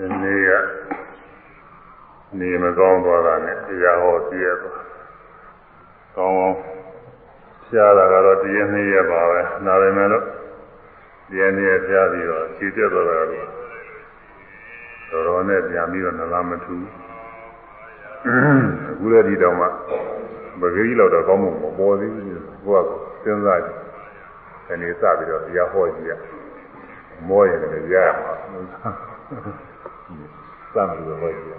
[0.00, 0.50] ဒီနေ့က
[2.38, 4.82] နေမကောင်းသွားတာနဲ့တရားဟောပြည့်သွား
[6.16, 6.56] ကောင်းကောင်း
[7.66, 10.24] ရှားတာကတော့တရားနှစ်ရက်ပါပဲဒါပေမဲ့လို့
[11.30, 13.46] တရားနှစ်ရက်ရှားပြီးတော့ခြေတက်သွားတာတော့
[15.10, 16.86] တော်တော်နဲ့ပြန်ပြီးတော့နလားမထူး
[18.90, 19.66] အခုလည်းဒီတော့မှ
[20.60, 22.24] ပဂရိလောက်တော့ကောင်းမှုမပေါ်သေးဘူး
[22.64, 22.90] ကိုက
[23.24, 23.78] စဉ်းစားကြည့်
[24.66, 26.12] ဒီနေ့စပြီးတော့တရားဟောကြည့်ရ
[27.28, 28.32] မောရင်လည်းရရမှာ
[30.78, 31.54] စမ်းပြီးတော့ဟောကြည့်ရ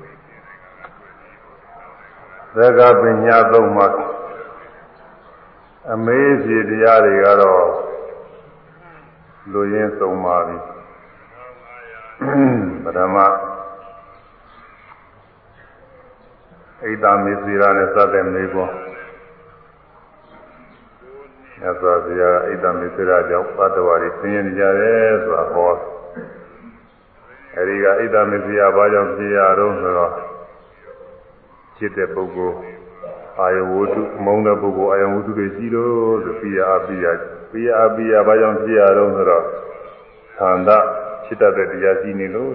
[2.56, 3.88] သက္ကပညာသုံးမှာ
[5.94, 7.64] အမေးစီတရားတွေကတော့
[9.52, 10.58] လူရင်းသုံးပါပြီ
[12.84, 13.26] ပထမဣ
[16.92, 18.74] ဒ္ဓမေစီရာနဲ့စတဲ့မေပေါ်
[21.60, 25.99] မြတ်စွာဘုရားဣဒ္ဓမေစီရာကြောင့်ပတ္တဝါတွေဆင်းရဲကြတယ်ဆိုတာဟော
[27.58, 30.14] အဲဒီကဣဒ္ဓမေစီရာဘာကြောင့်ဖြစ်ရတော့ဆိုတော့
[31.76, 32.58] ဖြစ်တဲ့ပုဂ္ဂိုလ်
[33.40, 37.06] အာယဝတ္ထုမုံတဲ့ပုဂ္ဂိုလ်အာယဝတ္ထုတွေရှိလို့ဆိုပြရအပိယ
[37.52, 39.44] ပြရအပိယဘာကြောင့်ဖြစ်ရတော့ဆိုတော့
[40.38, 40.78] သန္တာ
[41.26, 42.54] ဖြစ်တတ်တဲ့တရားရှိနေလို့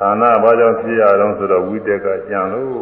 [0.00, 2.78] ဌာနဘာကြောင့်ဖြစ်ရတော့ဆိုတော့ဝိတက်ကကြံလို့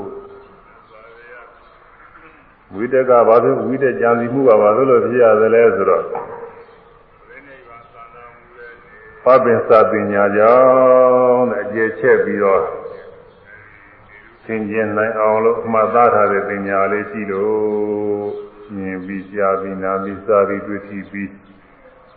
[2.75, 6.05] ဝိတက်ကဘာလို့ဝိတက်ကြံစီမှုကဘာလို့လို့ဖြစ်ရသလဲဆိုတော့
[9.29, 12.63] ပပင်စာပညာကြောင့်အကျယ်ချက်ပြီးတော့
[14.45, 18.29] သင်ကျင်နိုင်အောင်လို့မှတ်သားထားတဲ့ပညာလေးရှိလို့
[18.75, 21.31] မြင်ပြီးကြားပြီးနားပြီးစားပြီးတွေ့ထိပြီး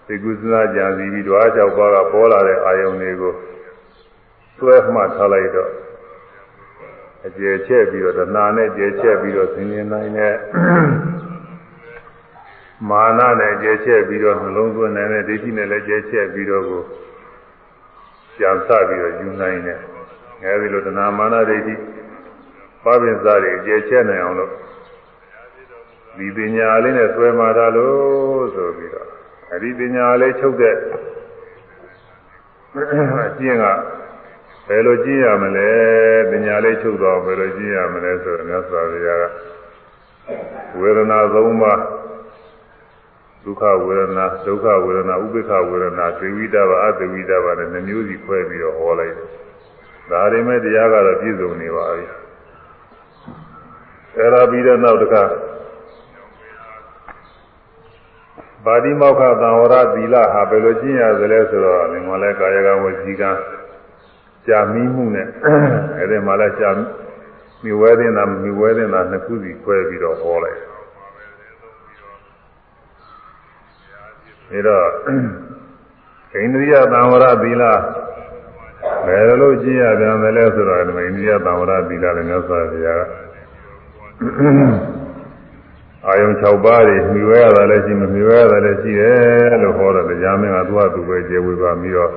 [0.05, 3.33] သိကုသနာကြံစီပြီးတော့အကြောက်ပါကပေါ်လာတဲ့အာယုန်တွေကို
[4.59, 5.71] သွဲမှတ်ထားလိုက်တော့
[7.27, 10.35] အကျယ်ချက်ပြီးတော့တဏှာနဲ့ကျယ်ချက်ပြီးတော့သင်ကျင်နိုင်တဲ့
[12.89, 16.81] မာနနဲ့ကျယ်ချက်ပြီးတော့နှလုံးသွင်းနိုင်တဲ့ဒိဋ္ဌိနဲ့လည်းကျယ်ချက်ပြီးတော့ကို
[18.37, 19.79] ကြံစပြီးတော့ယူနိုင်တယ်
[20.43, 21.73] အဲဒီလိုတဏှာမာနဒိဋ္ဌိ
[22.83, 24.51] ပပင်စားတွေကျယ်ချက်နိုင်အောင်လို့
[26.17, 29.07] ဒီပညာလေးနဲ့ဆွဲမှာတာလို့ဆိုပြီးတော့
[29.51, 30.75] အဲဒီပညာလေးချုပ်တဲ့
[33.27, 33.65] အကျင့်က
[34.67, 35.71] ဘယ်လိုကျင့်ရမလဲ
[36.29, 39.25] ပညာလေးချုပ်တော့ဘယ်လိုကျင့်ရမလဲဆိုတော့မြတ်စွာဘုရားက
[40.79, 41.79] ဝေဒနာသုံးပါး
[43.43, 49.27] ဒုက္ခဝေဒနာဒုက္ခဝေဒနာဥပိ္ပခဝေဒနာသေဝိတဘာအသေဝိတဘာနဲ့နှမျိုးစီခွဲပြီးတော့ဟောလိုက်တယ်
[50.09, 52.05] ဒါရင်မဲ့တရားကတော့ပြည့်စုံနေပါပြီ
[54.17, 55.23] အဲ့ဒါပြီးတော့နောက်တစ်ခါ
[58.65, 63.31] ပါတိမောက္ခသံဝရသီလဟာဘယ်လိုကျင့်ရသလဲဆိုတော့ဒီမှာလဲကာယကဝစီကံ
[64.47, 65.27] ကြာမီးမှုနဲ့
[65.97, 66.69] အဲ့ဒီမှာလဲကြာ
[67.63, 70.59] မိဝဲတင်တာမိဝဲတင်တာနှစ်ခုစီခွဲပြီးတော့ဟောလိုက်
[74.51, 74.85] ဒါတော့
[76.33, 77.63] ဣန္ဒြိယသံဝရသီလ
[79.05, 83.03] ဘယ်လိုကျင့်ရပြန်တယ်လဲဆိုတော့ဒီမှာဣန္ဒြိယသံဝရသီလလည်းမြတ်စွာဘုရား
[86.07, 92.11] အာယုံ6ပါးတွေမြှဝဲရတာလည်းရှိမမြှဝဲရတာလည်းရှိတယ်လို့ဟောတော့တရားမင်းကသူ့ဟာသူပဲကျေဝေပါပြီးတော့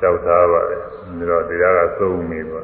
[0.00, 0.80] ကြောက်သားပါတယ်
[1.16, 2.60] ပြီးတော့တရားကသုံးနေပါ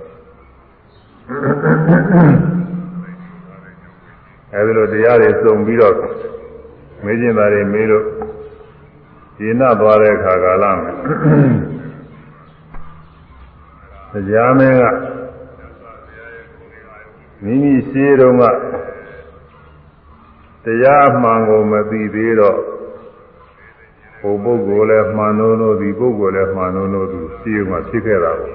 [4.55, 5.95] အဲဒီလိုတရားတွေစုံပြီးတော့
[7.05, 8.05] မေးကျင်တာတွေမေးလို့
[9.41, 10.93] ရှင်းနာသွားတဲ့အခါကာလမှာ
[14.27, 14.83] တရားမင်းက
[17.43, 18.45] မိမိရှိတုန်းက
[20.65, 22.59] တရားမှန်ကိုမသိသေးတော့
[24.21, 28.55] ဟိုပုဂ္ဂိုလ်လည်းမှန်လို့လို့ဒီပုဂ္ဂိုလ်လည်းမှန်လို့လို့သူရှိမှဖြစ်ခဲ့တာပေါ့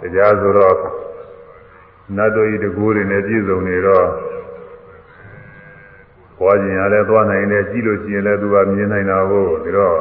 [0.00, 0.76] တရားဆိုတော့
[2.16, 4.06] နတ်တို့ဤတကူတွေနဲ့ပြည့်စုံနေတော့
[6.38, 9.98] ဘွားကျင်ရလဲသွားနိုင်တယ်ကြည့်လို့ရှိရင်လည်းသူကမြင်နိုင်တာကိုဒါတော့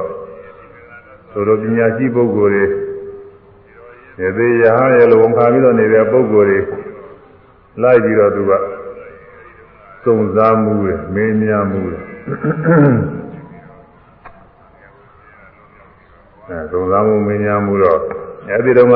[1.33, 2.65] သို့တော်ပညာရှိပုဂ္ဂိုလ်တွေ
[4.21, 6.59] ရေသေးရဟန်းရဲ့လိုဝန်ခံပြီးတော့နေတဲ့ပုဂ္ဂိုလ်တွေ
[7.81, 8.51] လိုက်ပြီးတော့သူက
[10.03, 11.95] စုံစားမှုတွေမင်းများမှုတွေ
[16.47, 17.99] အဲစုံစားမှုမင်းများမှုတော့
[18.51, 18.95] အဲဒီတော့က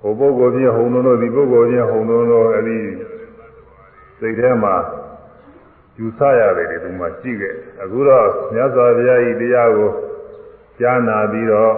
[0.00, 2.78] ဟိုပုဂ္ဂိုလ်ချင်းဟုံလုံးတို့ဒီပုဂ္ဂိုလ်ချင်းဟုံလုံးတို့အဲဒီ
[4.18, 4.74] စိတ်ထဲမှာ
[5.98, 9.90] ယူဆရတယ်ဒီမှာရှိခဲ့အခုတော့မြတ်စွာဘုရားဤတရားကို
[10.80, 11.72] ကြားနာပြီးတော့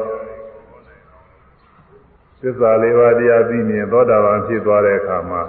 [2.41, 5.43] သစ္စာလေးပါးတရားသိမြင်သောတာပန်ဖြစ်သွားတဲ့အခါမှာ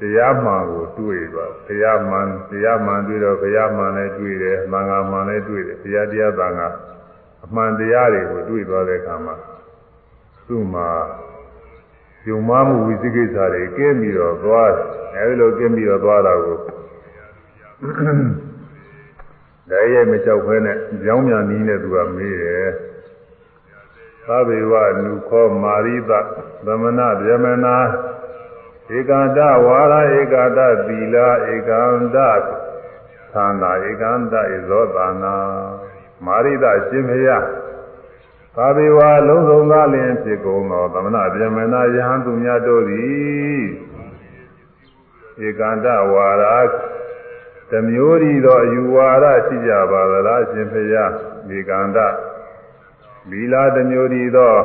[0.00, 6.68] တရားမှန်ကိုတွေ့ပါတရားမှန်တရားမှန်တွေ့တော့ဘုရားမှန်လည်းတွေ့တယ်မင်္ဂမှန်လည်းတွေ့တယ်တရားတရားသံဃာ
[7.44, 9.34] အမှန်တရားတွေကိုတွေ့သွားတဲ့အခါမှာ
[10.46, 10.88] သူ့မှာ
[12.28, 14.70] ယုံမမှုဝိသိကိစ္စတွေကင်းပြီးတော့သွား
[15.14, 16.56] အဲဒီလိုကင်းပြီးတော့သွားတာကို
[19.70, 22.68] ဒါရိုက်မကြောက်ဖဲနဲ့ကြောင်းမြန်နီးနဲ့သူကမေးတယ်
[24.24, 24.72] သဗ္ဗေဝ
[25.04, 26.12] နုခောမာရိတ
[26.66, 27.76] သမဏဗျမနာ
[28.96, 32.16] ဧကန္တဝါရဧကန္တသီလာဧကန္တ
[33.32, 35.36] သန္တာဧကန္တဣဇောသနာ
[36.24, 37.44] မာရိတရှင်ဖျား
[38.60, 43.62] သာဘေဝလုံးစုံသားလင်ဖြစ်ကုန်သောသမဏဗျမနာယဟန်သူများတို့သည်
[45.46, 46.44] ဧကန္တဝါရ
[47.70, 51.12] တမျိုးဤသောအယူဝါဒရှိကြပါသလားရှင်ဖျား
[51.56, 51.98] ဧကန္တ
[53.30, 54.56] သီလာတမျိုးဤသော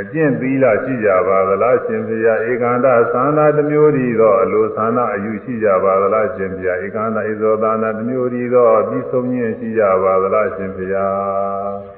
[0.00, 11.93] အကျင့်သီလရှိကြပါသလားရှင်ဖျားဧကန္တသန္တာတမျိုးဤသောအလိုသန္တာအယူရှိကြပါသလားရှင်ဖျားဧကန္တဣဇောသန္တာတမျိုးဤသောပြီးဆုံးခြင်းရှိကြပါသလားရှင်ဖျား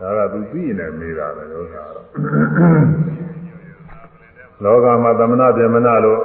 [0.00, 2.06] ဒါကသူသိနေမေးတာပဲလို့ဆိုတော့
[4.62, 6.20] လောကမှာသမဏဗြဟ္မဏလို့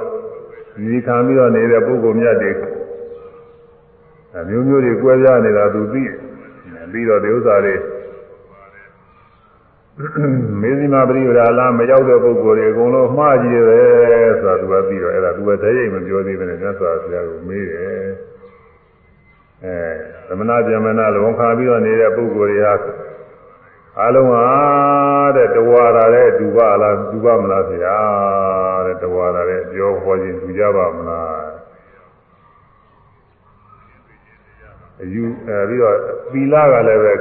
[0.76, 2.52] ဒီခံပြီးတော့နေတဲ့ပုဂ္ဂိုလ်မြတ်တွေ
[4.36, 6.04] အမျိုးမျိုးတွေကွဲပြားနေတာသူသိ
[6.92, 7.74] ပြီးတော့ဒီဥစ္စာတွေ
[10.60, 18.06] မေဇိမာပရိဝရာလာမရောက်တဲ့ပုဂ္ဂိုလ်တွေအကုန်လုံးမှားကြည့်တယ်ဆိုတာသူကပြီးတော့အဲ့ဒါသူကတည်းရိပ်မပြောသေးဘဲနဲ့မြတ်စွာဘုရားကိုမေးတယ်
[19.64, 19.76] အဲ
[20.28, 22.74] သမဏဗျမနာလုံခါပြီးတော့နေတဲ့ပုဂ္ဂိုလ်တွေဟာ
[24.00, 24.46] အလုံးဟာ
[25.36, 27.98] တဲ့တဝါရတဲ့ဒူပါလားဒူပါမလားဆရာ
[28.86, 31.44] တဲ့တဝါရတဲ့ပြောဟောခြင်းဒူကြပါမလား
[35.02, 35.96] အယူအဲပြီးတော့
[36.32, 37.12] သီလကလည်းပဲ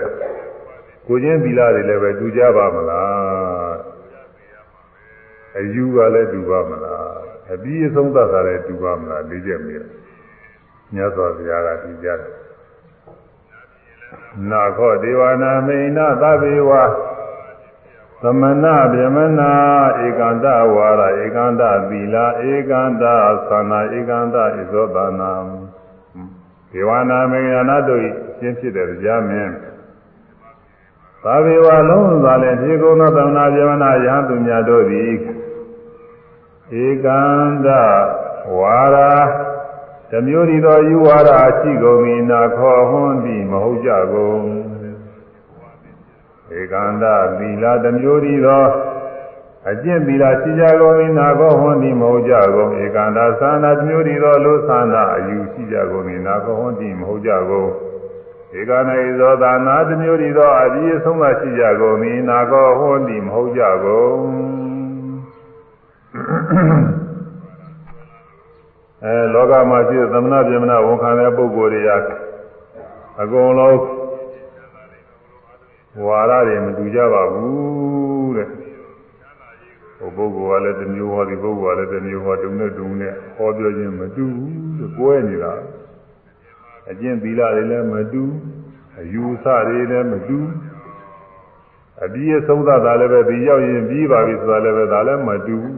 [1.07, 3.75] ကိုချင်းသီလတွေလည်းပဲဒူကြပါမလား
[5.57, 7.07] အယူကလည်းဒူပါမလား
[7.53, 9.85] အပြီးအဆုံးသတ်တာလည်းဒူပါမလားလေးချက်မေး
[10.93, 12.40] မြတ်စွာဘုရားကဒူကြတယ်
[14.49, 16.71] နာခောဒေဝနာမိန်နာသဗ္ဗေဝ
[18.21, 19.51] သမဏဗျမနာ
[20.05, 23.03] ဧကန္တဝါရဧကန္တသီလာဧကန္တ
[23.49, 25.31] သနာဧကန္တဣဇောတနာ
[26.71, 28.01] ဒေဝနာမိန်နာတို့
[28.37, 29.53] ရှင်းဖြစ်တဲ့ကြားမင်း
[31.23, 35.13] သဗ္ဗေဝလုံးသာလည်းဖြေကုန်သောသမဏဗျမနာယဟသူများတို့သည်
[36.83, 37.67] ဧကန္တ
[38.57, 38.97] ဝါရ
[40.11, 44.41] တမျိုးဒီသောယူဝါဒရှိကုန်၏နာခောဟွန်းသည်မဟုတ်ကြကုန်
[46.59, 47.03] ဧကန္တ
[47.37, 48.65] သီလတမျိုးဒီသော
[49.69, 57.69] အကျင့်သီလရှိကြကုန်၏နာခောဟွန်းသည်မဟုတ်ကြကုန်ဧကန္တသာနာတမျိုးဒီသောလောသာနာအယူရှိကြကုန်၏နာခောဟွန်းသည်မဟုတ်ကြကုန်
[58.59, 61.97] ဧကနာဣဇောသာနာတမျိုးဒီသောအပြည့်ဆုံးမရှိကြကုန်၏
[62.29, 64.21] နာခောဟွန်းသည်မဟုတ်ကြကုန်
[69.05, 71.89] အဲလောကမှာရှိတဲ့သမဏပြေမနာဝန်ခံတဲ့ပုဂ္ဂိုလ်တွေက
[73.21, 73.79] အကုန်လုံး
[76.05, 78.47] ဝါရတွေမတူကြပါဘူးတဲ့
[79.97, 85.53] ဟိုပုဂ္ဂိုလ်ကလည်းတစ်မျိုးဟောဒီပုဂ္ဂိုလ်ကလည်းတစ်မျိုးဟောတုံနဲ့တုံနဲ့ဟောပြောခြင်းမတူဘူးတဲ့ကိုယ်နေတာ
[86.89, 88.23] အကျင့်သီလတွေလည်းမတူ
[88.99, 90.37] အယူဆတွေလည်းမတူ
[92.03, 95.75] အပြီးအဆုံးသတာလည်းပဲဒီရောက်ရင်ပြီးပါပြီဆိုတာလည်းပဲဒါလည်းမတူဘူး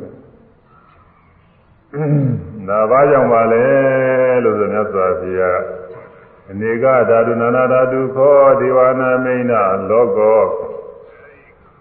[2.68, 3.66] ဒါဘာကြောင့်ပါလဲ
[4.44, 5.62] လို့ဆိုမြတ်စွာဘုရား
[6.52, 10.44] အနေကဓာတုနာနာဓာတုခောဒေဝနာမိန်နာလောကော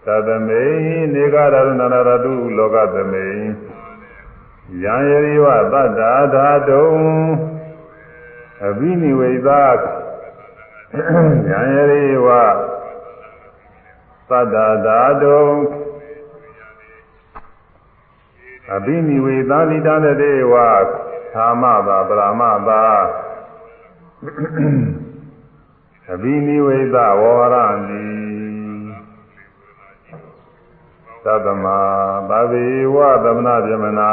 [0.05, 3.43] သတမိန်နေကဓာတုနာနာဓာတုလောကသမိန်
[4.85, 6.95] ယံယရိဝသတ္တာဓာတုံ
[8.67, 9.49] အဘိနိဝေသ
[11.51, 12.29] ယံယရိဝ
[14.29, 15.45] သတ္တာဓာတုံ
[18.71, 20.55] အဘိနိဝေသာလိတနတေဝ
[21.35, 22.83] သာမသာပရမသာ
[26.13, 28.05] အဘိနိဝေသဝောရန္တိ
[31.25, 31.67] သတ္တမ
[32.29, 34.11] သဗ္ဗေဝသမဏဗြမနာ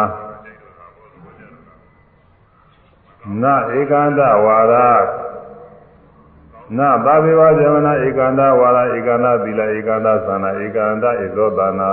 [3.42, 3.46] န
[3.80, 4.74] ဧကန္တဝါရ
[6.78, 11.90] နသဗ္ဗေဝဗြမနာဧကန္တဝါရဧကန္တသီလဧကန္တသနာဧကန္တဣဇောတနာ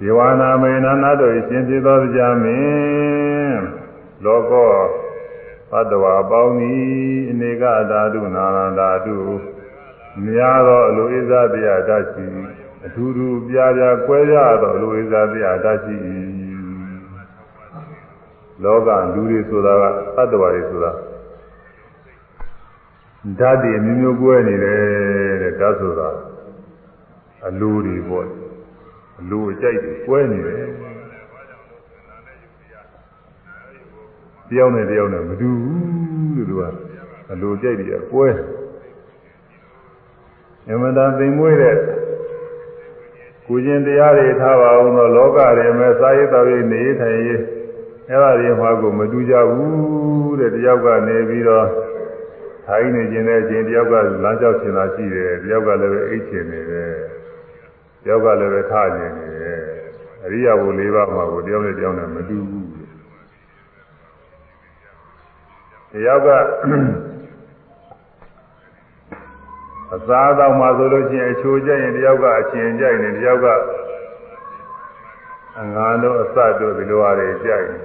[0.00, 3.62] ဒီဝနာမေနနာတို့ရှင်ဖြစ်သောကြာမင်း
[4.24, 4.70] လောကော
[5.70, 6.84] သတ္တဝါပေါင်းသည်
[7.30, 8.44] အနေကဓာတုနာ
[8.78, 9.16] ဓာတု
[10.24, 12.24] များသောအလိုဣဇတရားတတ်ရှိ
[12.86, 15.96] အထူးထူးပြားပြားကွဲပြားသောအလိုဣဇတရားတတ်ရှိ
[18.64, 19.84] လောကလူတွေဆိုတာက
[20.16, 20.92] သတ္တဝါတွေဆိုတာ
[23.40, 24.80] ဓာတ်တွေအမျိုးမျိုးကွဲနေတယ်
[25.42, 26.08] တဲ့ဓာတ်ဆိုတာ
[27.46, 28.45] အလိုတွေပေါ့
[29.20, 30.66] အလိုအကြိုက်တွေကွဲနေတယ်
[34.50, 36.62] တယောက်နဲ့တယောက်နဲ့မတူဘူးလို့သူက
[37.32, 38.28] အလိုကြိုက်တွေကကွဲ
[40.70, 41.76] အမှန်တန်သိမ်မွေးတဲ့
[43.46, 47.40] ကိုကျင်တရားတွေထားပါအောင်တော့လောကထဲမှာစာရေးတော်ရေးနေထိုင်ရေး
[48.08, 51.66] အဲ့ဒါတွေမှာကိုမတူကြဘူးတဲ့တယောက်ကနေပြီးတော့
[52.66, 57.15] ထိုင်းနေခြင်းတဲ့အချိန်တယောက်ကလမ်းလျှောက်ချင်တာရှိတယ်တယောက်ကလည်းပဲအိတ်ချင်နေတယ်တ
[58.08, 59.60] ယောက်ကလည်းပဲထကျင်နေတယ်
[60.24, 62.68] အရိယာဘု၄ပါးမှာကိုတယောက်နဲ့တယောက်နဲ့မတူဘူး
[65.92, 66.28] တယောက်က
[69.94, 73.46] အစားအသောက်မှာဆိုလို့ရှိရင်အချိုးကျရင်တယောက်ကအချင်းကြိုက်နေတယောက်က
[75.60, 77.78] အငါတို့အစတို့ဒီလိုအားတွေကြိုက်နေ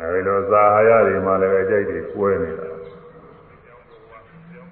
[0.00, 2.68] အဲဒီလိုဇာဟာရတွေမှလည်းပဲကြိုက်တွေကွဲနေတာ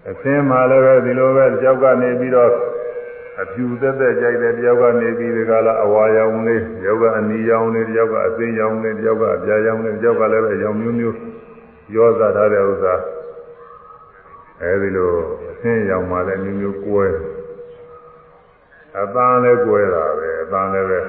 [0.08, 2.52] အသင်းမှလည်းပဲဒီလိုပဲတယောက်ကနေပြီးတော့
[3.42, 11.16] အဖြူသက်သက်ကြိုက်တယ်တယောက်ကနေပြီးဒီကလာအဝါရောင်လေးတယောက်ကအနီရောင်လေးတယောက်ကအသိရောင်လေးတယောက်ကအပြာရောင်လေးတယောက်ကလည်းပဲရောင်မျိုးမျိုး
[11.94, 12.94] ရောစားထားတဲ့ဥစ္စာ
[14.62, 15.10] အဲဒီလို
[15.50, 17.06] အသင်းရောင်မှလည်းမျိုးမျိုးကွဲ
[18.98, 21.00] အပန်းလည်းကွဲတာပဲအပန်းလည်းပဲ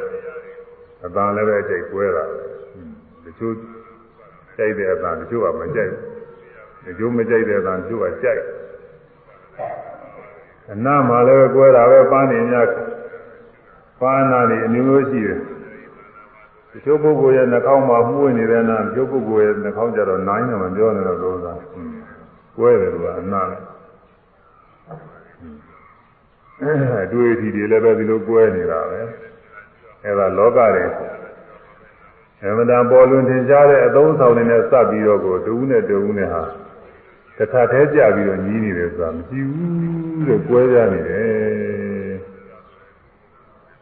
[1.05, 2.43] အပန်းလည်းပဲအကျိတ်ကွဲတာပဲ
[3.23, 3.53] တချို့
[4.57, 6.03] ကြိုက်တဲ့အပန်းတချို့ကမကြိုက်ဘူး
[6.85, 8.41] တချို့မကြိုက်တဲ့အပန်းတချို့ကကြိုက်
[10.71, 12.67] အနာမှာလည်းကွဲတာပဲပန်းနေများ
[14.01, 15.39] ပန်းနာတွေအမျိုးမျိုးရှိတယ်
[16.71, 21.53] တချို့ပုဂ္ဂိုလ်ရဲ့နှာခေါင်းမှာမှုဝင်နေတဲ့နာတချို့ပုဂ္ဂိုလ်ရဲ့နှာခေါင်းကျတော့နိုင်တယ်မပြောနဲ့တော့လို့သာ
[22.57, 23.61] ကွဲတယ်လို့ကအနာနဲ့
[27.05, 28.99] အတွေ့အထိတွေလည်းပဲဒီလိုကွဲနေတာပဲ
[30.05, 30.85] အဲဒါလောကတွေ
[32.43, 36.43] အမှန်တန်ပေါ်လွင်ထင်ရှားတဲ့အသုံးဆောင်တွေနဲ့စပ်ပြီးတော့ကိုတူးနဲ့တူးနဲ့ဟာ
[37.41, 42.15] တစ်ခါတည်းကြပြီးတော့ညီးနေတယ်ဆိုတာမရှိဘူးလို့ကွဲကြနေတယ်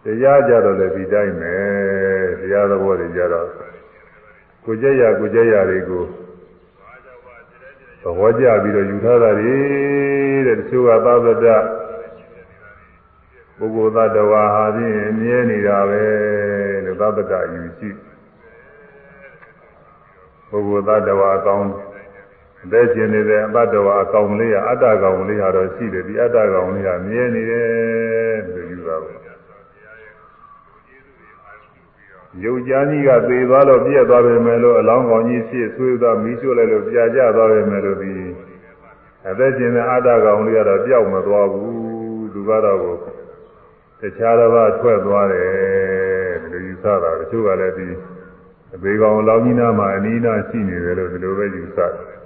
[0.04, 1.56] တရားကြတော့လည်းဒီတိုင်းပဲ
[2.40, 3.48] တရားသဘောတွေကြတော့
[4.66, 6.04] ကိုကြက်ရကိုကြက်ရတွေကို
[8.04, 9.56] သဘောကျပြီးတော့ယူထားတာတွေ
[10.46, 11.48] တဲ့တချို့ကသာသတ
[13.58, 16.04] ပုဂ္ဂိုလ်သတ္တဝါဟာဖြင့်မြဲနေတာပဲ
[16.86, 17.90] လို့သဗ္ဗတယူရှိ
[20.50, 21.70] ပုဂ္ဂိုလ်သတ္တဝါအကောင်း
[22.64, 29.20] အသက်ရှင်နေတဲ့အတ္တဝါအကောင်လေးဟာအတ္တကောင်လေးဟာတော့ရှိတယ်ဒီအတ္တကောင်လေးဟာမြဲနေတယ်လို့ယူတာပေါ့
[32.44, 38.14] ယုတ်ကြားကြီးကသေသွားလို့ပြည့်သွားပြီမယ်လို့အလောင်းကောင်ကြီးဖြစ်ဆွေးသွားမီးရှို့လိုက်လို့ပြာကျသွားပြီမယ်လို့ဒီ
[39.30, 42.80] အသက်ရှင်တဲ့အတ္တကောင်လေးကတော့ပျောက်မသွားဘူးသူကတော့
[44.02, 45.50] တခြားတစ်ပါးထွက်သွားတယ်
[46.42, 47.88] ဒီလိုယူဆတာတချို့ကလည်းဒီ
[48.76, 51.94] အပေကောင်လောင်းကြီးနာမှာအနီးနားရှိနေတယ်လို့ဒီလိုပဲယူဆတယ်။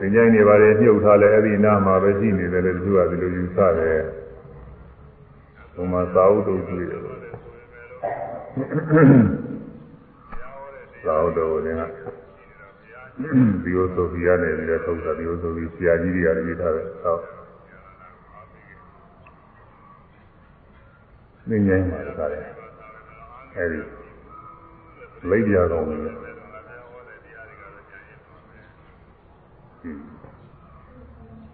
[0.00, 3.98] ဒီညိုင်းနေပါလေမြုပ်ထားလဲအဲ့ဒီနားမှာပဲရှိနေတယ်လို့တချို့ကဒီလိုယူဆတယ်။
[5.74, 11.82] ဘုံမှာသာဝတ္တုတွေ့တယ်လို့သာဝတ္တုလည်းက
[13.64, 17.22] ဒီလိုဆိုပြရတယ်ပြီးတော့ထုတ်တာဒီလိုဆိုပြီးဆရာကြီးတွေကလည်းရေးထားတယ်။ဟုတ်
[21.48, 22.38] နေငိုင်းပါတကားလေ
[23.56, 23.78] အဲဒီ
[25.30, 26.31] လိပ်ပြတော်နေ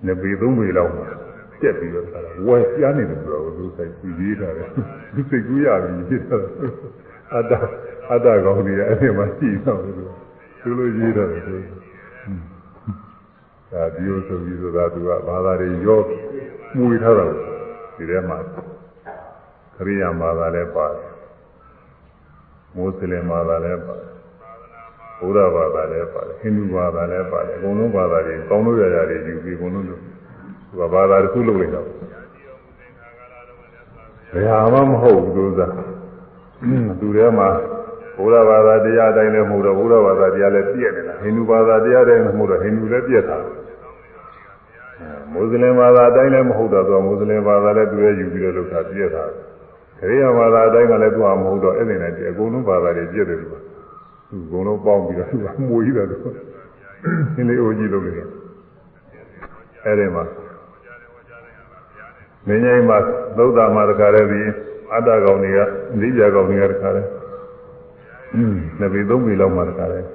[0.06, 0.92] နေပေသုံးပေလောက်
[1.60, 2.06] တက်ပြီးတော့
[2.46, 4.64] ဝယ်ပြားနေတယ်ဆိုတော့သူဆိုင်ကြည့်ရေးတာလေ
[5.14, 6.38] သူစိတ်ကူးရပြီဖြစ်တာ
[7.34, 7.52] အတ္တ
[8.10, 9.92] အတ္တကောင်းနေတယ်အဲ့ဒီမှာရှိတော့သူ
[10.60, 11.38] သူလိုရေးတာလေ
[13.72, 16.00] ဒါဒီလိုဆိုပြီးဆိုတာသူကဘာသာတွေရော
[16.76, 17.26] မှုထားတာ
[17.96, 18.38] ဒီထဲမှာ
[19.74, 21.12] ခရိယာဘာသာလည်းပါတယ်
[22.74, 24.17] မွတ်စလင်ဘာသာလည်းပါတယ်
[25.20, 30.00] ဘုရားဘာသာလည်းပါတယ်ဟိန္ဒူဘာသာလည်းပါတယ်အကုန်လုံးဘာသာတွေကောင်းလို့ရရတွေယူပြီးအကုန်လုံးလို့
[30.68, 31.86] သူကဘာသာတစ်ခုလုပ်လိုက်တော့
[34.32, 35.60] ဘယ်ဟာမှမဟုတ်ဘူးသူက
[37.00, 37.48] သူထဲမှာ
[38.16, 43.38] ဘုရားဘာသာတရားတိုင်းလည်းမဟုတ်တော့ဘုရားဘာသာတရားလည်းပြည့်နေတာဟိန္ဒူဘာသာတရားတိုင်းလည်းမဟုတ်တော့ဟိန္ဒူလည်းပြည့်တာ
[45.32, 49.24] မွတ်စလင်ဘာသာအတိုင်းလည်းမဟုတ်တော့သူကမွတ်စလင်ဘာသာလည်းသူရဲ့ယူပြီးတော့လုပ်တာပြည့်တာ
[49.98, 53.67] ခရိယာဘာသာအတိုင်းကလည်းသူကမဟုတ်တော့အဲ့ဒီနဲ့ဒီအကုန်လုံးဘာသာတွေပြည့်တယ်လို့
[54.28, 56.16] သူအကုန်လုံးပေါင်းပြီးတော့သူကမွေးတာသူ
[57.36, 58.24] နည်းလေးအိုကြီးလုပ်နေတာ
[59.84, 60.24] အဲ့ဒီမှာ
[62.46, 62.98] မင်းကြီးမှာ
[63.36, 64.48] သုဒ္ဓမှာတခါတည်းပြီး
[64.92, 65.58] အတ္တကောင်တွေက
[66.00, 67.08] လိပြကောင်တွေကတခါတည်း
[68.34, 70.06] อืมနှစ်ပေသုံးပေလောက်မှတခါတည်း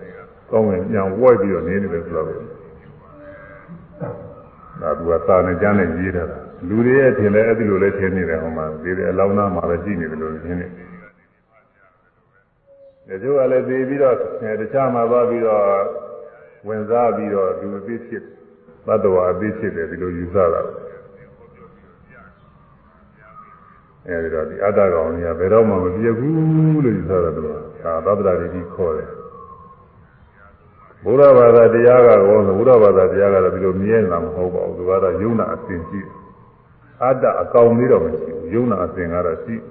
[0.52, 6.38] ကောင်းရင်ပြန်ဝိုက်ပြီးတော့နေနေတယ်ဆိုတော့ဒါသူကသာနဲ့ကျမ်းနဲ့ရေးထားတာ
[6.70, 10.72] လူတွေရဲ့ထင်လဲအဲ့ဒီလိုလဲထင်နေတယ်ဟိုမှာဒီတဲ့အလောင်းသားမှာပဲရှိနေတယ်လို့ထင်နေတယ်
[13.08, 14.16] တချို့ကလည်းသိပြီးတော့
[14.62, 15.64] တခြားမှာသွားပြီးတော့
[16.68, 18.24] ဝင်စားပြီးတော့သူအသိဖြစ်
[18.88, 20.62] သတ္တဝါအသိဖြစ်တယ်ဒီလိုယူဆတာ
[24.08, 27.46] အဲဒီတော့ဒီအတ္တကောင်ကြီးကဘယ်တော့မှမပြည့်ဘူးလို့ယူဆတာတော့
[28.06, 29.10] ဒါသတ္တရာတွေကြီးခေါ်တယ်
[31.04, 36.00] ဘုရားဘာသာတရားကကောဘုရားဘာသာတရားကတော့ဒီလိုမြဲနေတာမဟုတ်ပါဘူးသူကတော့ယုံနာအစဉ်ရှိ
[37.04, 39.64] အတ္တအကောင်လေးတော့မရှိဘူးယုံနာအစဉ်ကတော့ရှိယုံ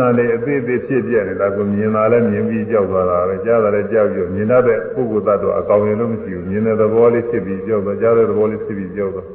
[0.00, 9.26] နာနေအသေးသေးဖြစ်ပြနေတာကိုမြင်လာလဲမြင်ပြီးကြောက်သွားတာပဲကြားတာလည်းကြောက်ပြီးမြင်တတ်တဲ့ပုဂ္ဂိုလ်သတ္တဝါအကောင်ရင်လို့မရှိဘူးမြင်တဲ့သဘောလေးဖြစ်ပြီးကြောက်သွားကြားတဲ့သဘောလေးဖြစ်ပြီးကြောက်သွား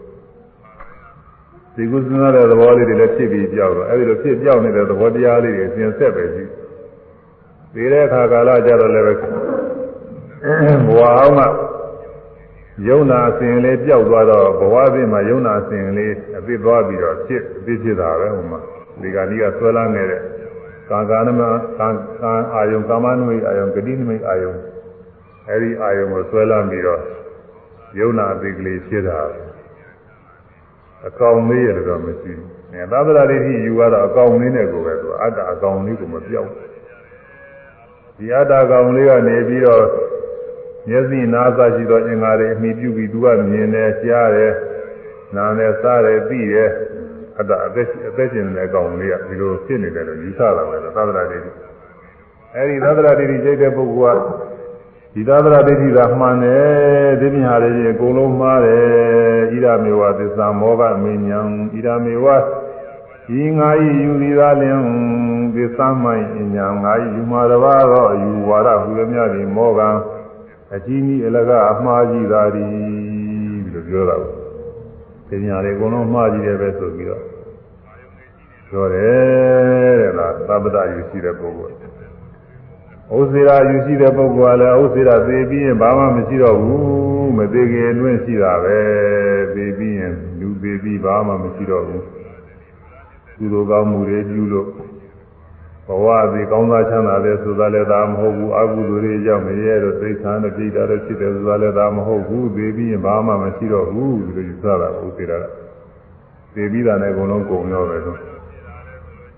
[1.76, 6.44] ဒီကုသနာတဲ့သဘောလေးတွေလည်းဖြစ်ပြီးကြောက်သွားအဲဒီလိုဖြစ်ကြောက်နေတဲ့သဘောတရားလေးတွေပြင်ဆက်ပဲရှိ
[7.74, 9.14] သေးတဲ့အခါကာလကြတော့လည်းပဲ
[10.86, 11.42] ဘဝအောင်က
[12.88, 18.60] ယုံနာအစဉ်လေးပျောက်သွားတော့ဘဝအပြင်မှာယုံနာအစဉ်လေးအပြစ်သွားပြီးတော့ဖြစ်အပြစ်ဖြစ်တာပဲဟိုမှာ
[19.02, 20.22] ဒီကနေ့ကဆွဲလန်းနေတဲ့
[20.90, 21.42] ကာကာနမ
[21.80, 21.88] ကာ
[22.22, 24.54] ကာအာယုံကာမနမိတ်အာယုံဂတိနမိတ်အာယုံ
[25.50, 27.02] အဲဒီအာယုံကိုဆွဲလန်းပြီးတော့
[28.00, 29.20] ယုံနာအသိကလေးဖြစ်တာ
[31.08, 36.68] အကောင်လေးရတော့မရှိဘူး။အဲသာသနာ့ဒိဋ္ဌိယူရတော့အကောင်လေးနဲ့ကိုပဲသူအတ္တအကောင်လေးကိုမပြောက်ဘူး။
[38.18, 39.86] ဒီအတ္တကောင်လေးကနေပြီးတော့
[40.90, 44.54] မျက်စိနားစားရှိသောအင်္ဂါတွေအမိပြုပြီးသူကမြင်တယ်ကြားတယ်
[45.36, 46.72] နားတယ်စားတယ်သိတယ်
[47.40, 51.52] အတ္တအသက်အသက်ရှင်တဲ့အကောင်လေးကဒီလိုဖြစ်နေတယ်လို့ယူဆတာပဲသာသနာ့ဒိဋ္ဌိ
[52.56, 54.28] အဲဒီသာသနာ့ဒိဋ္ဌိစိတ်တဲ့ပုဂ္ဂိုလ်က
[55.14, 58.86] ဒီသာသနာဒိဋ္ဌိသာမှန်တယ်ဒီမြဟာတွေကြီးအကုန်လုံးမှားတယ်
[59.52, 61.40] ဣဒမေဝသစ္စာမောဟမဉ္ဇံ
[61.74, 62.28] ဣဒမေဝ
[63.40, 64.80] ဤငါဤယူသည်သာလင်
[65.56, 69.80] သစ္စာမိုင်းဉ္ဇံငါဤယူမှာတပါတော့ယူဝါဒဟူရမြသည်မောဟ
[70.76, 72.72] အကြီးကြီးအလကအမှားကြီးသာသည်
[73.74, 74.18] လို့ပြောတာ
[75.36, 77.24] ဒီမြဟာတွေအကုန်လုံးမှားကြီးတယ်ပဲဆိုပြီးတော့
[78.70, 81.76] ပြောတယ်တဲ့လားသဗ္ဗတယူရှိတဲ့ပုဂ္ဂိုလ်
[83.16, 88.80] ဥစ္စေရာယူရှိတဲ့ပုဂ္ဂိုလ်ကလည်းဥစ္စေရာသေပြီးရင်ဘာမှမရှိတော့ဘူးမသေးခင်အတွင်းရှိတာပဲ
[89.56, 92.04] သေပြီးရင်လူသေပြီးဘာမှမရှိတော့ဘူး
[93.38, 94.68] ကုသိုလ်ကောင်းမှုတွေပြုလို့
[95.88, 105.40] ဘဝသည်ကောင်းသားချမ်းသာတယ်ဆိုတာလည်းဒါမဟုတ်ဘူးအကုသိုလ်တွေကြောင့်မရဲတော့သိသံနဲ့ပြိတာတော့ဖြစ်တယ်ဆိုတာလည်းဒါမဟုတ်ဘူးသေပြီးရင်ဘာမှမရှိတော့ဘူးဒီလိုယူဆတာဥစ္စေရာ
[106.56, 108.20] သေပြီးတာနဲ့အကုန်လုံးကုန်ရောပဲလို့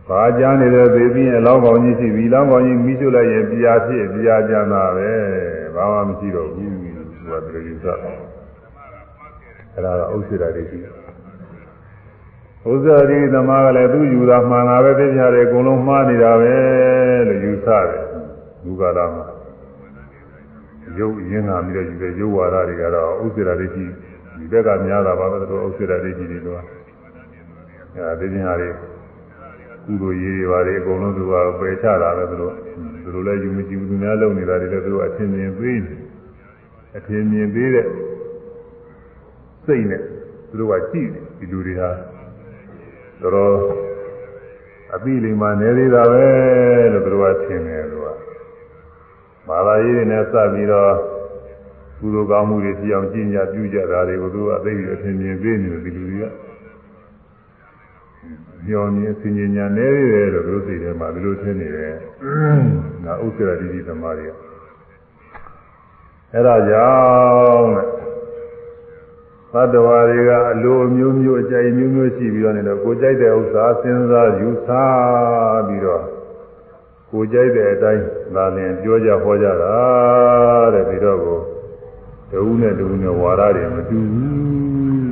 [0.10, 5.12] ဘာကြားနေတဲ့သေပြီးအလောင်းကောင်းကြီးရှိပြီလောင်းကောင်းကြီးမိရှုလိုက်ရင်ပြာဖြစ်ပြာကြမ်းတာပဲ
[5.76, 6.90] ဘာမှမရှိတော့ဘူးသူ
[7.30, 7.98] ကဒီလိုယူဆတယ်
[9.74, 10.97] အဲ့ဒါကဥစ္စေရာတွေရှိတယ်
[12.72, 16.54] ဥစ္စေရာတွေသမားကလည်းသူယူတာမှန်တာပဲသိကြတယ်အကုန်လုံးမှားနေတာပဲ
[17.28, 18.04] လို့ယူဆတယ်
[18.64, 19.26] ဘုရားလာမှာ
[21.00, 23.84] ရုပ်ရင်းလာပြီးတော့ယူတဲ့ရုပ်ဝါဒတွေကတော့ဥစ္စေရာတွေရှိ
[24.38, 26.62] ဒီဘက်ကများတာပါပဲသူဥစ္စေရာတွေကြီးတွေတော့
[27.96, 28.70] အဲဒါသိချင်းဟာတွေ
[29.86, 32.54] ကုသိုလ်ရေးတွေပါလေအကုန်လုံးသူကပယ်ချတာပဲသူတို့
[33.04, 36.00] သူတို့လည်းယူမကြည့်ဘူးသူများလုပ်နေတာတွေလည်းသူတို့အထင်မြင်သေးတယ်
[36.98, 37.86] အထင်မြင်သေးတဲ့
[39.66, 40.02] စိတ်နဲ့
[40.50, 41.90] သူတို့ကကြည့်တယ်ဒီလူတွေဟာ
[43.22, 43.56] တော်တော်
[44.94, 46.26] အပိလိမ္မာနေသေးတာပဲ
[46.94, 48.08] လို့သူတို့ကထင်တယ်သူက
[49.48, 50.94] ဘာသာရေးတွေနဲ့စပြီးတော့
[52.00, 56.26] ကုသိုလ်ကောင်းမှုတွေကြည့်အောင်ကြည်ညာပြုကြတာတွေကိုသူကအသိပြီးအထင်မြင်သေးနေတယ်ဒီလူတွေက
[58.68, 61.94] ညောင်နေစင်ញညာနေတယ်လို့သူတို့စိတ်ထဲမှာဒီလိုထင်နေတယ်။
[63.06, 64.28] ဒါဥစ္စာတိတိသမားတွေ
[66.34, 66.90] အဲ့ဒါကြော
[67.56, 67.97] င့်
[69.54, 74.68] သတ္တဝါတွေကအလိုအမျိုးမျိုးအကြိုက်မျိုးမျိုးရှိပြီးတော့နေတော့ကိုကြိုက်တဲ့ဥစ္စာစဉ်းစားယူဆ
[75.68, 76.04] ပြီးတော့
[77.12, 78.04] ကိုကြိုက်တဲ့အတိုင်း
[78.36, 79.76] သာလင်ပြောကြဟောကြတာ
[80.74, 81.40] တဲ့ပြီးတော့ကို
[82.32, 85.12] တဝူးနဲ့တဝူးနဲ့ဝါရတွေမတူဘူး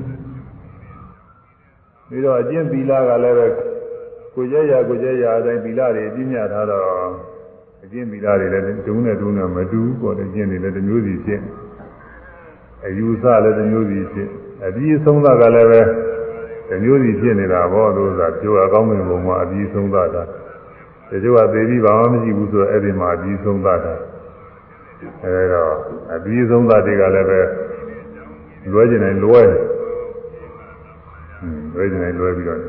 [2.08, 3.48] ပြီးတော့အကျင့်သီလကလည်းပဲ
[4.36, 6.86] ကိုကြဲရကိုကြဲရအတိုင်းသီလတွေပြည့်ညတ်ထားတော့
[7.84, 11.42] အကျင့်သီလတွေလည်းဒုနဲ့ဒုနဲ့မတူဘူးပေါ့တဲ့ကျင့်တွေလည်းတစ်မျိုးစီဖြစ်
[12.86, 14.30] အယူဆလည်းတစ်မျိုးစီဖြစ်
[14.66, 15.82] အပြီးဆုံးသကလည်းပဲ
[16.70, 20.24] တစ်မျိုးစီဖြစ်နေတာပေါ့လို့ဆိုတာပြောအကောင်းမြင်ပုံမှာအပြီးဆုံးသတာ
[21.10, 23.96] တချို့ကသေပြီးဘာမှမရှိဘူးဆိုတော့အဲ့ဒီမှာအပြီးဆုံးသတာ
[25.24, 25.64] အဲဒါ
[26.16, 27.40] အပြီးဆုံးသတွေကလည်းပဲ
[28.72, 29.64] လွဲကျင်တယ်လွဲတယ်
[31.74, 32.60] လွဲကျင်တယ်လွဲပြီးတော့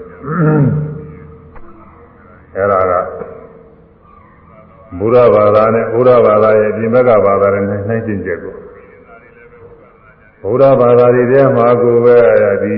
[2.56, 2.92] အဲ့ဒါက
[4.98, 8.54] ဘုရားဘာသာနဲ့ဘုရားဘာသာရဲ့ပြင်ဘက်ကဘာသာနဲ့နှိုင်းကျင်ချက်ကို
[10.46, 12.16] ဘုရားဘာသာတွေထဲမှာကိုပဲ
[12.62, 12.76] ဒီ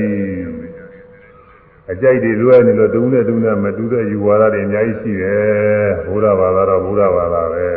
[1.91, 7.69] အကြိုက်တွေလွဲနေလို့တုံးနဲ့တုံးနဲ့မတူတဲ့ယူဝါဒတွေအများကြီးရှိတယ်ဘုရားဘာသာတော့ဘုရားဘာသာပဲ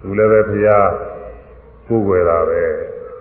[0.00, 0.90] သူလည်းပဲဖျား
[1.88, 2.62] ကိုယ်ွယ်တာပဲ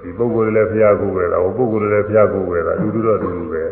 [0.01, 3.63] ဒီပုဂ္ဂိုလ်လည်းဖျားကိုယ်ွယ်တာဟိုပုဂ္ဂိုလ်လည်းဖျားကိုယ်ွယ်တာအတူတူတော့အတူတူပဲ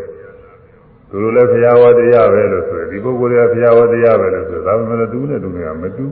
[1.10, 6.06] သူတို့လည်းဖျားဝတရားပဲလို့ဆိုရင်ဒီပုဂ္ဂိုလ်တွေကဖျားဝတရားပဲလို့ဆိုဒါပေမဲ့သူနဲ့သူနဲ့ကမတူ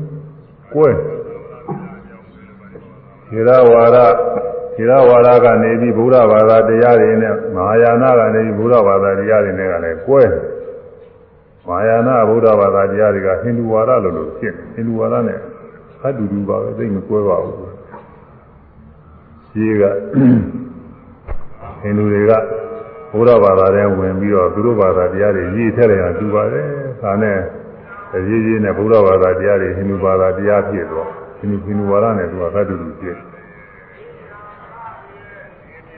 [0.74, 0.90] ကွဲ
[3.30, 3.98] ခြေရဝါဒ
[4.76, 10.22] ခြေရဝါဒကနေပြီးဘုရားဘာသာတရားတွေနဲ့မဟာယာနကနေပြီးဘုရားဘာသာတရားတွေနဲ့ကလည်းကွဲ
[11.66, 15.40] မဟာယာနဘုရားဘာသာတရားတွေကဟိန္ဒူဝါဒလို့လို့ဖြစ်ဟိန္ဒူဝါဒနဲ့
[16.04, 17.56] အတူတူပါပဲသိမကွဲပါဘူး
[19.50, 19.84] ရှိက
[21.82, 22.34] ဟိန္ဒူတွေက
[23.12, 26.66] ဘုရားဘာသာထဲဝင်ပြီးတော့သူတို့ဘာသာတရားတွေရေးထည့်တယ်ဟာတူပါတယ်။
[27.02, 27.38] ဒါနဲ့
[28.12, 31.08] တအရေးကြီးနဲ့ဘုရားဘာသာတရားတွေဟိန္ဒူဘာသာတရားဖြစ်တော့
[31.40, 33.18] ဟိန္ဒူဟိန္ဒူဘာသာနဲ့သူကသတ္တုလူဖြစ်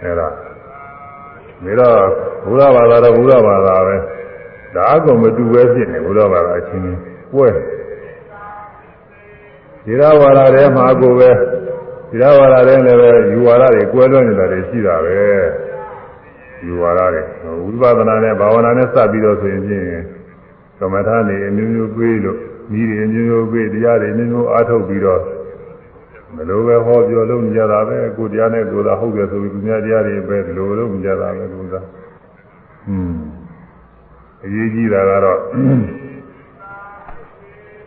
[0.03, 0.27] အဲ့ဒါ
[1.63, 1.97] မေတော့
[2.45, 3.95] ဘုရားဘာသာတော့ဘုရားဘာသာပဲ
[4.75, 7.01] ဒါအကုန်မတူပဲဖြစ်နေဘုရားဘာသာအချင်းချင်း
[7.33, 7.47] ပွဲ
[9.85, 11.29] ဒီရဝါဒထဲမှာကိုပဲ
[12.09, 15.15] ဒီရဝါဒထဲလည်းပဲယူဝါဒတွေကွဲလွဲနေတာတွေရှိတာပဲ
[16.65, 17.21] ယူဝါဒတွေ
[17.81, 19.85] ဝိပဿနာနဲ့ဘာဝနာနဲ့စပ်ပြီးတော့ဆိုရင်ချင်း
[20.79, 22.37] သမထနေအမျိုးမျိုးပြေးလို့
[22.79, 25.21] ဤတွေအမျိုးမျိုးပြေးတရားတွေအမျိုးမျိုးအားထုတ်ပြီးတော့
[26.36, 31.74] မလိုပဲဟောပြောလို့မကြတာပဲကိုတရားနဲ့ကိုယ်သာဟုတ်တယ်ဆိုပြီးသူများတရားတွေပဲဒီလိုလို့မကြတာပဲသူက
[32.88, 33.14] อืม
[34.44, 35.40] အရေးကြီးတာကတော့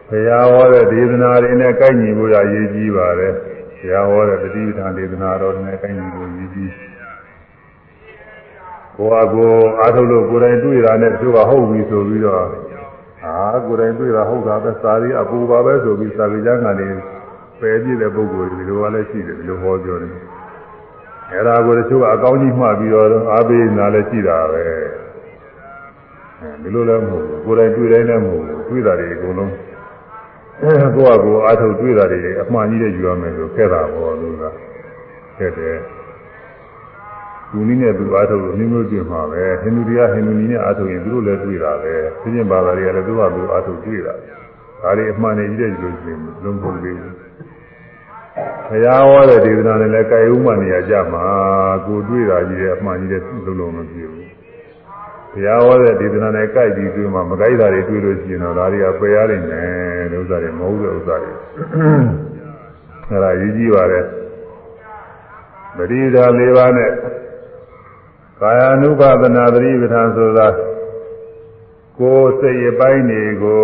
[0.09, 3.33] ဘုရားဟောတဲ့ဒေသနာတွေနဲ့ကိုက်ညီဖို့ရအရေးကြီးပါတယ်
[3.79, 6.71] ဘုရားဟောတဲ့ပฏิပဌာန်ဒေသနာတော်တွေနဲ့ကိုက်ညီဖို့အရေးကြီး
[8.97, 9.49] ကိုယ်အကို
[9.79, 12.39] အားထုတ်လို့ကိုယ်တိုင်တွေ့တာနဲ့သူကဟုတ်ပြီဆိုပြီးတော့
[13.25, 13.35] အာ
[13.67, 16.89] ကိုယ်တိုင်တွေ့တာဟုတ်တာပဲစာရီအပူပါပဲဆိုပြီးစာကြမ်းကနေ
[17.60, 20.12] ပယ်ပြည့်တဲ့ပုဂ္ဂိုလ်တွေဒီလိုကလည်းရှိတယ်ဒီလိုဟောပြောတယ်
[21.30, 24.64] အဲ့ဒါကိုတချို့ကအကောင်းကြီးမှပြီးတော့အားပေးနာလည်းရှိတာပဲ
[26.62, 29.52] ဒီလိုလည်းမဟုတ်ဘူးကိုယ်တိုင်တွေ့တိုင်းလည်းမဟုတ်ဘူးတွေ့တာတွေအကုန်လုံး
[30.60, 34.44] ကိုယ့်အကိုအားထုတ်တွေ့တာတွေအမှန်ကြီးတဲ့ယူရမယ်ဆိုခဲ့တာပေါ့လို့က
[35.38, 35.78] ခဲ့တယ်
[37.50, 44.14] သူနည်းနဲ့သူအားထုတ်လို့မျိုးမျိုးတွေ့မှာပဲဟိန္ဒူတွေကဟိန္ဒူနည်းနဲ့အားထုတ်ရင်သူတို့လည်းတွေ့တာပဲသိချင်းဘာသာတွေကလည်းသူကသူအားထုတ်တွေ့တာ
[44.82, 46.12] ဒါတွေအမှန်နဲ့ကြီးတဲ့လူတွေ
[46.44, 46.98] လုံးပုံလေး
[48.68, 51.24] ဘုရားဟောတဲ့ဒေသနာနဲ့လည်းကာယဥမှန်နေရကြမှာ
[51.86, 54.28] ကိုတွေ့တာကြီးတဲ့အမှန်ကြီးတဲ့လုံးလုံးမပြေဘူး
[55.32, 61.32] ဘုရားဟောတဲ့ဒေသနာနဲ့ကြိုက်ပြီးတွေ့မှမကြိုက်တာတွေတွေ့လို့ရှိရင်တော့ဒါတွေကပယ်ရနိုင်တယ်ဥစ္စာတွေမဟုတ်တဲ့ဥစ္စာတွေ
[63.10, 64.00] အဲဒါရေးကြည့်ပါလေ
[65.76, 66.90] ပရိဒါ၄ပါးနဲ့
[68.40, 70.48] ကာယ ानु ပါဒနာသတိပဋ္ဌာန်ဆိုတာ
[71.98, 73.62] ကိုယ်စိတ်အပိုင်းတွေကို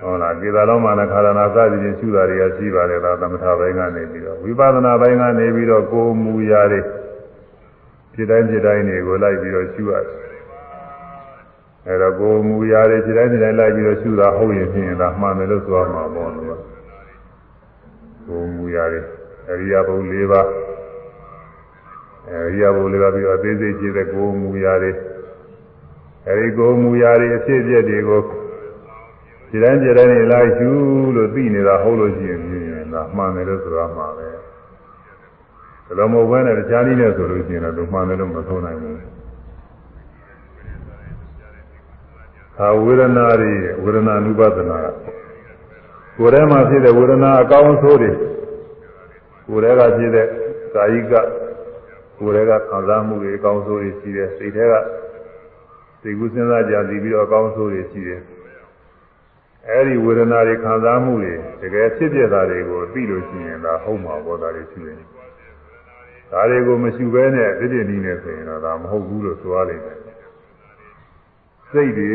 [0.00, 6.80] ဟုတ်လားကေသာလုံးမာနခါရဏသတိချင်းရှုတာတွေကရှိပါတယ်ဒါသမထဘိုင်းကနေပြီးတော့ဝိပဿနာဘိုင်းကနေပြီးတော့ကိုယ်မူရာတွေ
[8.14, 10.14] ဖြစ်တိုင်းဖြစ်တိုင်းတွေကိုလိုက်ပြီးတော့ရှုရတယ်
[11.86, 16.46] အဲတော့ကိုယ်မူရာတွေဖြစ်တိုင်းဖြစ်တိုင်းလိုက်ပြီးတော့ရှုတာဟုတ်ရင်ဖြင့်ဒါမှန်တယ်လို့ဆိုရမှာပေါ့လို့
[18.26, 19.00] ကိုယ်မူရာတွေ
[19.50, 20.48] အရိယာဘုံ၄ပါး
[22.30, 24.92] အဲဒီအဘုလေးပါပြီးတော့အသေးစိတ်ကြည့်တဲ့ကိုယ်မူရာတွေ
[26.28, 28.22] အဲဒီကိုယ်မူရာတွေအဖြစ်အပျက်တွေကို
[29.50, 30.70] ဒီတိုင်းကြတိုင်းနေလိုက်ယူ
[31.14, 32.40] လို့သိနေတာဟုတ်လို့ရှိရင်
[32.92, 34.28] ဒါမှန်တယ်လို့ဆိုတာမှာပဲ
[35.86, 38.96] ဒါလိုမဟုတ်ဘဲနဲ့တခြားနည်းနဲ့ဆိုလို့ရှိရင်တော့မှန်တယ်လို့မဆိုနိုင်ဘူး
[42.56, 44.78] သာဝေဒနာတွေဝေဒနာ ानु ပဒနာ
[46.18, 48.10] ကိုယ်ထဲမှာဖြစ်တဲ့ဝေဒနာအကောင်းဆိုးတွေ
[49.48, 50.26] ကိုယ်ထဲကဖြစ်တဲ့
[50.74, 51.12] ကာယိက
[52.18, 54.74] ကိုယ်ထဲကခံစားမှုတွေအကောင်းဆုံးတွေရှိတယ်စိတ်ထဲက
[56.02, 58.20] စိတ်ကူးစဉ်းစားကြံပြီးတော့အကောင်းဆုံးတွေရှိတယ်
[59.70, 64.96] အဲဒီဝေဒနာတွေခံစားမှုတွေတကယ်ဖြစ်ပြတာတွေကိုသိလို့ရှိရင်ဒါဟုတ်မှာပေါ့ဒါတွေရှိတယ်
[66.32, 69.98] ဒါတွေကိုမရှိဘဲနဲ့သိတဲ့နည်းနဲ့ဆိုရင်တော့ဒါမဟုတ်ဘူးလို့ဆိုရလိမ့်မယ်
[71.70, 72.10] စိတ်တွေ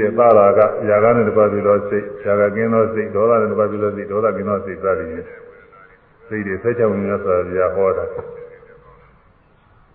[0.00, 5.26] တဲ့သာရာကຢာကနဲ့တပတ်ပြီးတော့စိတ်ຢာကကင်းသောစိတ်ဒေါသနဲ့တပတ်ပြီးတော့စိတ်ဒေါသကင်းသောစိတ်စသည်ဖြင့်
[6.28, 8.04] စိတ်တွေဆက်ချောင်းနေရဆိုတာဟောတာ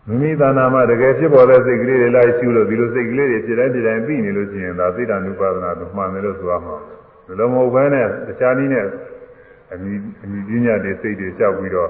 [0.09, 6.75] မိမိတဏ္ဍာမှာတကယ်ဖြစ်ပေါ်တဲ့စိတ်ကလေးတွေလိုက်ရှုလို့ဒီလိုစိတ်ကလေးတွေဖြစ်တိုင်းဖြစ်တိုင်းပြီးနေလို့ရှိရင်ဒါသိတာနုပါဒနာလို့မှန်တယ်လို့ဆိုရမှာ
[7.27, 8.85] ဘယ်လိုမဟုတ်ဘဲနဲ့တခြားနည်းနဲ့
[9.73, 9.93] အမိ
[10.23, 11.89] အမိပညာတွေစိတ်တွေကြောက်ပြီးတော့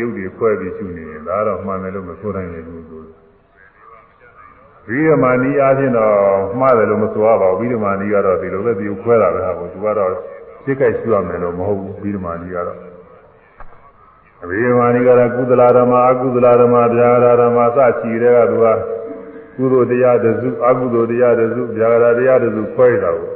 [0.00, 3.02] ရုပ်တွေခွဲပြီးရှုနေရင်ဒါတော့မှန်တယ်လို့မဆိုနိုင်ဘူးဆို
[4.88, 6.14] ဝိရမဏီအားဖြင့်တော့
[6.60, 10.12] မှားတယ်လို့မဆိုရပါဘူးဝိရမဏီကတော့ဒီလိုပဲဒီကိုခွဲတာပဲဟာကိုသူကတော့
[10.64, 12.87] စိတ်ကြိုက်ရှုရမယ်လို့မဟုတ်ဘူးဝိရမဏီကတော့
[14.42, 18.66] အဘိဓမ္မာနိကရကုသလာဓမ္မအကုသလာဓမ္မဗျာဂရဓမ္မစချီတဲ့ကသူက
[19.56, 23.28] ကုသိုလ်တရားတစုအကုသိုလ်တရားတစုဗျာဂရတရားတစုခွဲတာကို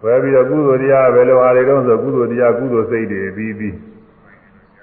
[0.00, 3.76] ခွဲပြီးတော့ကုသိုလ်တရားပဲလို့အားရတော့ဆိုကုသိုလ်တရားကုသိုလ်စိတ်တွေပြီးပြီး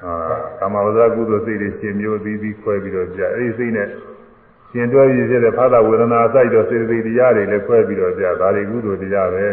[0.03, 0.13] အာ
[0.59, 3.87] ကာမဝဇ္ဇကုသိုလ်စိတ်တွေရှင်မျိုးပြီးပြီးခွဲပြီးတော့ကြာအဲဒီစိတ်နဲ့
[4.71, 9.47] ရှင်တွဲပြီးဖြစ်တဲ့ဖာသာဝေဒနာစိုက်တော့စေတသိက်တရားတွေလည်းခွဲပြီးတော့ကြာဒါတွေကုသိုလ်တရားပဲ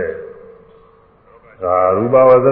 [1.62, 2.48] ဒါရူပဝဇ္ဇ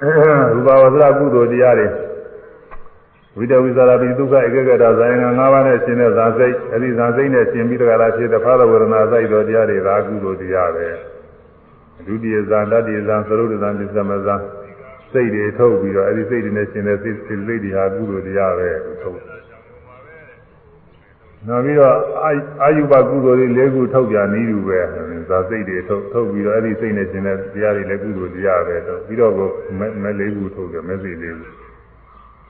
[0.00, 1.88] ရူပဝဇ္ဇကုသိုလ်တရားတွေ
[3.36, 10.88] ဝိတဝိဇာရပိဒုက္ခဧကဂတဇာယံ၅ပါးနဲ့ရှင်တဲ့ဇာစိတ်အဲဒီဇာစိတ်နဲ့ရှင်ပြီးတကလားဖြစ်တဲ့ဖာသဝေဒနာစိုက်တော်တရားတွေဒါကုသိုလ်တရားပဲ
[12.06, 14.36] ဒုတိယဇာတတိယဇာသရုပ်ဇာပစ္စမဇာ
[15.12, 18.68] စိတ်တွေထုတ်ပြီးတော့အဲဒီစိတ်တွေနဲ့ရှင်တဲ့စိတ်စိတ်တွေဟာကုသိုလ်တရားပဲ
[19.02, 19.37] ထုတ်
[21.48, 21.94] နောက်ပြီးတော့
[22.62, 24.78] အာယုဘကုသိုလ်တွေ၄ခုထုတ်ပြနည်းတူပဲ
[25.28, 29.48] ဇာစိတ်တွေထုတ်ထုတ်ပြီးတော့အဲ့ဒီစိတ်နဲ့ရှင်တဲ့တရားတွေလည်းကုသိုလ်တရားပဲထုတ်ပြီးတော့ကို
[30.02, 31.46] မဲ၄ခုထုတ်တယ်မဲစိ၄ခု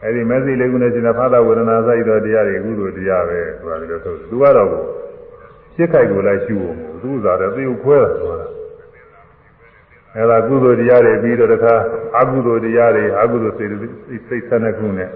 [0.03, 4.83] အဲ့ဒီမဲစိ၄ခုနဲ့ရှင်တဲ့ဖာသာဝေဒနာစိုက်တော်တရားတွေကုသိုလ်တရားပဲဆိုတာပြီးတော့ထုတ်သူကတော့ကို
[5.75, 8.47] ရှစ်ခိုက်ကိုလိုက်ရှုဖို့သူဥစားတယ်သေုပ်ခွဲတာဆိုတာ
[10.15, 11.75] အဲဒါကုသိုလ်တရားတွေပြီးတော့တခါ
[12.21, 13.71] အကုသိုလ်တရားတွေအကုသိုလ်စိတ်
[14.29, 15.11] စိတ်ဆက်နှစ်ခုနဲ့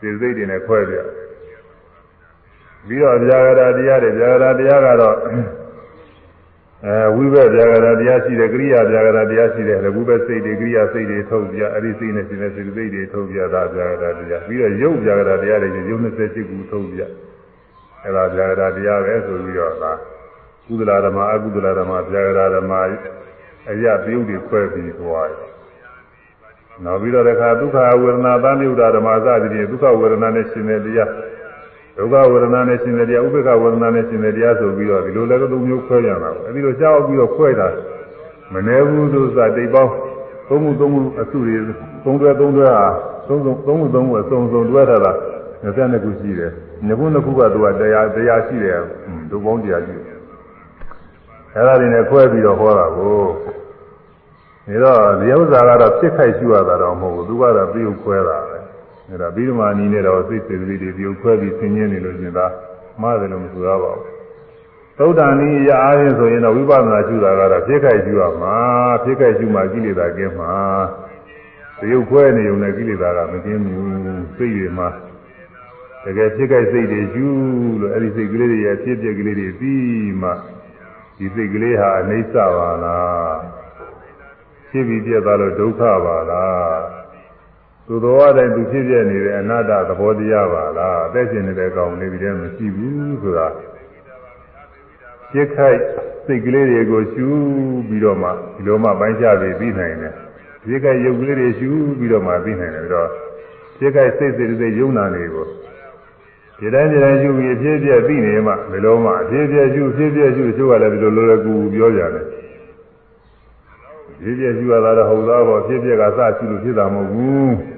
[0.00, 0.96] စိတ်စိတ်တွေနဲ့ခွဲပြ
[2.86, 5.16] ပြီးတော့ဗျာဂရာတရားတွေဗျာဂရာတရားကတော့
[6.86, 17.00] အဲဝိဘက်ဗျာဂရာတရားရှိတယ်ကရိယာဗျာဂရာတရားရှိတယ်လည်းဝိဘက်စိတ်တွေကရိယာစိတ်တွေထုတ်ပြအဲ့ဒီစိတ်နဲ့ရှင်တဲ့စိတ်စိတ်တွေထုတ်ပြတာဗျာဂရာတရားပြီးတော့ယုတ်ဗျာဂရာတရားတွေယုတ်28ခုထုတ်ပြ
[18.02, 19.92] အဲ့ဒါဗျာဂရာတရားပဲဆိုပြီးတော့ဒါ
[20.66, 22.72] ကုသလဓမ္မအကုသလဓမ္မဗျာဂရာဓမ္မ
[23.70, 25.48] အရပြုတ်တွေခွဲပြီးသွားတယ်
[26.84, 31.10] နောက်ပြီးတော့တခါဒုက္ခဝေဒနာသံယုဒဓမ္မစသည်ဖြင့်ဒုက္ခဝေဒနာနဲ့ရှင်တဲ့တရား
[31.98, 37.68] ဒုက္ခဝေဒနာနဲ့ရှင်တဲ့တရားဥပေက္ခဝေဒနာနဲ့ရှင်တဲ့တရားဆိုပြီးတော့ဒီလိုလည်းသုံးမျိုးခွဲကြတာပေါ့အဲဒီလိုကြောက်ပြီးတော့ခွဲတာ
[38.52, 39.92] မနေဘူးသူစားတိတ်ပေါင်း
[40.48, 41.56] သုံးမှုသုံးမှုအစုတွေ
[42.04, 42.86] သုံးတွဲသုံးတွဲဟာ
[43.28, 45.12] သုံးသုံးသုံးမှုသုံးမှုအစုံစုံတွဲထားတာ
[45.64, 46.50] 22ခုရှိတယ်။
[46.86, 48.78] နှစ်ခုနှစ်ခုကသူကတရားတရားရှိတယ်
[49.30, 50.16] ဒုပေါင်းတရားရှိတယ်။
[51.54, 53.18] အဲဒါတွေနဲ့ခွဲပြီးတော့ဟောတာကို
[54.68, 58.57] ဒါတော့ဒီဥစ္စာကတော့ဖြစ်ခိုက်ရှိရတာတော့မဟုတ်ဘူးသူကတော့ပြုတ်ခွဲတာပဲ
[59.10, 62.46] အဲဒါပြီးတော့မှနီးနေတော့စိတ်စေတသိက်တွေပြုတ်ခွဲပြီးဆင်းရဲနေလို့ရှင်သာ
[63.00, 64.18] မှားတယ်လို့မဆိုရပါဘူး
[64.98, 68.56] သုဒ္ဓန်ဤရအားဖြင့်ဆိုရင်တော့ဝိပဿနာရှုတာကတော့ဖြစ်ခိုက်ရှုရမှာ
[69.04, 70.54] ဖြစ်ခိုက်ရှုမှကိလေသာကင်းမှာ
[71.80, 74.88] ပြုတ်ခွဲနေုံနဲ့ကိလေသာကမကင်းဘူးစိတ်တွေမှာ
[76.04, 77.26] တကယ်ဖြစ်ခိုက်စိတ်တွေရှု
[77.80, 80.30] လို့အဲဒီစိတ်ကလေးတွေရဲ့ဖြစ်ပြက်ကလေးတွေပြီးမှ
[81.18, 83.38] ဒီစိတ်ကလေးဟာအိဋ္ဌပါလား
[84.70, 86.67] ဖြစ်ပြီးပြတ်သွားလို့ဒုက္ခပါလား
[87.90, 93.46] သူတော်အတိုင်းသူဖြစ်ပြနေတဲ့အနတ္တသဘောတရားပါလားအသက်ရှင်နေတဲ့အကောင်လေးတွေလည်းမရှိဘူးဆိုတာ
[95.32, 95.80] ဖြစ်ခိုက်
[96.26, 97.26] စိတ်ကလေးတွေကိုရှု
[97.88, 100.14] ပြီးတော့မှဒီလိုမှပိုင်းခြားပြီးပြီးနိုင်တယ်
[100.64, 103.08] ဖြစ်ခိုက်ရုပ်ကလေးတွေရှုပြီးတော့မှပြီးနိုင်တယ်ပြီးတော့
[103.78, 105.46] ဖြစ်ခိုက်စိတ်စိတ်စိတ်ယုံနာတွေကို
[106.58, 112.26] ဒီတိုင်းဒီတိုင်းရှုပြီးအဖြစ်ပြက်ပြီးနေမှဘယ်လိုမှအဖြစ်ပြက်ရှုအဖြစ်ပြက်ရှုရှုရလည်းဒီလိုလိုလည်းကူပြောကြတယ်
[114.22, 117.77] ဖြစ်ပြရှိရတာတော့ဟုတ်သားပေါ့ဖြစ်ပြကစရှိလို့ဖြစ်တာမဟုတ်ဘူး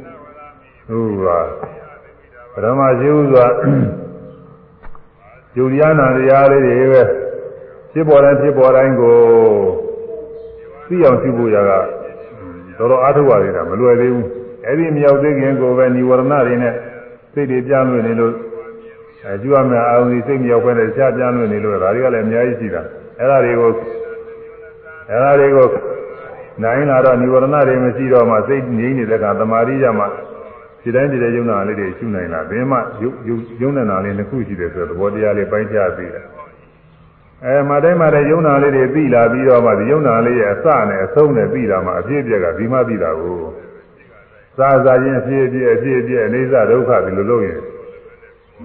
[0.91, 1.39] ဟုတ်ပါ
[2.53, 3.47] ပရမရှိဥစွာ
[5.57, 7.03] ယုတ်ရနာတရားလေးတွေပဲ
[7.93, 9.17] ဖြစ်ပေါ်တိုင်းဖြစ်ပေါ်တိုင်းကို
[10.87, 14.27] သိအောင်ရှိဖို့ရကတော်တော်အားထုတ်ရနေတာမလွယ်သေးဘူး
[14.65, 16.75] အဲ့ဒီမြောက်သေးခင်ကိုပဲនិဝရဏတွေနဲ့
[17.33, 18.35] စိတ်တွေပြန့်လွင့်နေလို့
[19.27, 22.83] အဲကျွမ်းမဲ့အာရုံစိတ်မြောက်ပဲနဲ့ရှားပြန့်လွင့်နေလို့ဒါတွေကလည်းအများကြီးရှိတာ
[23.19, 23.71] အဲ့ဒါတွေကို
[25.11, 25.69] အဲ့ဒါတွေကို
[26.63, 30.07] နိုင်လာတော့និဝရဏတွေမရှိတော့မှစိတ်ငြိမ့်နေတဲ့ကသမာဓိရမှ
[30.83, 33.13] ဒီတိုင်းဒီတိုင်းယုံနာလေးတွေရှုနိုင်လားဘယ်မှယုံ
[33.61, 36.25] ယုံနေတာလေးတစ်ခုရှိတယ်ဆိုတော့သဘောတရားလေးပိုင်းခြားပြီးတယ်
[37.45, 43.39] အဲမတိုင်းမတိုင်းယုံနာလေးတွေပြီးလာပြီးတော့မှဒီယုံနာလေးရဲ့အစနဲ့အဆုံးနဲ့ပြီးလာမှအပြည့်အပြည့်ကဒီမှပြီးတာကို
[44.57, 47.61] စားစားချင်းအပြည့်အပြည့်အပြည့်အပြည့်အိသဒုက္ခဒီလိုလုပ်ရင်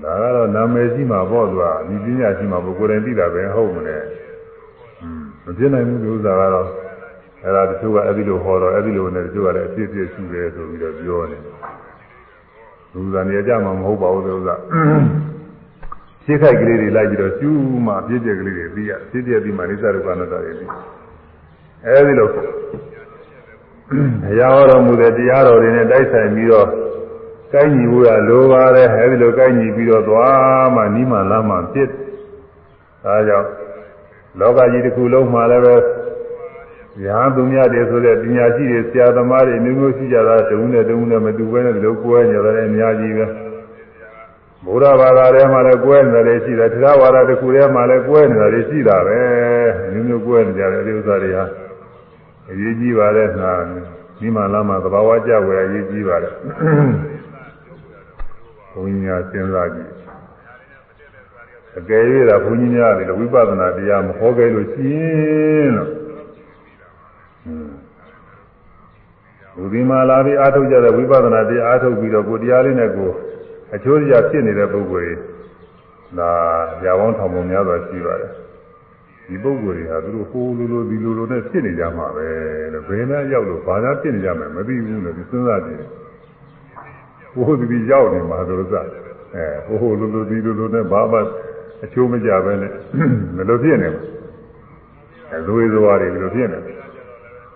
[0.04, 3.98] ဒါကတော့နာမည်ရှိမှာပေါ့သူကဒီပညာရှိမှာပေါ့ကိုယ်တိုင်သိတာပဲဟုတ်မလဲ
[5.46, 6.68] မဖြစ်နိုင်ဘူးဒီဥစ္စာကတော့
[7.44, 11.38] အဲ့ဒါတချို့ကအဲ့ဒီလိုဟောတော့အဲ့ဒီလိုနဲ့တချို့ကလည်းအဖြစ်ဖြစ်ရှိတယ်ဆိုပြီးတော့ပြောနေ
[12.96, 14.50] လူသားနေကြမှာမဟုတ်ပါဘူးလို့က
[16.24, 20.70] ရှင်းခိုက်ကလေးတွေလိုက်ပြီးတော့ကျူးမှအပြည့်ပြက်ကလေးတွေပြီးရအပြည့်ပြက်ပြီးမှနိစ္စဒုက္ခအနတ္တတွေပြီး
[21.86, 26.68] အဲ့ဒီလိုတရားဟောတော်မူတဲ့တရားတော်တွေနဲ့တိုက်ဆိုင်ပြီးတော့
[27.54, 31.90] ကိုင်းညီဖို့ရလိုပါတယ်အဲ့ဒီလိုကိုင်းညီပြီးတော့သွားမှနီးမှလမ်းမှဖြစ်
[33.04, 33.50] ဒါကြောင့်
[34.40, 35.76] လောကကြီးတစ်ခုလုံးမှာလည်းပဲ
[37.04, 43.26] ညာသူများတွေဆိုတဲ့ပညာရှိတွေဆရာသမားတွေမျိုးမျိုးရှိကြတာတုံးနဲ့တုံးနဲ့မတူဘဲနဲ့ဒီလိုကွဲနေတယ်အများကြီးပဲ
[44.66, 49.20] ဘုရားဘာသာထဲမှာလည်းကွဲနေတယ်ရှိတယ်တရားဝါဒတစ်ခုထဲမှာလည်းကွဲနေတာတွေရှိတာပဲ
[49.92, 51.46] မျိုးမျိုးကွဲနေကြတယ်ဒီဥစ္စာတွေဟာ
[52.50, 53.52] အရေးကြီးပါတဲ့နာ
[54.20, 56.34] ဒီမှာလာမှာသဘာဝကြွယ်အရေးကြီးပါတယ်
[58.74, 59.90] ဘုန်းကြီးများစဉ်းစားကြည့်
[61.78, 65.04] အကယ်၍သာဘုန်းကြီးများတွေဝိပဿနာတရားမဟောခဲ့လို့ရှိရ
[65.62, 66.05] င်လို့
[69.58, 73.10] လူဒီမှာလာပြီးအားထုတ်ကြတဲ့ဝိပဿနာတရားအားထုတ်ပြီးတော့ကိုတရားလေးနဲ့ကို
[73.76, 75.16] အချိုးရဖြစ်နေတဲ့ပုဂ္ဂိုလ်တွေ
[76.18, 76.32] ဒါ
[76.86, 78.32] ရာပေါင်းထောင်ပုံများစွာရှိပါတယ်
[79.28, 82.28] ဒီပုဂ္ဂိုလ်တွေဟာသူတို့ဟိုလိုလိုဒီလိုလိုနဲ့ဖြစ်နေကြမှာပဲ
[82.74, 85.82] လို့ဘယ်နဲ့ရောက်လို့ဘာသာဖြစ်နေကြမယ်မသိဘူးလို့ဒီစဉ်းစားကြည့်
[87.34, 88.74] ဟိုဒီဒီရောက်နေမှာလို့စ
[89.36, 91.20] အဲဟိုဟိုလိုလိုဒီလိုလိုနဲ့ဘာမှ
[91.84, 92.72] အချိုးမကြပဲနဲ့
[93.38, 94.04] မလို့ဖြစ်နေမှာ
[95.32, 96.75] အဲလွေသွားတွေဒီလိုဖြစ်နေတယ်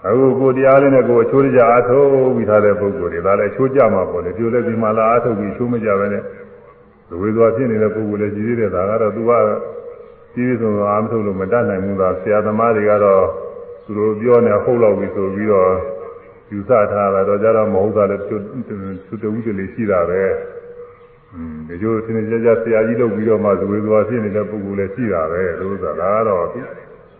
[0.08, 6.24] အခုကိုတရားလေးနဲ့ကိုအချိုးကြအားထုတ်ပြီးထားတဲ့ပုဂ္ဂိုလ်တွေဒါလည်းအချိုးကြမှာပေါ့လေပြိုလဲဒီမှာလာအားထုတ်ပြီးအချိုးမကြပဲနဲ့
[7.10, 9.32] လူဝေသွားဖြစ်နေတဲ့ပုဂ္ဂိုလ်လည်းရှိသေးတယ်ဒါကတော့သူက
[10.34, 13.24] ကြီးပြီးဆုံးအားမထုတ်လို့မတတ်နိုင်ဘူးသာဆရာသမားတွေကတော့
[13.86, 15.72] သူတို့ပြောနေဟုတ်လောက်ပြီဆိုပြီးတော့
[16.52, 18.36] ယူဆထားတာတော့ကြတော့မဟုတ်တာလည်းသူ
[19.22, 20.22] တူတူလေးရှိတာပဲ
[21.34, 26.46] อืมဒီလိုသင်္ကြန်ကြဆရာကြီးလုပ်ပြီးတော့မှဇဝေသွားဖြစ်နေတဲ့ပုဂ္ဂိုလ်လည်းရှိတာပဲလို့ဆိုတာဒါကတော့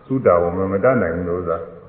[0.06, 1.79] သူတာဝန်မတတ်နိုင်ဘူးလို့ဆိုတာ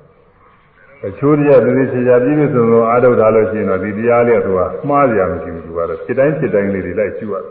[1.06, 7.44] အချိုးတရားသေသေးချာချာပြည့်ပြည့်စုံစုံအားထုတ်ထားလို့ရှိရင်တော့ဒီတရားလေးကသူကမှားကြရမရှိဘူးသူကတော့စိတ်တိုင်းစိတ်တိုင်းလေးတွေလိုက်ရှုရတယ်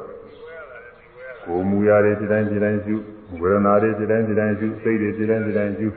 [1.43, 2.95] ကိုယ်မူရာတွေစိတ်တိုင်းစိတ်တိုင်းရှု
[3.41, 5.87] ဝေဒနာတွေစိတ်တိုင်းစိတ်တိုင်းရှုစိတ်တွေစိတ်တိုင်းစိတ်တိုင်းရှု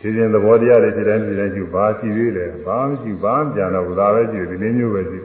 [0.00, 5.20] ဒီရင်သဘောတရားတွေစိတ်တိုင်းစိတ်တိုင်းရှုဘာရှိသေးလဲဘာမရှိဘာမှပြန်တော့ဘူးဒါပဲရှိတယ်ဒီလေးမျိုးပဲရှိ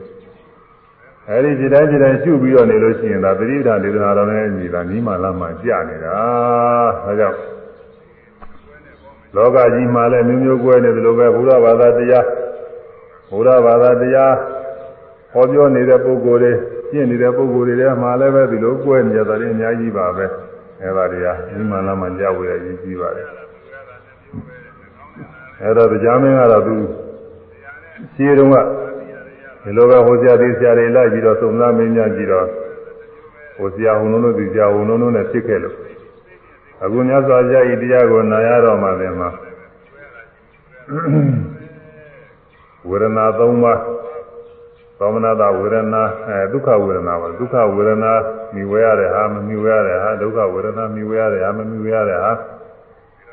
[1.29, 6.15] အဲဒီစိတ်တိုင်းစိတ်တိုင်းရှုပြီးတော့နေလို့ရှိရင်ဒါပရိဒါဒေသနာတော်နဲ့ညီတာနီးမှလာမှကြာနေတာ
[7.05, 7.52] ဒါကြောင့်
[9.35, 12.25] လောကကြီးမှာလည်းမျိုးမျိုးကွဲနေသလိုပဲဘုရားဘာသာတရား
[13.29, 14.33] ဘုရားဘာသာတရား
[15.33, 16.51] ဟောပြောနေတဲ့ပုဂ္ဂိုလ်တွေ
[16.89, 20.25] ပြင့်နေတဲ့ပုဂ္ဂိုလ်တွေထဲမှာလည်းပဲဒီလိုကွဲနေကြတယ်အများကြီးပါပဲ
[20.81, 23.27] အဲဒါတရားဒီမှလာမှကြောက်ဝရရေးကြီးပါတယ်
[25.61, 26.75] အဲတော့တရားမင်းကတော့သူ
[28.15, 28.55] ရှင်းတုန်းက
[29.63, 32.47] ဒီလိုပဲဟိုဆရာဒီဆရာတွေလိုက်ပြီးတော့သုံးသားမင်းများကြည့်တော့
[33.57, 35.75] ဟိုဆရာဟိုလုံးတို့ဒီဆရာဟိုလုံးတို့နဲ့ဖြစ်ခဲ့လို့
[36.83, 39.29] အခုမြတ်စွာဘုရားဤတရားကိုနာရတော့မှလည်းမှာ
[42.89, 43.79] ဝေဒနာ၃ပါး
[44.99, 48.11] သောမနာတဝေဒနာအဲဒုက္ခဝေဒနာပါဒုက္ခဝေဒနာ
[48.53, 52.31] မြင်ဝဲရတဲ့ဟာမမြင်ဝဲရတဲ့ဟာဒုက္ခဝေဒနာမြင်ဝဲရတဲ့ဟာမမြင်ဝဲရတဲ့ဟာ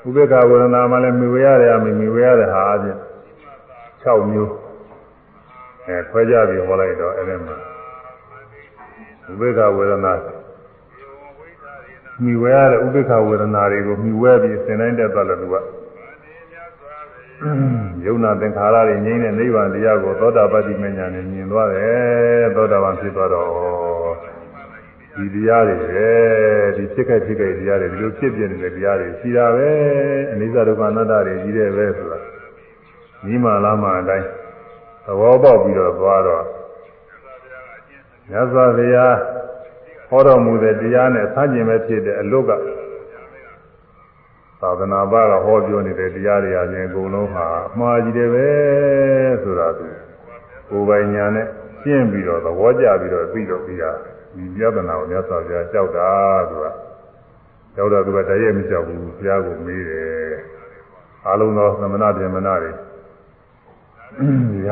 [0.07, 2.97] ဥပေက္ခဝေဒနာမှလည်းမြင်ဝဲရတဲ့ဟာမမြင်ဝဲရတဲ့ဟာအပြင်
[4.05, 4.53] 6မျိုး
[5.87, 7.57] အဲခွဲကြပြီးဟောလိုက်တော့အဲ့ဒီမှာ
[9.31, 10.13] ဥပေက္ခဝေဒနာ
[12.25, 15.55] မြည်ဝဲရတဲ့ဥပိ္ပခဝေဒနာတွေကိုမြည်ဝဲပြီးသင်တိုင်းတက်သွားလို့သူက
[18.05, 24.15] ယုံနာသင်္ခါရတွေငြိမ်းတဲ့နိဗ္ဗာန်တရားကိုသောတာပတ္တိမညာနဲ့မြင်သွားတယ်သောတာပန်ဖြစ်သွားတော့
[25.17, 26.09] ဒီတရားတွေပဲ
[26.77, 29.69] ဒီဖြစ်ခဲ့ဖြစ်ခဲ့တရားတွေဒီလိုဖြစ်ပြနေတဲ့တရားတွေရှိတာပဲ
[30.33, 32.19] အနိစ္စဒုက္ခအနတ္တတွေကြီးတယ်ပဲဆိုတာ
[33.25, 34.27] ညီမလားမအတိုင်း
[35.05, 36.45] သဘောပေါက်ပြီးတော့သွားတော့
[38.29, 39.15] မြတ်စွာဘုရား
[40.11, 42.51] ဟောတော်မူတဲ့တရားနဲ့ဆန့်ကျင်ပဲဖြစ်တဲ့အလုတ်က
[44.61, 48.47] သာသနာ့ဘာကဟောပြောနေတဲ့တရားတွေအရင်အကုန်လုံးဟာအမှားကြီးတယ်ပဲ
[49.43, 49.87] ဆိုတာသူ
[50.71, 51.47] ကိုယ်ပိုင်ညာနဲ့
[51.83, 53.91] ရှင်းပြီးတော့သဘောကျပြီးတော့ပြီးတော့ပြီးတာ
[54.35, 56.11] ဒီပြဿနာကိုမြတ်စွာဘုရားကြောက်တာ
[56.51, 56.67] သူက
[57.75, 60.35] ကြောက်တော့သူကတည်းရဲ့မကြောက်ဘူးဘုရားကိုမေးတယ်
[61.27, 62.75] အလုံးသောသမဏဗေမနာတွေရ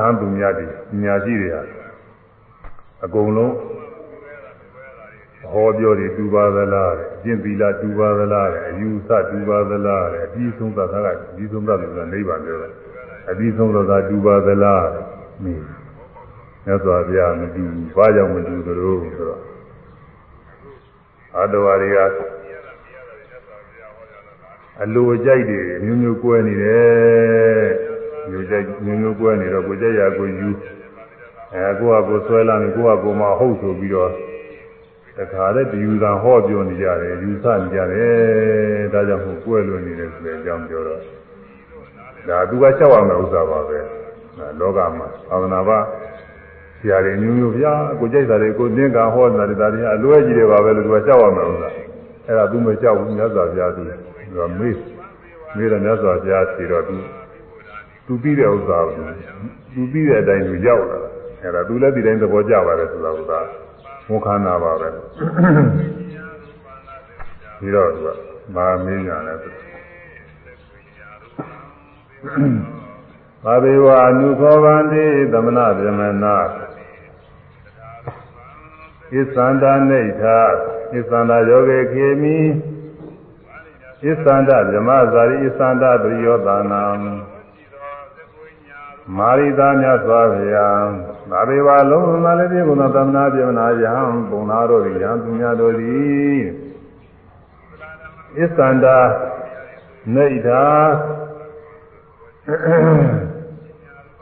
[0.04, 0.64] ဟန်းသူများတွေ
[1.02, 1.62] ညာရှိတွေဟာ
[3.04, 3.52] အကုန်လုံး
[5.52, 12.72] ဟောပြောတွေတူပါသလားတဲ့အကျင့်သီလတူပါသလားတဲ့အယူဆတူပါသလားတဲ့အပြီးဆုံးသတ်တာကအပြီးဆုံးသတ်တယ်ဆိုတာနိဗ္ဗာန်ပြောတယ်
[13.30, 14.86] အပြီးဆုံးသတ်တာတူပါသလား
[15.42, 15.64] မင်း
[16.64, 19.40] မြတ်စွာဘုရားမတူဘူးဘာကြောင့်မတူသလိုဆိုတော့
[21.36, 21.98] အတဝါတွေက
[24.82, 27.66] အလိုကြိုက်တွေမျိုးမျိုးကွဲနေတယ်
[28.30, 30.50] မျိုးကြိုက်မျိုးမျိုးကွဲနေတော့ကိုကြက်ရကိုယူ
[31.54, 34.12] အဲကိုကကိုဆွဲလာနေကိုကကိုမဟုတ်ဆိုပြီးတော့
[35.18, 41.00] တခါတည်းဒီယူသာဟောပြောနေကြတယ်ယူဆနေကြတယ်ဒါကြောင့်မို့ကွဲလွန်နေတယ်ဆိုတဲ့အကြောင်းပြောတော့
[42.28, 43.78] ဒါသူကချက်အောင်တဲ့ဥစ္စာပါပဲ
[44.60, 45.78] လောကမှာသာသနာ့ဘာ
[46.80, 51.68] ဆရာတွေမျိုးမျိုးဗျာကိုကြိုက်တာတွေကိုသင်္ကဟောနေတာတွေဒါတွေအလွဲကြီးတွေပါပဲလို့သူကချက်အောင်တဲ့ဥစ္စာ
[52.26, 53.94] အဲ့ဒါသူမကြောက်ဘူးမြတ်စွာဘုရားသူသူ
[54.36, 54.76] ကမေး
[55.56, 56.94] မေးတော့မြတ်စွာဘုရားဖြေတော့သူ
[58.06, 58.94] သူပြီးတဲ့ဥစ္စာကို
[59.74, 61.10] သူပြီးတဲ့အတိုင်းသူရောက်လာတာ
[61.42, 63.67] အဲ့ဒါသူလည်းဒီတိုင်းသဘောကျပါတယ်ဆိုတာက
[64.08, 64.88] မုခန္ဓာပါပဲ
[67.58, 68.08] ပြီးတော့သူက
[68.54, 69.34] မာမင်းညာလဲ
[73.44, 76.36] ဘာဘေဝအနုခောဗန္တိသမဏဗြဟ္မနာ
[79.12, 80.38] ဣသန္တာနေထာ
[80.92, 82.38] ဣသန္တာယောဂေခေမိ
[84.02, 86.82] ဣသန္တာဗြဟ္မဇာရိဣသန္တာပရိယောသနာ
[89.16, 90.88] မာရိတာမြတ်စွာဘုရား
[91.30, 93.94] သာဘေဝလုံးစုံသာလည်းပြေကုန်သောသမနာပြေမနာယံ
[94.30, 96.40] ပုံနာတို့သည်ယံသူများတို့သည်
[98.36, 98.98] ဣသန္တာ
[100.14, 100.64] နေထာ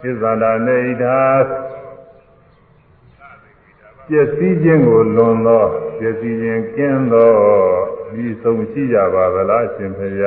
[0.02, 1.18] ဣသန္တာနေထာ
[4.08, 5.64] ပျက်စီးခြင်းကိုလွန်သော
[5.98, 7.32] ပျက်စီးခြင်းကင်းသော
[8.24, 10.22] ဤဆုံးရှိကြပါသလားရှင်ဖေယ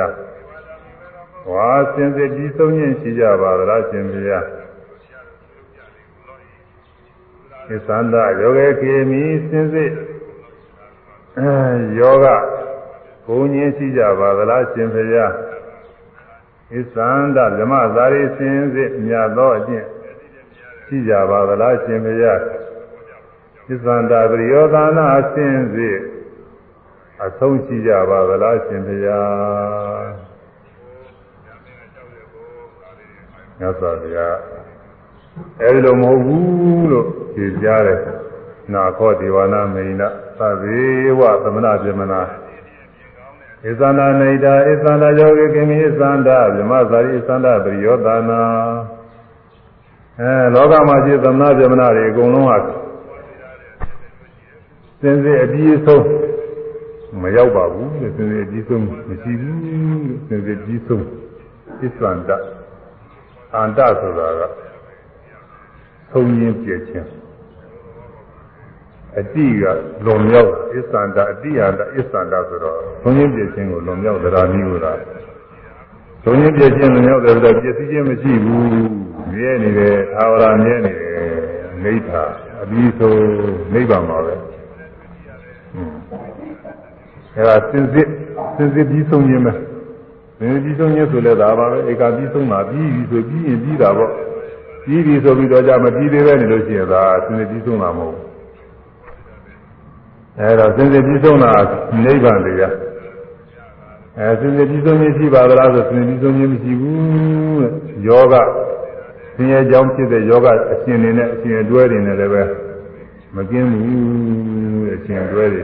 [1.52, 4.32] ဝါစင်စစ်ပြီးဆုံးရင်ရှိကြပါသလားရှင်ဖေယ
[7.70, 9.92] သစ္ဆန္ဒယောဂေခေမီစင်စစ်
[12.00, 12.26] ယောဂ
[13.26, 15.16] ဘုံညင်းရှိကြပါသလားရှင်ဖေယ
[16.72, 19.88] သစ္ဆန္ဒဓမ္မဇာရိစင်စစ်မြတ်သောအကျင့်
[20.86, 22.26] ရှိကြပါသလားရှင်ဖေယ
[23.68, 25.98] သစ္ဆန္ဒပရိယောသနာစင်စစ်
[27.26, 29.08] အဆုံးရှိကြပါသလားရှင်ဖေယ
[33.60, 34.49] မြတ်စွာဘုရား
[35.62, 38.00] အဲဒီလိုမဟုတ်ဘူးလို့ဖြေကြားတယ်
[38.74, 40.82] နာခောဒေဝနာမိန်နာသဗေ
[41.20, 42.22] ဝသမဏပြမနာ
[43.64, 48.42] ဣသန္တာနေတာဣသန္တာယောဂိကိမိဣသန္တာဗြဟ္မသာရိဣသန္တာပရိယောသနာ
[50.20, 52.58] အဲလောကမှာရှိသမဏဗြဟ္မဏတွေအကုန်လုံးဟာ
[55.02, 56.06] စင်စစ်အပြီးဆုံး
[57.22, 58.90] မရောက်ပါဘူးစင်စစ်အပြီးဆုံးမ
[59.22, 59.58] ရှိဘူး
[60.28, 61.04] စင်စစ်အပြီးဆုံး
[61.80, 62.38] ဣသန္တာ
[63.56, 64.42] အန္တဆိုတာက
[66.12, 67.10] ဆုံးရင်းပြည့်ခြင်း
[69.20, 69.64] အတိက
[70.06, 75.00] လွန်မြောက်အစ္ဆန္ဒအတိယန္တအစ္ဆန္ဒဆိုတော့သုံးရင်းပြည့်ခြင်းကိုလွန်မြောက်သရာမျိုးလား
[76.24, 78.70] သုံးရင်းပြည့်ခြင်းလွန်မြောက်တယ်ဆိုတော့ပြည့်စည်ခြင်းမရှိဘူး
[79.32, 81.30] မြဲနေတယ်သာဝရမြဲနေတယ်
[81.84, 82.32] နိဗ္ဗာန်
[82.62, 83.22] အပြီးဆုံး
[83.74, 84.36] နိဗ္ဗာန်ပါပဲ
[87.36, 88.08] အဲဒါစင်စစ်
[88.56, 89.54] စင်စစ်ပြီးဆုံးခြင်းပဲ
[90.40, 94.12] စင်စစ်ပြီးဆုံးခြင်းဆိုလဲဒါပါပဲဧကပြီးဆုံးတာပြီးပြီဆိုပြီးရင်ပြီးတာပေါ့
[94.90, 98.26] ပြီးပြီဆိုပြီးတော့ကြမပြီးသေးပဲနေလို့ရှိရင်ဒါစင်စစ်ပြီးဆုံးတာမဟုတ်ဘူး
[100.40, 101.52] အဲတော့စင်စစ်ပြီးဆုံးတာ
[102.04, 102.74] နိဗ္ဗာန်တရား
[104.20, 107.72] အဲစင်စစ်ပြီးဆုံးခြင်းရှိပါသလားဆိုစင်စစ်ပြီးဆုံးခြင်းမရှိဘူးတဲ့
[108.08, 108.36] ယောဂ
[109.36, 112.44] ဆင်းရဲကြောင်းဖြစ်တဲ့ယောဂအရှင်နေနဲ့အရှင်အတွဲတွေနဲ့လည်းပဲ
[113.36, 115.64] မကင်းဘူးတဲ့အရှင်အတွဲတွေ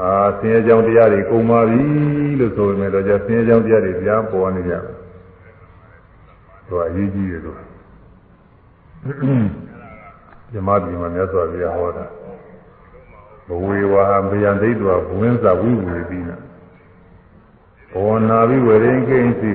[0.00, 1.82] အာဆင်းရဲကြောင်းတရားတွေကုန်ပါပြီ
[2.38, 4.72] လို့ဆိုပေမဲ့တော့じゃဆင်းရဲကြောင်းတရားတွေပြန်ပေါ်နေကြ
[6.68, 7.75] တော့အရေးကြီးတယ်လို့
[10.52, 12.04] ဇမတိမှာမြတ်စွာဘုရားဟောတာ
[13.48, 16.36] ဘဝေဝါဟဗျံဒိဋ္ဌဝဘဝင်းစာဝိဝေတိနာ
[17.92, 19.52] ဘောနာဘိဝရေကိဉ္စီ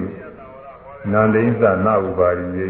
[1.12, 2.68] နန္ဒိသနာဥပါရိယေ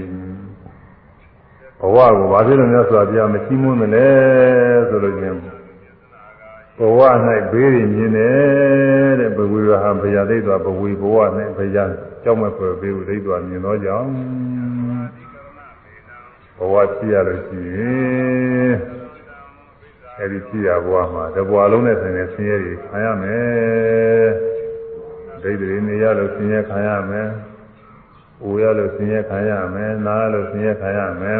[1.79, 4.07] ဘဝကိုဘာဖြစ်လို့မြတ်စွာဘုရားမချီးမွမ်းမလဲ
[4.89, 5.37] ဆိုလို့ချင်း
[6.77, 6.99] ဘဝ၌
[7.51, 11.17] ဘေးရမြင်တယ်တဲ့ဘဝေဝါဟဗျံဒိဋ္ဌဝဘဝေဘဝ၌
[11.57, 11.83] ဗျံ
[12.23, 14.50] ကြောက်မဲ့ဖွယ်ဘေးကိုဒိဋ္ဌဝမြင်သောကြောင့်ဘ
[16.73, 18.73] ဝဖြစ်ရလို့ရှိရင်
[20.17, 24.29] အဲဒီဖြစ်ရဘဝမှာတဘဝလုံးနဲ့ဆိုင်တဲ့ဆင်းရဲတွေခံရမယ်
[25.43, 27.29] ဒိဋ္ဌိနေရလို့ဆင်းရဲခံရမယ်။
[28.43, 31.39] အိုရလို့ဆင်းရဲခံရမယ်။နားလို့ဆင်းရဲခံရမယ်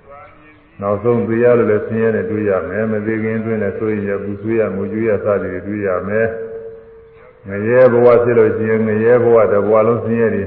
[0.80, 6.28] ။နောက်ဆုံးသိရလို့လည်းဆင်းရဲနဲ့တွေ့ရမယ်။မသိခင်တွင်လည်းဆိုရင်ရပူဆွေးရငိုကြွေးရစသည်တွေတွေ့ရမယ်။
[7.48, 10.44] ငရဲဘဝဖြစ်လို့ရှိရင်ငရဲဘဝတဘဝလုံးဆင်းရဲတွေ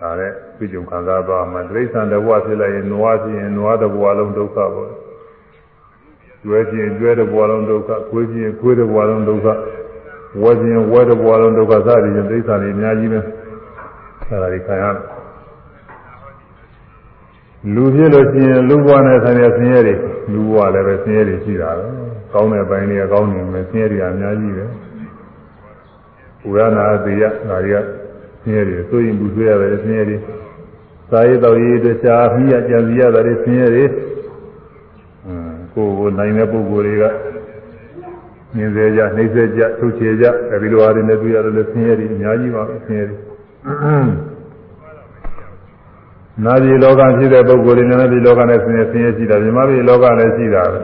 [0.00, 4.90] ဒါနဲ့ ပြည့်စုံခံစားသွားမှာတိရစ္ဆာန်တဘဝဖြစ်လိုက်ရင်နွားဖြစ်ရင်နွားတဘဝလုံးဒုက္ခပေါ့။
[6.42, 9.46] ကျွဲခြင်းကျွဲတဘဝလုံးဒုက္ခ၊ခွေးခြင်းခွေးတဘဝလုံးဒုက္ခ
[10.42, 14.84] ဝဲခြင်းဝဲတဘဝလုံးဒုက္ခစသည်ဖြင့်သိစ္စာတွေအများကြီးပဲအဲဒါတွေခံရ
[17.74, 19.94] လူဖြစ်လို့ရှိရင်လူဘဝနဲ့ဆိုင်တဲ့ဆင်းရဲတွေ
[20.32, 21.86] လူဘဝလည်းပဲဆင်းရဲတွေရှိတာပဲ
[22.32, 24.64] ကောင်းတဲ့ပိုင်းတွေကကောင်းနေမယ်ဆင်းရဲတွေအများကြီးပဲ
[26.48, 27.78] ဥရနာသေယဒါတွေက
[28.42, 30.16] ဆင်းရဲတွေဆိုရင်ဘူးဆွေးရတယ်ဆင်းရဲတွေ
[31.10, 33.84] သာယတော်ရေးတခြားမိရကြံစီရတာတွေဆင်းရဲတွေ
[35.74, 37.04] ကိုယ်ကိုနိုင်တဲ့ပုဂ္ဂိုလ်တွေက
[38.56, 43.18] မြင်စေကြနှိမ့်စေကြထုတ်ချေကြအဲဒီလိုအားတွေနဲ့တွေ့ရတယ်လို့ဆင်းရဲတွေအများကြီးပါပဲဆင်းရဲတွေ
[46.44, 50.80] နာပြည်လောကဖြစ်တဲ့ပုဂ္ဂိုလ်တွေနဲ့ဒီလောကနဲ့ဆင်းရဲဆင်းရဲရှိတာမြမပြည်လောကလည်းရှိတာပဲ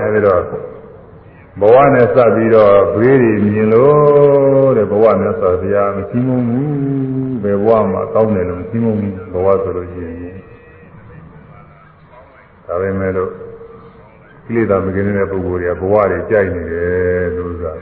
[0.00, 0.42] အဲဒီတော့
[1.60, 10.36] ဘဝနဲ့စပ်ပြီးတော့ဘေးတွေမြင်လို့တဲ့ဘဝနဲ့ဆိုဘုရားမကြီးမုံဘူးဘယ်ဘဝမှာကောင်းတယ်လို့မကြီးမုံဘူးဘဝဆိုလို့ရှိရင်
[12.66, 13.30] ဒါပဲမဲ့လို့
[14.44, 17.72] ကိလေသာမကင်းတဲ့ပုဂ္ဂိုလ်တွေကဘဝတွေကြိုက်နေတယ်လို့ဆိုတာ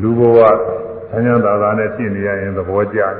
[0.00, 0.38] လူဘဝ
[1.10, 3.14] ဆန်းရသာသာနဲ့ဖြစ်နေရရင်သဘောကျတယ်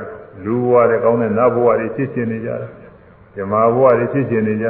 [0.45, 2.69] လူဘဝတွေကောင်းတဲ့နတ်ဘဝတွေဖြစ်ရှင်နေကြတယ်
[3.35, 4.67] ဇမာဘဝတွေဖြစ်ရှင်နေကြ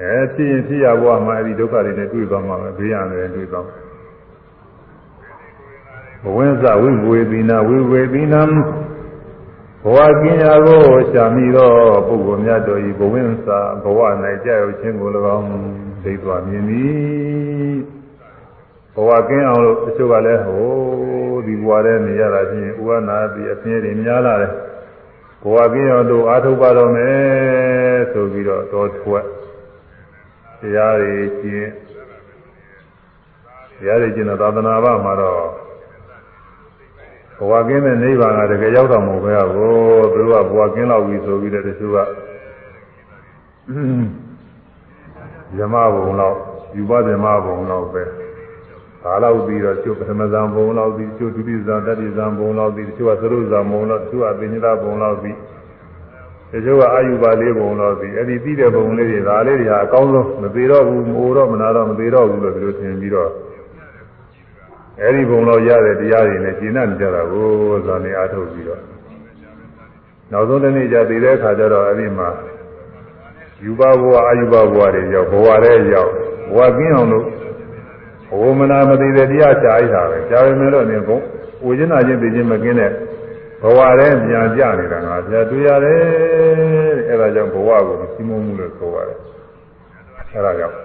[0.00, 3.76] အဲဖြစ်ရင်ဖြစ်ရဘဝမှာအဲဒီဒုက္ခတွေနဲ့တွေ့သွားမှာပဲဘေးရတယ်တွေ့သွားမှာ
[6.24, 8.42] ဘဝင်းစဝိဝေသီနာဝိဝေသီနာ
[9.84, 11.72] ဘဝကင်းရာကိုရှာမိသော
[12.06, 14.00] ပုဂ္ဂိုလ်များတို့ဤဘဝင်းစာဘဝ၌
[14.44, 15.48] ကြာရောက်ခြင်းကို၎င်း
[16.04, 17.76] ဒိဋ္ဌာမြင်သည်
[18.94, 20.66] ဘဝကင်းအောင်လို့တချို့ကလည်းဟို
[21.46, 24.52] ဒီဘဝထဲနေရတာချင်းဥဝနာတိအပြင်းတွေများလာတယ်
[25.42, 29.24] ဘဝကင်းအောင်တို့အာထုတ်ပါတော့မယ်ဆိုပြီးတော့တော်ထွက်
[30.64, 31.70] တရားတွေကျင့်
[33.78, 35.40] တရားတွေကျင့်တဲ့သာသနာ့ဘာမှာတော့
[37.38, 39.72] ဘဝကင်းတဲ့နိဗ္ဗာန်ကတကယ်ရောက်တော့မဟုတ်ပဲကို
[40.12, 41.98] သူတို့ကဘဝကင်းလောက်ပြီဆိုပြီးတော့တချို့က
[45.56, 46.36] ဇမဘုံလောက်
[46.76, 48.02] ယူပဇမဘုံလောက်ပဲ
[49.02, 55.36] ဒါလောက်ပြီးတော့ကျုပ်ပထမဇံဘုံလောက်ပြီးကျုပ်ဒုတိယဇံတတိယဇံဘုံလောက်ပြီးတချို့ကသရုပ်ဇံဘုံလောက်တချို့ကပင်ညတာဘုံလောက်ပြီး
[56.54, 63.30] တချို့ကအာယုပါလေးဘုံလောက်ပြီးအဲ့ဒီပြီးတဲ့ဘုံလေးတွေဒါလေးတွေဟာအကောင်းဆုံးမသေးတော့ဘူးမိုးတော့မနာတော့မသေးတော့ဘူးလို့ဒီလိုထင်ပြီးတော့
[65.02, 67.48] အဲဒီဘုံတော့ရတဲ့တရားတွေနဲ့ကျင့်နေကြတာကို
[67.86, 68.80] ဇာနေအားထုတ်ပြီးတော့
[70.30, 72.28] နောက်ဆုံးတစ်နေ့ကျသိတဲ့အခါကျတော့အဲဒီမှာ
[73.64, 76.10] ယူဘဘဝအာယူဘဘဝတွေရောက်ဘဝတွေရောက်
[76.54, 77.26] ဘဝကင်းအောင်လို့
[78.30, 81.18] ဘဝမနာမသိတဲ့တရားရှားရတာပဲရှားပေမဲ့လို့နေဘုံ
[81.64, 82.90] ဝေကျင်နာချင်းသိချင်းမကင်းတဲ့
[83.64, 86.00] ဘဝထဲပြန်ကြနေတာငါပြတွေ့ရတယ်
[86.98, 89.18] တဲ့အဲဒါကြောင့်ဘဝကိုစီမုံမှုလို့ဆိုရတယ်
[90.32, 90.76] အဲဒါကြောင့်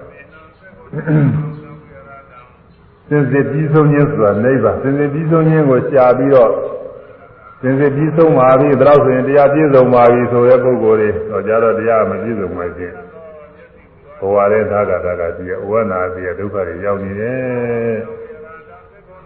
[3.07, 6.51] စင်စစ်ပြီးဆုံးခြင်းဆိုတာနိဗ္ဗာန်စင်စစ်ပြီးဆုံးခြင်းကိုရှားပြီးတော့
[7.61, 12.95] စင်စစ်ပြီးဆုံးပါပြီဒါတော့ဆိုရင်တရားပြည့်စုံပါပြီဆိုတဲ့ပုဂ္ဂိုလ်တွေတော့ကြတော့တရားမပြည့်စုံမှချင်း
[14.19, 17.97] ဘဝရဲ့သာကတာကကြည့်ရဝနာပြည့်ဒုက္ခတွေရောက်နေတယ်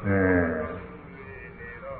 [0.05, 0.72] အင်း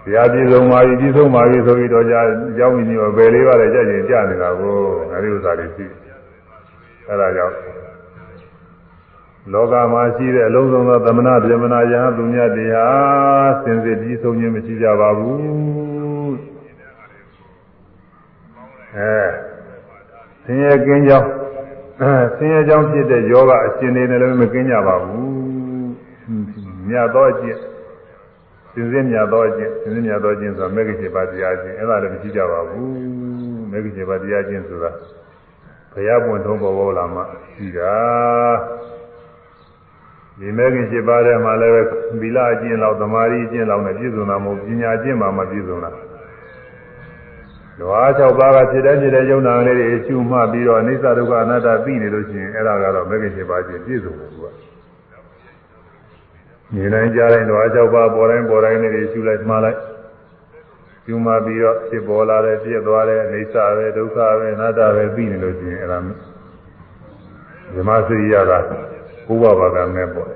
[0.03, 2.19] တရားပြည့်စုံပါပြီပြည့်စုံပါပြီဆိုပြီးတော့ကြာ
[2.59, 4.75] ရောက်နေပြီဘယ်လေးပါလဲကြာကျင်ကြာနေတာကို
[5.11, 5.85] ငါတို့ဥစ္စာတွေရှိ
[7.07, 7.55] အဲဒါကြောင့်
[9.51, 16.35] လောကမှာရှိတဲ့အလုံးစုံသောသမဏဗြဟ္မဏယဟသူမြတ်တရားစင်စစ်ပြီးဆုံးခြင်းမရှိကြပါဘူး
[18.97, 19.15] အဲ
[20.43, 21.29] ဆင်းရဲကင်းကြောင်း
[22.37, 25.27] ဆင်းရဲကြောင်းဖြစ်တဲ့ယောဂအရှင်တွေနဲ့လည်းမကင်းကြပါဘူး
[26.87, 27.59] မြတ်သောအကျင့်
[28.73, 32.87] စင်စစ်မြတ်သောအကျင့်စင်စစ်မြတ်သောအကျင့်ဆိုတာမဂ္ဂင်7ပါးတရားချင်းအဲ့ဒါလည်းမရှိကြပါဘူး
[33.71, 34.91] မဂ္ဂင်7ပါးတရားချင်းဆိုတာ
[35.93, 37.21] ဘုရားပွင့်ထုံးပေါ်ပေါ်လာမှ
[37.53, 37.95] ရှိတာ
[40.39, 41.73] ဒီမဂ္ဂင်7ပါးထဲမှာလည်း
[42.21, 45.91] ဗီလာအကျင့်လောက်သမာဓိအကျင့်လောက်နဲ့ပြည့်စုံတာမဟုတ်ပညာအကျင့်မှမပြည့်စုံတာ
[47.79, 54.72] လွား၆ပါးကဖြစ်တဲ့ဖြစ်တဲ့ယုံနာလေးတွေအကျူမှပြီးတော့အိစ္ဆဒုက္ခအနတ္တသိနေလို့ရှိရင်အဲ့ဒါကတော့မဂ္ဂင်7ပါးချင်းပြည့်စုံတယ်သူက
[56.75, 59.79] နေတိုင်းကြားတိုင်းလွား၆ပါးပေါ်တိုင်းပေါ်တိုင်းလေးတွေကျူလိုက်မှားလိုက်
[61.05, 65.99] ကျူမှပြီးတော့ဖြစ်ပေါ်လာတဲ့ပြည့်သွားတဲ့အိစ္ဆပဲဒုက္ခပဲအနတ္တပဲသိနေလို့ရှိရင်အဲ့ဒါ
[67.75, 68.51] ဓမ္မစရိယက
[69.27, 70.29] ဘုရားဘာကမဲ့ပေါ့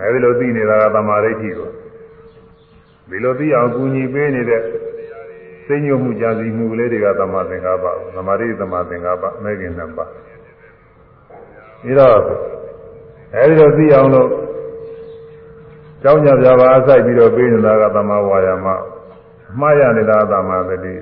[0.00, 1.70] အဲဒီလိုသိနေတာကသမာဓိဋ္ဌိကို
[3.10, 4.62] ဒီလိုသိအောင်ကူညီပေးနေတဲ့
[5.66, 10.10] စိတ်ညွတ်မှုကြာစီမှုကလေးတွေကသမာသင်္ကပ္ပသမာဓိသမာသင်္ကပ္ပမဲခင်နှစ်ပါး
[11.84, 12.16] ပြီးတော့
[13.34, 14.28] အဲဒီလိုသိအောင်လို့
[16.02, 18.66] ကြောင်းကြပြပါအစိုက်ပြီးတော့ပေးနေတာကသမာဝါယာမ
[19.60, 20.94] မှားရနေတာသမာသတိ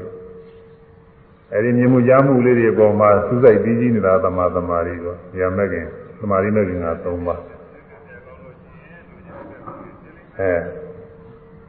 [1.55, 5.87] အဲဒီမြင်မှုကြားမှုလေးတွေအပေါ်မှာစူးစိုက်ပြီးကြီးနေတာသမာသမာဓိကိုရမဲ့ခင်
[6.18, 7.41] သမာဓိမဲ့ခင်က၃ပါး
[10.39, 10.53] အဲ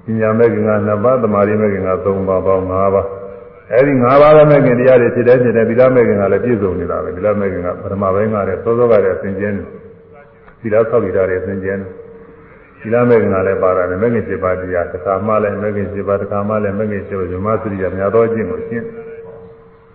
[0.06, 3.08] ပညာမဲ့ခင်က2ပါးသမာဓိမဲ့ခင်က3ပါးပေါင်း5ပါး
[3.76, 9.68] အဲဒီ5ပါးသောမဲ့ခင်တရားတွေဖြစ်တဲ့ဖြစ်တဲ့သီလမဲ့ခင်ကလည်းပြည့်စုံနေတာပဲသီလမဲ့ခင်ကပထမပိုင်းကလည်းသောသောကလည်းသင်ကျင်းတယ်
[10.62, 11.92] သီလဆောက်တည်တာတွေသင်ကျင်းတယ်
[12.82, 18.86] သီလမဲ့ခင်ကလည်းပါတာတယ်မဲ့ခင်7ပါးတရားတစ်ခါမှလည်းမဲ့ခင်7ပါးတစ်ခါမှလည်းမဲ့ခင်7ပါးဇမသတိရများသောအကျင့်ကိုရှင်း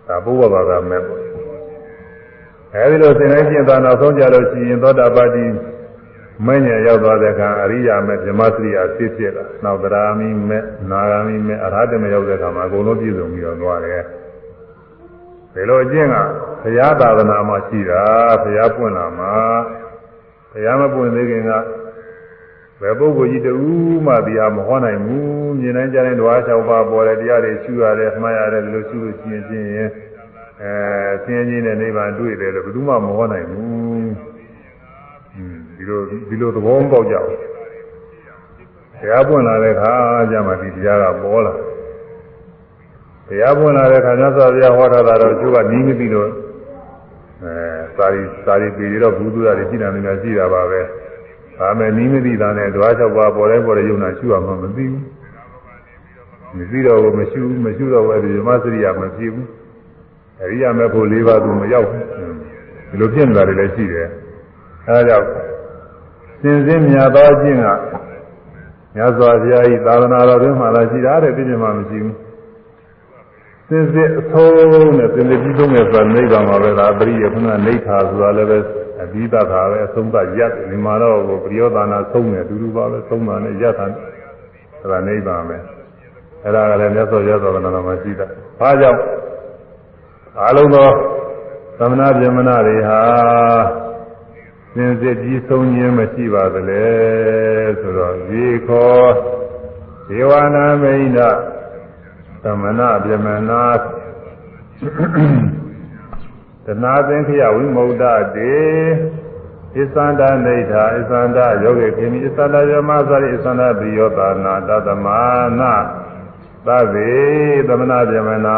[0.09, 1.21] ဒါဘုရားဘာသာမဲ့ပေါ့
[2.75, 5.45] အဲဒီလိုသင်တိုင်းကျင့်တာနောက်ဆုံးကြလို့ရှိရင်သောတာပတိ
[6.47, 14.03] မင်းညာရောက်သွားတဲ့အခါအရိယာမဲ့ဓမ္မစရိယာဖြစ်ဖြစ်လာနောက်သရာမိမဲ့နာဂာမိမဲ့အရဟတမရောက်တဲ့အခါမှာအကုန်လုံးပြည့်စုံပြီးတော့သွားတယ်
[15.55, 16.17] ဒီလိုအကျင့်က
[16.63, 18.03] ဘုရားသာသနာမှာရှိတာ
[18.43, 19.33] ဘုရားပွင့်လာမှာ
[20.53, 21.51] ဘုရားမပွင့်သေးခင်က
[22.81, 23.53] ဘယ်ပုဂ္ဂိုလ်ကြီးတူ
[24.07, 29.89] မှတရားမဟောနိုင်ဘူးမြင်တိုင်းကြားတိုင်းဓဝါ၆ပါးပေါ်တယ်တရားတွေရှုရတယ်မှားရတယ်ဒီလိုရှုလို့ရှိရင်ချင်းရင်
[30.63, 30.73] အဲ
[31.25, 34.38] ဆင်းရဲခြင်းနဲ့နိဗ္ဗာန်တွေ့တယ်လို့ဘယ်သူမှမဟောနိုင်ဘူးဒီ
[35.89, 37.39] လိုဒီလိုသဘောမပေါက်ကြဘူး
[39.01, 39.93] တရားပွင့်လာတဲ့အခါ
[40.31, 41.55] ကျမှဒီတရားကပေါ်လာ
[43.29, 46.31] တရားပွင့်လာတဲ့အခါမြတ်စွာဘုရားဟောထားတာတော့သူကနီးမသိလို့
[47.43, 47.55] အဲ
[47.97, 50.81] စာရီစာရီပြည်တော့ဘူးသူရတွေရှိတယ်များရှိတာပါပဲ
[51.59, 54.93] ဒါမဲ့နီးမသိတာနဲ့ဓဝါ၆ပါးပေါ်တိုင်းပေါ်တဲ့ယုံနာရှုရမှမသိဘူး
[56.57, 59.49] မသိတော့ဘူးမရှုဘူးမရှုတော့ဘူးအဲဒီဓမ္မစရိယာမဖြစ်ဘူး
[60.43, 62.05] အရိယာမဲ့ဖို့၄ပါးသူမရောက်ဘူး
[62.91, 64.09] ဒီလိုဖြစ်နေတာတွေလည်းရှိတယ်
[64.87, 65.27] အဲဒါကြောင့်
[66.41, 67.67] စင်စင်မြတ်သောအကျင့်က
[68.95, 72.17] မြတ်စွာဘုရားဤသာသနာတော်တွင်မှလာရှိတာတဲ့ပြည့်ပြည့်မှမရှိဘူး
[73.69, 78.59] စင်စစ်အဆုံးနဲ့စင်စစ်ပြီးဆုံးတဲ့ဆိုနိဗ္ဗာန်မှာပဲဒါပရိယခုနနိဋ္ဌာဆိုတာလည်းပဲ
[79.03, 83.87] အဘိဓါသာပဲအဆုံးသတ်ရပ်ဒီမှာတော့ပရိယောသနာဆုံးတယ်အတူတူပါပဲဆုံးတာနဲ့ရပ်တာ
[84.91, 85.57] ဒါနိဗ္ဗာန်ပဲ
[86.45, 88.27] အဲ့ဒါကလည်းမြတ်စွာဘုရားသာသနာတော်မှာရှိတာ
[88.61, 89.01] ဘာကြောင့်
[90.49, 90.89] အလုံးသော
[91.79, 93.01] သမဏဗြဟ္မဏတွေဟာ
[94.75, 96.87] စင်စစ်ပြီးဆုံးခြင်းမရှိပါသလဲ
[97.81, 99.03] ဆိုတော့ရေခော
[100.09, 101.21] ဒေဝနာမိန်ဒ
[102.43, 103.53] သမဏဗြဟ္မဏ
[106.65, 108.05] တနာသင်္ခယဝိမု ക്ത
[108.37, 108.55] တေ
[109.75, 115.07] ဣသန္တနေထာဣသန္တယောဂေခေမိဣသန္တယမသရိဣသန္တပိယောတာနာတသမ
[115.61, 115.75] နာ
[116.67, 117.13] သဗ္ဗေ
[117.69, 118.49] သမဏဗြဟ္မဏ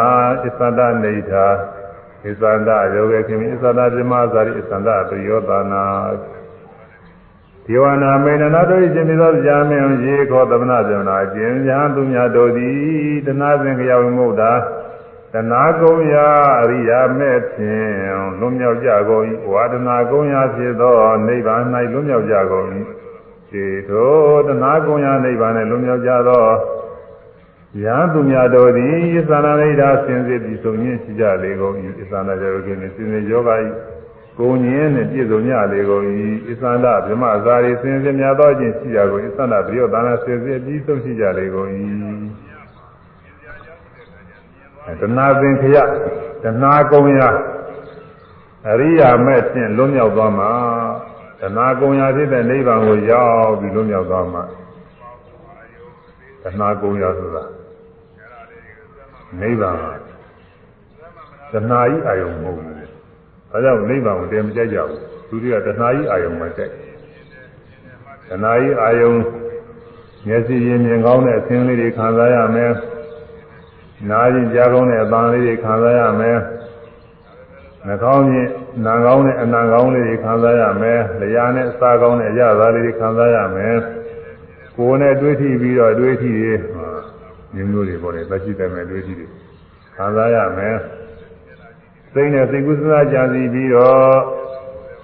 [0.43, 1.47] ဣသန္တနေထာ
[2.23, 5.85] ဣသန္တယောဂေခေမိဣသန္တပြမဇာရိဣသန္တပယောတာနာ
[7.67, 14.53] ဒေဝနာမေနနာတို့၏ရှင်သောကြာမင်းရေခောသမနာဇေနာကျင်ညာသူများတို့သည်တနာစဉ်ကြောင်မုတ်တာ
[15.33, 16.29] တဏှာကုံရာ
[16.61, 17.93] အရိယာမဲ့ဖြင့်
[18.39, 20.95] လွတ်မြောက်ကြကုန်၏ဝါဒနာကုံရာဖြစ်သော
[21.27, 21.63] နိဗ္ဗာန်၌
[21.93, 22.67] လွတ်မြောက်ကြကုန်၏
[23.51, 24.13] ခြေထို
[24.49, 26.45] တဏှာကုံရာနိဗ္ဗာန်၌လွတ်မြောက်ကြသော
[27.79, 31.75] ယံသူများတို့သည်သန္တာရိဒာစင်စစ်ပြီးဆုံးရင်းရှိကြလေကုန်၏
[32.11, 33.51] သန္တာကြောကိနေစင်စစ်ယောဂ၏
[34.39, 36.05] ကိုငင်းနှင့်ပြည့်စုံကြလေကုန်၏
[36.49, 41.69] ဣသန္တဗြဟ္မဇာရီစင်စစ်များသောခြင်းရှိကြကုန်ဣသန္တပြယောသနာစင်စစ်ပြီးဆုံးရှိကြလေကုန်၏
[45.01, 45.77] တဏှာပင်ခရ
[46.43, 47.21] တဏှာကုံရ
[48.69, 50.51] အရိယာမဲ့ဖြင့်လွတ်မြောက်သွားမှာ
[51.41, 54.43] တဏှာကုံရဖြစ်တဲ့နိဗ္ဗာန်ကိုရောက်ပြီးလွတ်မြောက်သွားမှာ
[56.43, 57.45] တဏှာကုံရဆိုတာ
[59.41, 59.77] နိဗ္ဗာန်
[61.53, 66.73] တဏှာဤအာယုံမဟုတ်ဘူးဒါကြောင့်နိဗ္ဗာန်ကိုတည်းမကြိုက်ကြဘူးသူတွေကတဏှာဤအာယုံမှာကြိုက်
[68.29, 69.13] တဏှာဤအာယုံ
[70.27, 72.73] မျက်စိရင်မြင်ကောင်းတဲ့အသင်းလေးတွေခံစားရမယ်
[74.09, 76.39] နားရင်ကြားကောင်းတဲ့အပန်းလေးတွေခံစားရမယ်
[77.87, 78.51] နှာခေါင်းချင်း
[78.87, 83.77] နာကောင်းတဲ့အနံကောင်းလေးတွေခံစားရမယ်လျှာနဲ့အစာကောင်းတဲ့အရသာလေးတွေခံစားရမယ်
[84.77, 86.55] ကိုယ်နဲ့တွေးထိပြီးတော့တွေးထိတွေ
[87.55, 89.27] မျိုးမျိုးတွေပေါ်တယ်သက်ရှိတယ်မဲ့တွေးထိတွေ
[89.97, 90.77] ခံစားရမယ်
[92.13, 94.19] စိတ်နဲ့စိတ်ကူးစားကြစီပြီးတော့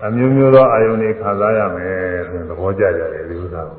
[0.05, 1.97] အမျိုးမျိုးသောအာယုန်တွေခံစားရမယ်
[2.29, 3.79] ဆိုရင်သဘောကျကြတယ်ဒီဥစ္စာကို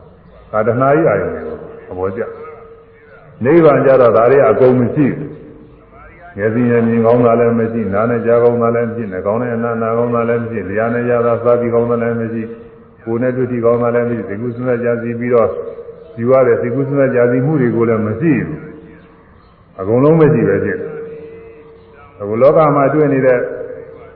[0.52, 1.56] ကာတနာကြီးအာယုန်တွေကို
[1.88, 2.22] သဘောကျ
[3.44, 5.38] နိဗ္ဗာန်ကြတော့ဒါတွေအကုန်မရှိဘူး
[6.38, 12.42] မျက်စိနဲ့မြင်ကောင်းတာလည်းမရှိနားနဲ့ကြားကောင်းတာလည်းမရှိနှာခေါင်းနဲ့အနားနာကောင်းတာလည်းမရှိလျှာနဲ့ရတာစားပြီးကောင်းတာလည်းမရှိ
[13.06, 15.50] ကိုယ်နဲ့တွေ့ထိကောင်းတာလည်းမရှိစိတ်ကူးစဉ်းစားကြစီပြီးတော့
[16.20, 18.60] ယူရတဲ့စိတ်ကူးစဉ်းစားကြစီမှုတွေကိုလည်းမရှိဘူး
[19.80, 20.80] အကုန်လုံးမရှိပဲဖြစ်
[22.22, 23.40] အခုလောကမှာတွေ့နေတဲ့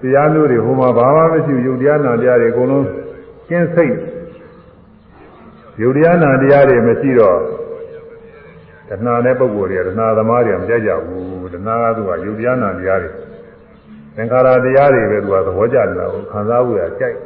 [0.01, 2.85] တရားမျိုးတွေဟိုမှာဘာမှမရှိဘူးယုတ်တရားနာတရားတွေအကုန်လုံး
[3.47, 3.95] ကျင်းစိတ်
[5.81, 7.37] ယုတ်တရားနာတရားတွေမရှိတော့
[8.89, 13.09] တဏှာတဲ့ပုဂ္ဂိုလ်တွေကတဏှာသမားတွေကမကြိုက်ကြဘူးတဏှာကသူကယုတ်တရားနာတရားတွေ
[14.15, 17.17] သင်္ခါရတရားတွေပဲသူကသဘောကျနေတာကိုခံစားဖို့ရကြိုက်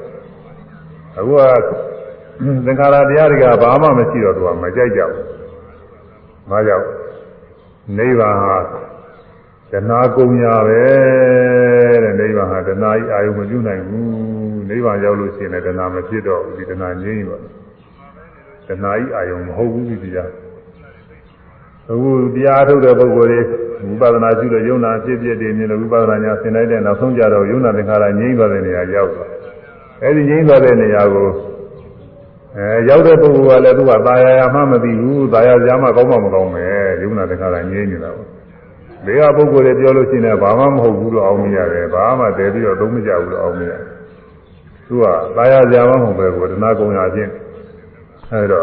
[1.17, 1.41] အခုက
[2.65, 5.23] သင်္ခါရတရားတွေကဘာမှမရှိတော့သူကမကြိုက်ကြဘူး။
[6.49, 6.87] ဘာကြောင့်
[7.97, 8.57] နိဗ္ဗာန်ဟာ
[9.71, 10.83] တဏှာကုံညာပဲ
[12.03, 14.05] တဲ့နိဗ္ဗာန်ဟာတဏှာကြီးအာယုံမပြုနိုင်ဘူး။
[14.69, 17.37] နိဗ္ဗာန်ရောက်လို့ရှိရင်လည်းတဏှာမဖြစ်တော့ဘူးဒီတဏှာငြိမ်းပါ
[18.67, 20.29] တဏှာကြီးအာယုံမဟုတ်ဘူးဒီတရား
[21.91, 23.39] အခုတရားထုတ်တဲ့ပုဂ္ဂိုလ်တွေ
[23.99, 29.29] ဝိပဿနာရှုတဲ့ယုံနာဖြစ်ဖြစ်တွေမြင်လို့ဝိပဿနာညာသင်လိုက်တဲ့နောက်ဆုံးကြတော့ယုံနာသင်္ခါရငြိမ်းသွားတဲ့နေရာရောက်သွား
[30.03, 31.27] အဲဒီငြိမ်းသွားတဲ့နေရာကို
[32.56, 36.64] အဲရောက်တဲ့ပုဂ္ဂိုလ်ကလည်းသူကตายာမှမသိဘူးตายာကြားမှကောင်းမှမကောင်းပဲ
[37.02, 38.28] ယုံနာသင်္ခါရငြိမ်းနေတာပေါ့
[39.06, 43.72] ဒီကပုဂ္ဂိုလ်တွေပြောလို့ရှိရင်ဘာမှမဟုတ်ဘူးလို့အောင်မရတယ်ဘာမှတည်ပြီးတော့သုံးမကြဘူးလို့အောင်မရ
[44.86, 45.04] သူက
[45.36, 47.32] ตายာကြားမှမဟုတ်ပဲကိုတဏှာကုံရချင်း
[48.32, 48.60] အဲဒါ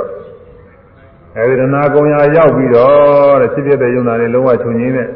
[1.37, 5.07] အဲဒီဒနာကုံရာရောက်ပြီးတော့တဲ့ဖြစ်ဖြစ်တဲ့ယုံနာတွေလုံးဝချုပ်ငင်းတဲ့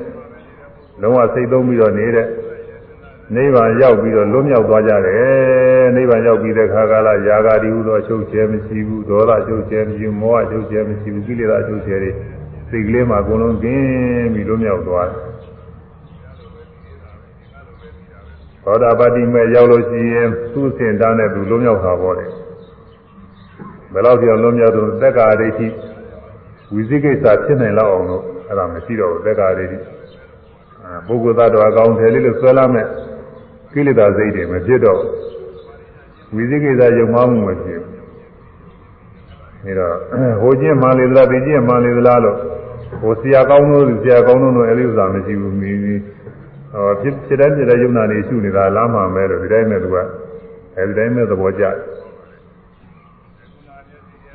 [1.01, 2.27] လုံးဝစိတ်သုံးပြီးတော့နေတဲ့
[3.35, 12.10] နိဗ္ဗာန်ရောက်ပြီးတော့လွတ်မြောက်သွားကြတယ် ် နိဗ္ဗာန်ရောက်ပြီးတဲ့ခါကာလယာဂာတိဟုသောချုပ်ချဲမရှိဘူးဒေါသချုပ်ချဲမရှိဘူးမောဟချုပ်ချဲမရှိဘူးကိလေသာချုပ်ချဲတွေ
[12.70, 15.20] စိတ်ကလေးမှာအကုန်လုံးကင်းပြီးလွတ်မြောက်သွားတယ်
[18.64, 22.26] သောတာပတိမဲ့ရောက်လို့ရှိရင်သူ့စင်တားနဲ့သူလွတ်မြောက်တာပေါ့လေ
[23.92, 25.68] ဘယ်လောက်ကြောင့်လွတ်မြောက်တော့သက်္ကာဒိဋ္ဌိ
[26.74, 29.78] ဝိသိကိစ္စဖြစ်နိုင်လောက်အောင်လို့အဲ့ဒါမရှိတော့ဘူးသက်္ကာဒိဋ္ဌိ
[31.06, 32.86] ပုဂ္ဂိုလ်သတ္တဝါကောင်းတယ်လေးလို့ဆွဲလာမဲ့
[33.72, 35.00] ကိလေသာစိတ်တွေမဖြစ်တော့
[36.34, 37.80] ဝိသိကိစ္စယုံမှမှုမဖြစ်
[39.62, 42.36] ဘူးဒါတော့ဟိုချင်းမှန်လေသလားဒီချင်းမှန်လေသလားလို့
[43.00, 45.72] ဟိုဆရာကောင်းလို့ဆရာကောင်းလို့အဲ့ဒီဥစ္စာမရှိဘူးမိ
[46.72, 49.96] ဟောဖြစ်ဖြစ်တဲ့ဖြစ်တဲ့ယုံနာနေရှုနေတာလားမှမဲလို့ဒီတိုင်းမဲ့သူက
[50.76, 51.76] အဲဒီတိုင်းမဲ့သဘောကျတယ်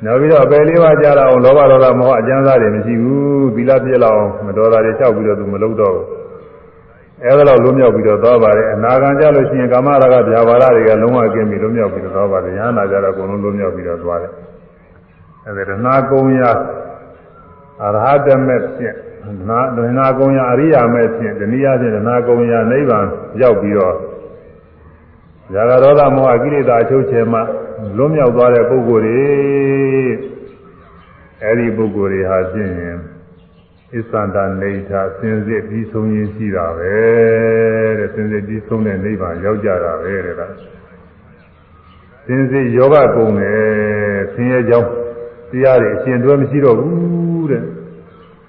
[0.04, 6.21] နောက်ပြီးတော့အပယ်လေးပါးကြားလာအောင်လောဘဒေါသမောဟအကျဉ်းစားတွေမရှိဘူးသီလပြည့်လောက်အောင်မတော်တာတွေလျှောက်ပြီးတော့သူမလုပ်တော့ဘူး
[7.24, 14.32] အဲဒါတော့လွတ်မြောက်ပြီးတော့သွားပါတယ်အနာဂံကြလို့ရှိရင်ကာမရာဂဗျာပါဒတွေကလုံးဝကင်းပြီးလွတ်မြောက်ပြီးတော့သွားပါတယ်ညာနာကြတော့အကုန်လုံးလွတ်မြောက်ပြီးတော့သွားတယ်
[15.46, 16.42] အဲဒီဒနာကုံရ
[17.84, 18.96] အရဟတမေဖြင့်
[19.48, 23.06] နာဒနာကုံရအရိယာမေဖြင့်တနည်းအားဖြင့်ဒနာကုံရနိဗ္ဗာန်
[23.42, 23.96] ရောက်ပြီးတော့
[25.52, 27.40] ဇာဂရောဓမောဟကိလေသာအချုပ်ချယ်မှ
[27.96, 29.22] လွတ်မြောက်သွားတဲ့ပုဂ္ဂိုလ်တွေ
[31.44, 32.72] အဲဒီပုဂ္ဂိုလ်တွေဟာဖြင့်
[33.96, 36.94] အစ္ဆန္ဒနေထာစင်စစ်ပြီးဆုံးရင်းရှိတာပဲ
[37.98, 40.42] တဲ့စင်စစ်ပြီးဆုံးတဲ့နိဗ္ဗာန်ရောက်ကြတာပဲတဲ့က
[42.26, 44.88] စင်စစ်ယောဂကုံတယ်ဆင်းရဲကြောင်း
[45.50, 47.62] တရားတွေအရှင်တွဲမရှိတော့ဘူးတဲ့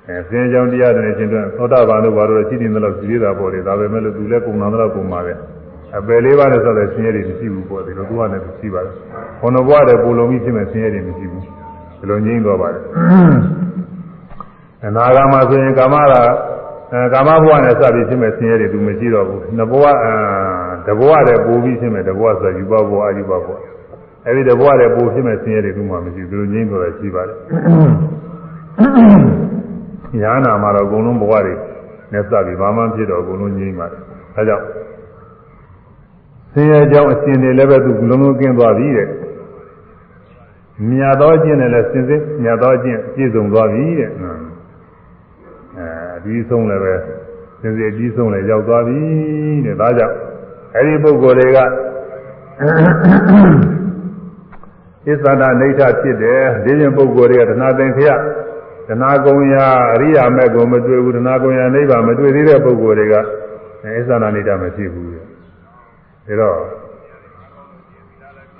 [0.07, 5.33] အဲဆင်းရဲကြောင်းတရားတွေအရှင်တွဲသောတာပန်တို့ဘာလို့ရှိနေသလောက်ရှိသေးတာပေါ့လေဒါပဲမဲ့လို့သူလည်းကုံနာတော့ကုံပါပဲ
[5.97, 8.95] အပယ်လေးပါးနဲ့ဆိုတဲ့ဆင်းရဲတွေမရှိဘူးပေါ့ဒီလိုသူကလည်းမရှိပါဘူး။
[9.41, 11.43] ဘုံတော်ဘွားတဲ့ပူလုံးကြီးဖြစ်မဲ့ဆင်းရဲတွေမရှိဘူး။
[11.99, 12.81] ဒီလိုငြိမ့်တော့ပါတယ်။
[14.85, 16.21] အနာဂါမဆိုရင်ကာမရာ
[16.93, 20.13] အဲကာမဘဝနဲ့စပြီးဖြစ်မဲ့ဆင်းရဲတွေသူမရှိတော့ဘူးနှစ်ဘဝအဲ
[20.87, 23.49] တဘဝတည်းပိုးပြီးဖြစ်မဲ့တဘဝဆိုယူဘဘဝအယူဘဘဝ
[24.25, 27.37] အဲဒီတဘဝတည်းပိုးဖြစ်မဲ့ဆင်းရဲတွေသူမှမရှိဘူးသူတို့ငြိမ်းတော့ရှိပါတယ်
[30.21, 31.53] ညာနာမှာတော့အကုန်လုံးဘဝတွေ
[32.11, 34.01] နဲ့စပြီးဘာမှဖြစ်တော့အကုန်လုံးငြိမ်းပါတယ်
[34.35, 34.65] အဲကြောင့်
[36.53, 39.09] ဆင်းရဲကြောင်းအရှင်တွေလည်းပဲသူလုံးလုံးကင်းသွားပြီတဲ့
[40.89, 44.11] မြတ်သောအကျင့်နဲ့လည်းစင်စစ်မြတ်သောအကျင့်ပြည့်စုံသွားပြီတဲ့
[46.13, 46.93] အဲအပြီးဆုံးလည်းပဲ
[47.61, 48.99] စင်စစ်အပြီးဆုံးလည်းရောက်သွားပြီ
[49.65, 50.15] တဲ့ဒါကြောင့်
[50.75, 51.63] အဲဒီပုဂ္ဂိုလ်တွေကဣ
[55.23, 58.09] သန္တာနေဋ္ဌဖြစ်တယ်ဒီရင်ပုဂ္ဂိုလ်တွေကတဏှာသင်္ခရ
[58.87, 63.19] တဏှာကုံရာအရိယာမဲ့ကိုမတွေ့ဘူးတဏှာကုံရာနိဗ္ဗာန်မတွေ့သေးတဲ့ပုဂ္ဂိုလ်တွေကဣ
[64.09, 65.23] သန္တာနေဋ္ဌမရှိဘူးဒါ
[66.41, 66.57] တော့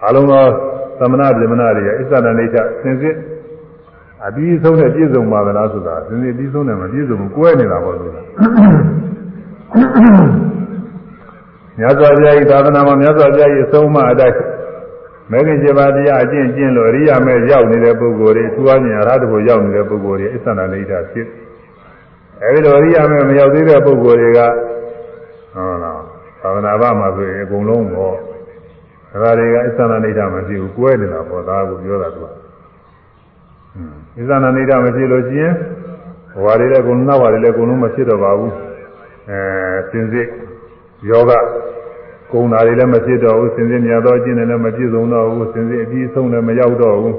[0.06, 0.44] အလုံးသော
[1.00, 3.16] သမဏဗြဟ္မဏတွေကဣသန္တာနေဋ္ဌစင်စစ်
[4.28, 8.22] အပြီးဆုံးနဲ့ပြည့်စုံပါသလားဆိုတာစင်စစ်ပြီးဆုံးနဲ့မပြည့်စုံဘူးကွဲနေတာပေါ့ဆိုတာ
[11.78, 14.38] မြတ်စွာဘုရားဤသာသနာမှာမြတ်စွာဘုရားဤအဆုံးအမအတိုင်း
[15.32, 21.28] မဂ္ဂင်7ပါးတရားအကျင့်ကျင့်လို့အရိယာမဲ့ရောက်နေတဲ့ပုဂ္ဂိုလ်တွေသူအမြင်အရဟတဘုရောက်နေတဲ့ပုဂ္ဂိုလ်တွေအစ္ဆန္ဒနိဋ္ဌဖြစ်
[22.44, 24.40] အဲဒီလိုအရိယာမဲ့မရောက်သေးတဲ့ပုဂ္ဂိုလ်တွေက
[25.54, 26.02] ဟုတ်လား
[26.42, 28.16] သာသနာ့ဘာမှာဆိုရင်အကုန်လုံးပေါ့
[29.22, 32.43] ဒါတွေကအစ္ဆန္ဒနိဋ္ဌမရှိဘူးကွဲနေတာပေါ့ဒါကိုပြောတာသူက
[34.18, 35.54] အစ္ဆန္ဒနိဋ္ဌမရှိလို့ရှိရင်
[36.34, 38.54] ဘဝတွေလည်းအကုန်လုံးနောက်ဘဝတွေလည်းအကုန်လုံးမဖြစ်တော့ပါဘူး
[39.30, 39.40] အဲ
[39.92, 40.28] စင်စစ်
[41.10, 41.32] ယောဂ
[42.32, 47.18] ကုံတာတွေလည်းမဖြစ်တော့ဘူးစင်စစ်မြတ်သောအကျင့်တွေလည်းမပြည့်စုံတော့ဘူးစင်စစ်အပြီးဆုံးလည်းမရောက်တော့ဘူး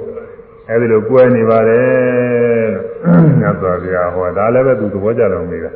[0.71, 5.71] အဲဒီလိုကွဲနေပါတယ်လို့ညသောဗျာဟောဒါလည်းပဲသူသဘောကျတော်မူတာ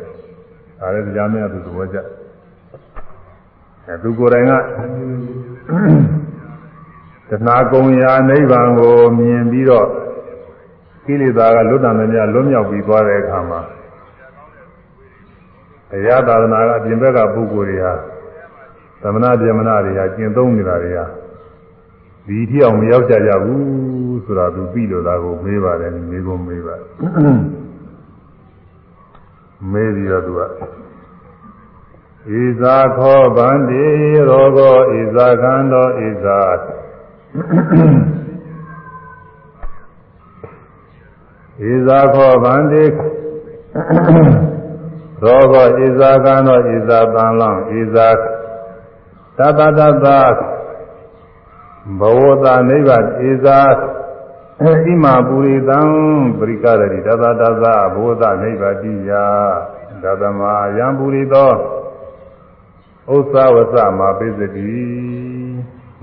[0.80, 1.98] ဒါလည်းတရားများသူသဘောကျ
[3.86, 4.52] အဲသူကိုယ်တိုင်က
[7.30, 9.88] တဏှာကုံရာနိဗ္ဗာန်ကိုမြင်ပြီးတော့
[11.08, 13.60] ကိလေသာကလွတ်တံမြတ်လွတ်မြောက်ပြီးသွားတဲ့အခါမှာ
[15.90, 17.94] တရားသာသနာကအပြင်ဘက်ကပုဂ္ဂိုလ်တွေဟာ
[19.02, 21.04] သမဏဗြဟ္မဏတွေဟာကျင့်သုံးနေတာတွေဟာ
[22.26, 26.74] ဒီထီအောင်မရောက်ကြကြဘူးဆိုတာသူပြီးလို့သားကိုမေးပါတယ်မေးကုန်မေးပါ
[29.72, 33.84] မေးပြီးတော့သူကဣဇာခောဗန္တိ
[34.14, 36.40] ရောဂောဣဇာခန္တောဣဇာ
[41.66, 42.84] ဣဇာခောဗန္တိ
[45.22, 48.08] ရောဂောဣဇာခန္တောဣဇာတန်လောဣဇာ
[49.38, 50.06] တတတတ
[51.98, 53.60] ဘဝတာနိဗ္ဗာန်ဣဇာ
[54.84, 55.80] ဣမာပုရိသံ
[56.38, 59.10] ပရိကရတိတတတသဘဝတာနိဗ္ဗာတိယ
[60.02, 60.40] သတ္တမ
[60.76, 61.52] ယံပုရိသော
[63.14, 64.86] ဥစ္စာဝဆမာပိစတိ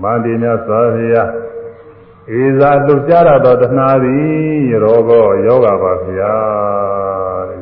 [0.02, 1.45] မန္တိမြသောရယ
[2.34, 6.34] ဧဇာလှကြရသောတဏှာသည်ရောဂောယောဂပါဗျာ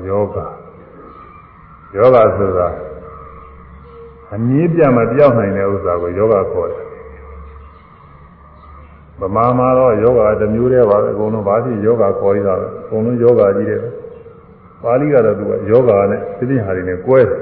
[0.08, 0.36] ယောဂ
[1.96, 2.68] ယောဂဆိုတာ
[4.34, 6.84] အမြင့်ပြမပြောက်နိုင်တဲ့ဥစ္စာကိုယောဂခေါ်တယ်
[9.20, 13.80] ဗမာမှာတော့ယောဂတစ်မျိုးတည်းပါပဲအကုန်လုံးဘာဖြစ်ယောဂခေါ်ရတာပဲအကုန်လုံးယောဂကြီးတယ်
[14.82, 17.38] ပါဠိကတော့သူကယောဂနဲ့သိသိဟာတွေနဲ့ကွဲတယ်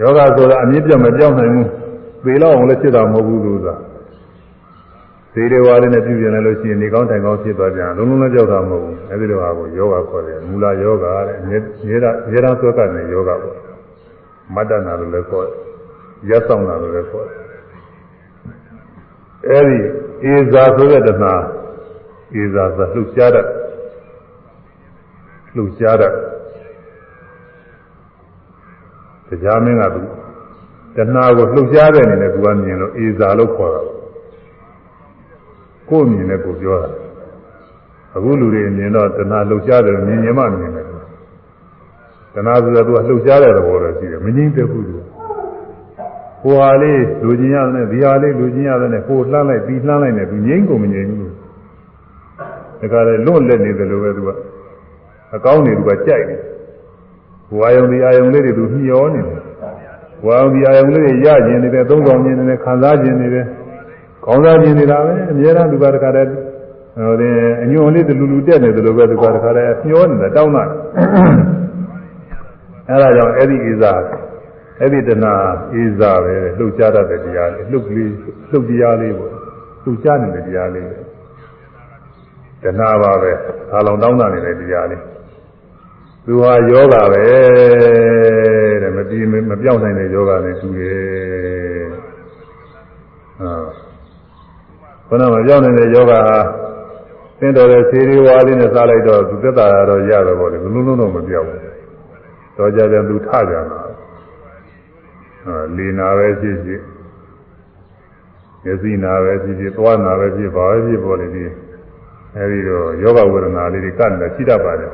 [0.00, 1.68] ယောဂဆိုတာအမြင့်ပြတ်မပြောင်းနိုင်ဘူး
[2.24, 3.76] သေလောက်အောင်လည်းဖြစ်တာမဟုတ်ဘူးလို့ဆိုတာ
[5.38, 11.36] သေတွေဝါလေးနဲ့ပြုပြင်လိုက်လို့ရှိရင်နေကောင်းတိုင်ကောင်းဖြစ်သွားပြန်လုံးလုံးလည်းကြောက်တာမဟုတ်ဘူးအဲဒီလိုဟာကိုယောဂခေါ်တယ်မူလယောဂတဲ့
[11.88, 13.56] ရေရာရေရာသွက်ကနေယောဂပေါ့
[14.54, 15.58] မတ္တနာလို့လည်းခေါ်တယ်
[16.28, 17.38] ရက်ဆောင်တာလို့လည်းခေါ်တယ်
[19.48, 19.78] အဲဒီ
[20.30, 21.34] ဧဇာဆိုတဲ့တဏှာ
[22.40, 23.44] ဧဇာဆိုလှုပ်ရှားတဲ့
[25.54, 26.12] လှုပ်ရှားတဲ့
[29.28, 30.00] တရားမင်းကသူ
[30.96, 33.95] တဏှာကိုလှုပ်ရှားတဲ့အနေနဲ့သူကမြင်လို့ဧဇာလို့ခေါ်တာ
[35.90, 36.90] ကိုယ်မြင်နဲ့ကိုပြောတာ
[38.16, 40.86] အခုလူတွေမြင်တော့တဏှာလှုပ်ရှားတယ်မြင်မြင်မှမြင်တယ်
[42.34, 44.96] တဏှာဆိုတော့သူကလှုပ်ရှားတဲ့သဘောတော့ရှိတယ်မငြိမ့်တဲ့ခုသူ
[46.42, 51.30] ကိုဟာလေးလူချင်းရတယ်ဒီဟာလေးလူချင်းရတယ်ကိုလှမ်းလိုက်ပြီးလှမ်းလိုက်နေသူငြိမ့်ကုန်မငြိမ့်ဘူးဒါ
[52.80, 54.30] ကြတဲ့လွတ်လက်နေတယ်လို့ပဲသူက
[55.34, 56.40] အကောင်းနေသူကကြိုက်တယ်
[57.58, 59.40] ဝါယုံဒီအာယုံလေးတွေသူညှောနေတယ်
[60.26, 63.46] ဝါယုံဒီအာယုံလေးတွေရကျင်နေတယ်သုံးဆောင်ကျင်နေတယ်ခံစားကျင်နေတယ်
[64.26, 66.30] ကောင်းစားကျင်နေတာပဲအများအားသူကတခါတည်း
[66.96, 67.28] ဟိုဒီ
[67.62, 70.64] အညွန်လေးတလူလူတက်နေတယ်လို့ပဲသူကတခါတည်းညှောနေတာတောင်းတာ
[72.88, 73.92] အဲဒါကြောင့်အဲ့ဒီဣဇာ
[74.80, 75.34] အဲ့ဒီတဏှာ
[75.72, 78.10] ဣဇာပဲလှုပ်ရှားတတ်တဲ့တရားလေးလှုပ်ကလေး
[78.50, 79.32] လှုပ်တရားလေးပေါ့
[79.84, 80.88] လှုပ်ရှားနေတဲ့တရားလေး
[82.62, 83.32] တဏှာပါပဲ
[83.70, 85.02] ခါလောင်တောင်းတာနေတဲ့တရားလေး
[86.26, 87.24] သူဟာယောဂပဲ
[88.82, 91.86] တဲ့မပြီးမပြောင်းနိုင်တဲ့ယောဂနဲ့တူတယ်
[93.40, 93.85] ဟာ
[95.08, 96.20] ခဏမပြောင်းနိုင်တဲ့ယောဂဟာ
[97.38, 101.60] သင်တော်တဲ့ဆေးလေးဝါးလေးနဲ့စားလိုက်တော့သူသက်သာရတော့ရတော့ပေါ့လေဘလုံးလုံးတော့မပြောက်ဘူး
[102.56, 106.82] တော့ကြကြသူထကြတာဟာလီနာပဲဖြစ်ဖြစ်
[108.64, 111.44] မျက်စိနာပဲဖြစ်ဖြစ်သွားနာပဲဖြစ်ပါပဲဖြစ်ပေါ်လေဒီ
[112.36, 114.90] အဲဒီတော့ယောဂဝေဒနာလေးတွေကလည်းရှိတတ်ပါတယ်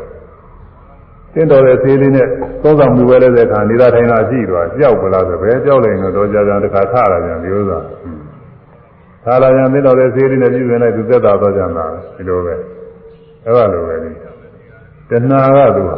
[1.34, 2.26] သင်တော်တဲ့ဆေးလေးနဲ့
[2.62, 7.78] သုံးဆောင်မှုပဲလဲတဲ့အခါနေတာထိုင်တာရှိတော့ကြောက်ပလားဆိုပဲကြောက်လိုက်ရင်တော့ကြာကြာတခါထလာပြန်ဒီဥစ္စာ
[9.24, 11.84] သာလာယံသိတော်တဲ့စေရီနဲ့ပြုပြင်လိုက်သူသက်သာသွားကြမှာ
[12.16, 12.54] ဒီလိုပဲ
[13.44, 14.10] အဲ့ဒါလိုပဲဒီ
[15.10, 15.96] တဏှာကသူဟာ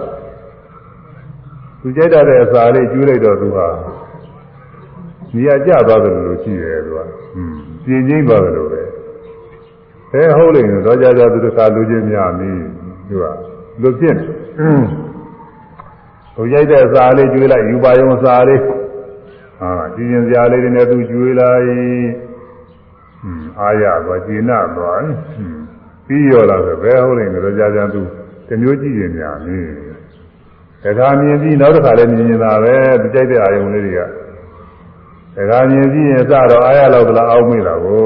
[1.81, 3.67] သူကြိုက်တတ်တဲ့အစာလေးကျူးလိုက်တော့သူဟာ
[5.35, 7.13] နေရာကျသွားတယ်လို့ရှိတယ်သူကအင်း
[7.85, 8.83] ပြင်းကြီးသွားတယ်လို့ပဲ
[10.13, 12.51] အဲဟုတ်လိမ့်မယ်တော့ကြကြသူတစ်ခါလူချင်းများပြီ
[13.09, 13.25] သူက
[13.83, 14.21] လူပြင်း
[16.35, 21.65] သူကြိုက်တဲ့အစာလေးကျူးလိုက်ယူပါရုံအစာလေးဟာကျင်းကျင်စရာလေးတွေနဲ့သူကျူးလိုက်
[23.61, 25.01] အာရသွားကျေနပ်သွား
[26.07, 28.03] ပြီးရောလာဆိုဘယ်ဟုတ်ရင်ကတော့ကြာကြာသူ
[28.49, 29.59] တမျိုးကြည့်ရင်များနေ
[30.85, 34.01] တခါမြင်ပြီးနောက်တစ်ခါလည်းမြင်နေတာပဲသူကြိုက်တဲ့အာယုံလေးတွေက
[35.37, 38.05] တခါမြင်ပြီးရင်စတော့အာရလောက်သလားအောက်မိတာကို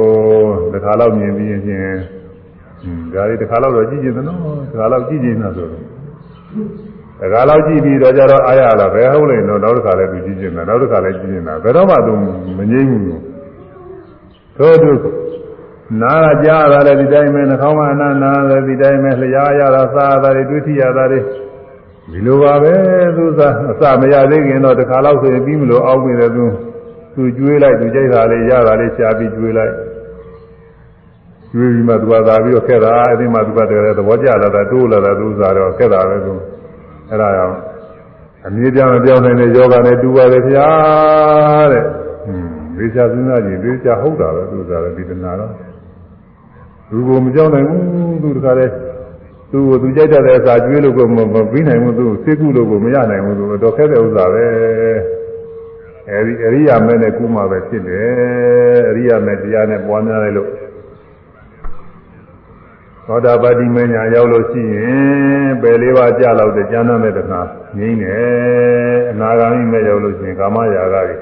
[0.74, 2.00] တခါလောက်မြင်ပြီးရင်ချင်း
[3.12, 4.40] ဒါလေးတခါလောက်တော့ကြည့်ကြည့်သနော်
[4.70, 5.82] တခါလောက်ကြည့်ကြည့်နေဆိုတော့
[7.20, 12.12] တခါလောက်ကြည့်ပြီးတော့ကြတော့အာရလာဘယ်ဟုတ်လိမ့်တော့နောက်တစ်ခါလည်းသူကြည့်ကြည့်နေနောက်တစ်ခါလည်းကြည့်နေတာဘယ်တော့မှသူ
[12.58, 13.27] မငြိမ့်ဘူး
[14.58, 14.92] သို့သူ
[16.02, 21.20] နားကကြားရတာလည်းဒီတိုင်းပဲနှာခေါင်းကအနာနာလည်းဒီတိုင်းပဲလျှာရတာစားရတာတွေတွေ့ထိရတာတွေ
[22.12, 22.74] ဒီလိုပါပဲ
[23.16, 26.44] သူစားအစမရသေးခင်တော့တခါလောက်ဆိုရင်ပြီးမလို့အောက်နေတယ်သူ
[27.14, 29.72] သူကျွေးလိုက်သူကြိုက်တာလေးရတာလေးရှားပြီးကျွေးလိုက်
[31.50, 36.34] ကျွေးပြီးမှသူကသာပြီးတော့ခက်တာအဲဒီမှသူကတကယ်သဘောကျလာတာတိုးလာတာသူစားတော့ခက်တာပဲသူ
[37.10, 37.56] အဲ့ဒါကြောင့်
[38.46, 40.68] အမြဲတမ်းမပြောင်းနိုင်တဲ့ယောဂနဲ့တူပါလေဗျာ
[41.72, 41.97] တဲ့ဟွန်း
[42.80, 45.52] ဒေချာစဉ်းစားကြည့်ဒေချာဟုတ်တာပဲသူစားတယ်ဒီတနာတော့
[46.90, 48.72] သူကမကြောက်နိုင်ဘူးသူတခါတည်း
[49.50, 54.46] သူ့ကိုသူကြိုက်တဲ့အစာကျွေးလို့ကိုမပြီးနိုင်ဘူးသူစိတ်ကူလို့ကိုမရနိုင်ဘူးသူတော့ခက်တဲ့ဥစ္စာပဲ
[56.10, 60.50] အဲဒီအရိယာမဲနဲ့ကုမှပဲဖြစ်တယ်အရိယာမဲတရားနဲ့ပွားများလိုက်လို့
[63.06, 67.40] သောတာပတိမညာရောက်လို့ရှိရင်ပယ်လေးပါးကြာလောက်တဲ့ကျမ်းမ်းတဲ့တခါ
[67.78, 71.16] ငြိမ့်တယ်အနာဂါမိမဲရောက်လို့ရှိရင်ကာမရာဂတွေ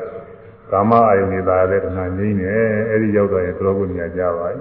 [0.70, 4.60] ကာမအာယုန်တွေသာတဲ့တခါငြိမ့်တယ်အဲဒီရောက်တော့ရင်သရောကုညာကြပါပြီ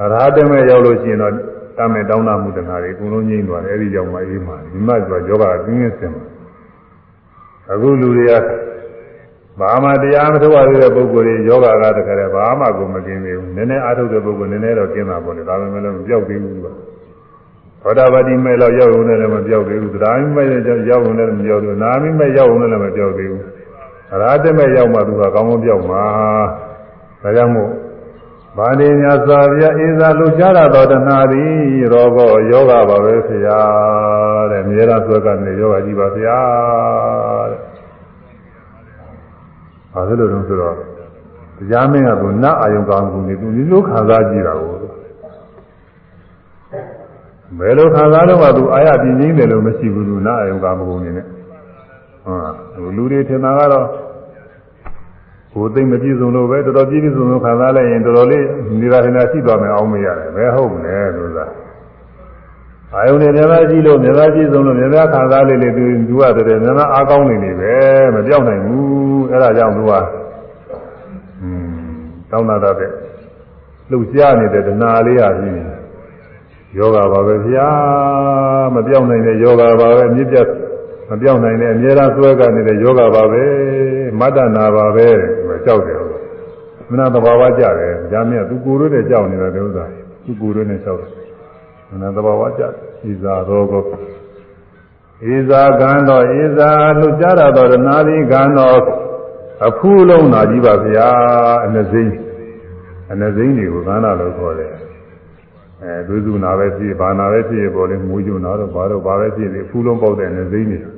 [0.00, 1.32] အရဟတမေရောက်လို့ရှိရင်တော့
[1.78, 6.24] တမေတောင်းတမှုတခါတွေအကုန်လုံးငြိမ့်သွားတယ်အဲဒီကြောင့်မှအေးမှာဒီမှဆိုယောဂကင်းကင်းစင်မှာ
[7.72, 8.32] အခုလူတွေက
[9.60, 20.46] ဘာမှတရားမထုတ်ရသေးတဲ့ပုဂ္ဂိုလ်တွေယောဂကတခါတည်းဘာမှကိုမကင်းသေးဘူးနည်းနည်းအားထုတ်တဲ့ပုဂ္ဂိုလ်နည်းနည်းတော့ကင်းတာပေါ့လေဒါပေမဲ့လည်းမပြောက်သေးဘူးကသောတာပတိမဲ့တော့ရောက်ုံနဲ့လည်းမပြောက်သေးဘူးသဒ္ဓါမိမဲ့
[20.90, 23.42] ရောက်ုံနဲ့လည်းမပြောက်သေးဘူးနာမိမဲ့ရောက်ုံနဲ့လည်းမပြောက်သေးဘူး
[24.14, 26.04] အရာတမဲ့ရောက်မှသူကကောင်းကောင်းပြောက်မှာ
[27.22, 27.70] ဒါကြောင့်မို့
[28.58, 33.60] ဗာဏိညာသာဗျာအေဇာလူကြရတော်တနာသည်ရောဘောယောဂပါပဲဆရာ
[34.50, 36.38] တဲ့မြေရဆွဲကနေယောဂကြီးပါဆရာ
[37.50, 37.60] တဲ့။
[39.92, 44.74] ဘာလို့လဲဆိုတော့တရားမင်းကသူနတ်အာယုံကောင်းကူနေသူမျိုးမျိုးခံစားကြည့်တာကို
[47.58, 51.26] ဘယ်လိုခံစားတော့မှသူအာရပြင်းကြီးတယ်လို့မရှိဘူးသူနတ်အာယုံကောင်းကူနေနဲ့
[52.24, 53.86] ဟုတ်လူတွေထင်တာကတော့
[55.54, 58.46] ကိုယ်သိမပြည့်စုံလို့ပဲတော်တော်ပြည့်ပြည့်စုံစုံခံစားလိုက်ရင်တော်တော်လေး
[58.80, 61.46] နေတာထင်တာရှိသွားမယ်အောင်မရတယ်ဘယ်ဟုတ်မလဲဆိုတာ
[62.94, 67.74] အာယုန်နဲ့မြန်မာကြည့်လို့မြန်မာကြည့်ဆုံးလို့မြန်မာခံစားလေးလေးသူသူရတယ်မြန်မာအားကောင်းနေနေပဲ
[68.14, 69.92] မပြောက်နိုင်ဘူးအဲဒါကြောင့်သူက
[71.42, 71.74] อืม
[72.30, 72.90] တောင်းတာတဲ့
[73.90, 75.62] လှုပ်ရှားနေတဲ့ဒနာလေးဟာကြီး
[76.78, 77.68] ယောဂပါပဲဗျာ
[78.74, 80.48] မပြောက်နိုင်တဲ့ယောဂပါပဲမြစ်ပြတ်
[81.10, 83.44] မပြောက်နိုင်တဲ့အများအားဆွဲကနေတဲ့ယောဂပါပဲ
[84.20, 85.08] မတ္တနာပါပဲ
[85.66, 85.98] ကြောက်တယ်
[86.90, 89.84] မနာသဘာဝကြတယ်ဒါမြတ်သူကိုယ်တို့နဲ့ကြောက်နေတာတဲ့ဥစ္စာ
[90.24, 91.10] သူကိုယ်တို့နဲ့ကြောက်တယ်
[91.90, 92.66] မနာသဘာဝကြဣ
[93.22, 93.82] ဇာရောကော
[95.22, 98.78] ဣဇာကံတော်ဣဇာလှကြရတော်ရနာတိကံတော်
[99.66, 101.08] အဖူးလုံးနာကြီးပါဗျာ
[101.64, 102.14] အနစိမ့်
[103.12, 104.72] အနစိမ့်တွေကိုကန္နာလို့ခေါ်တယ်
[105.82, 110.94] အဲဒုစုနာပဲဖြစ်ဘာနာပဲဖြစ်ပေါ်လေမူးကျနာတော့ဘာတော့ဘာပဲဖြစ်လေအဖူးလုံးပေါက်တဲ့အနစိမ့်တွေဟို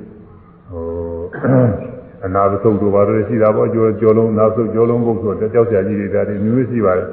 [2.27, 7.07] အနာသုတ်တို့ဘာလို့ရှိတာပေါ့ကျော်ကျော်လုံးနာသုတ်ကျော်လုံးပုတ်ဆိုတော့ကြောက်ကြကြီးတွေဒါတွေမျိုးမျိုးရှိပါတယ်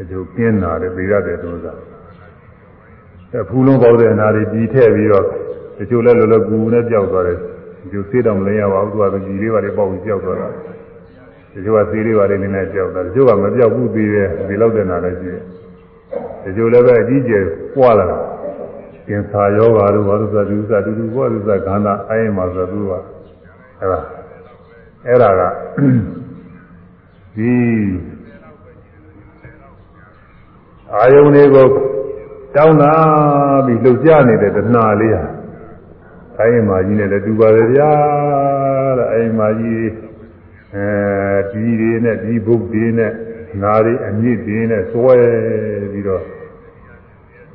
[0.00, 1.66] အကျိုးပြင်းလာတယ်ပြရတယ်သူက
[3.42, 5.24] အဖူးလုံးပေါက်တဲ့အနာတွေပြီးထည့်ပြီးတော့
[5.78, 7.38] တချို့လည်းလောလောကူနဲ့ကြောက်သွားတယ်
[7.80, 10.54] ဒီလိုစေးတော့မလဲရပါဘူးသူကကြီးလေးပါလေပေါက်ပြီးကြောက်သွားတာတ
[11.64, 15.42] ချို့ကသေးလေးပါလေနည်းနည်းကြောက်တာတချို့ကမပြောက်ဘူးသေးတယ်ဒီလောက်တဲ့နာလည်းရှိတယ်
[16.44, 18.18] တချို့လည်းပဲအကြီးကျယ်ပွားလာတာ
[19.06, 22.92] ကျင်စာယောဂါတို့ဘာလို့ဆိုသူစတူတူပွားသူစခန္ဓာအိုင်းမှာဆိုသူက
[23.80, 24.00] အဲ့ဒါ
[25.06, 25.42] အဲ့ဒါက
[27.36, 27.52] ဒီ
[30.94, 31.66] အာယုန်တွေကို
[32.54, 32.92] တောင်းတာ
[33.66, 35.24] ပြီးလှုပ်ရှားနေတဲ့တဏှာလေးဟာ
[36.38, 37.92] အိမ်မာကြီးနဲ့လည်းတူပါတယ်ဗျာ
[38.98, 39.88] တဲ့အိမ်မာကြီး
[40.74, 40.86] အဲ
[41.50, 43.12] ဒီတွေနဲ့ဒီဘုတ်တွေနဲ့
[43.62, 45.16] နားတွေအမြင့်တွေနဲ့စွဲ
[45.92, 46.24] ပြီးတော့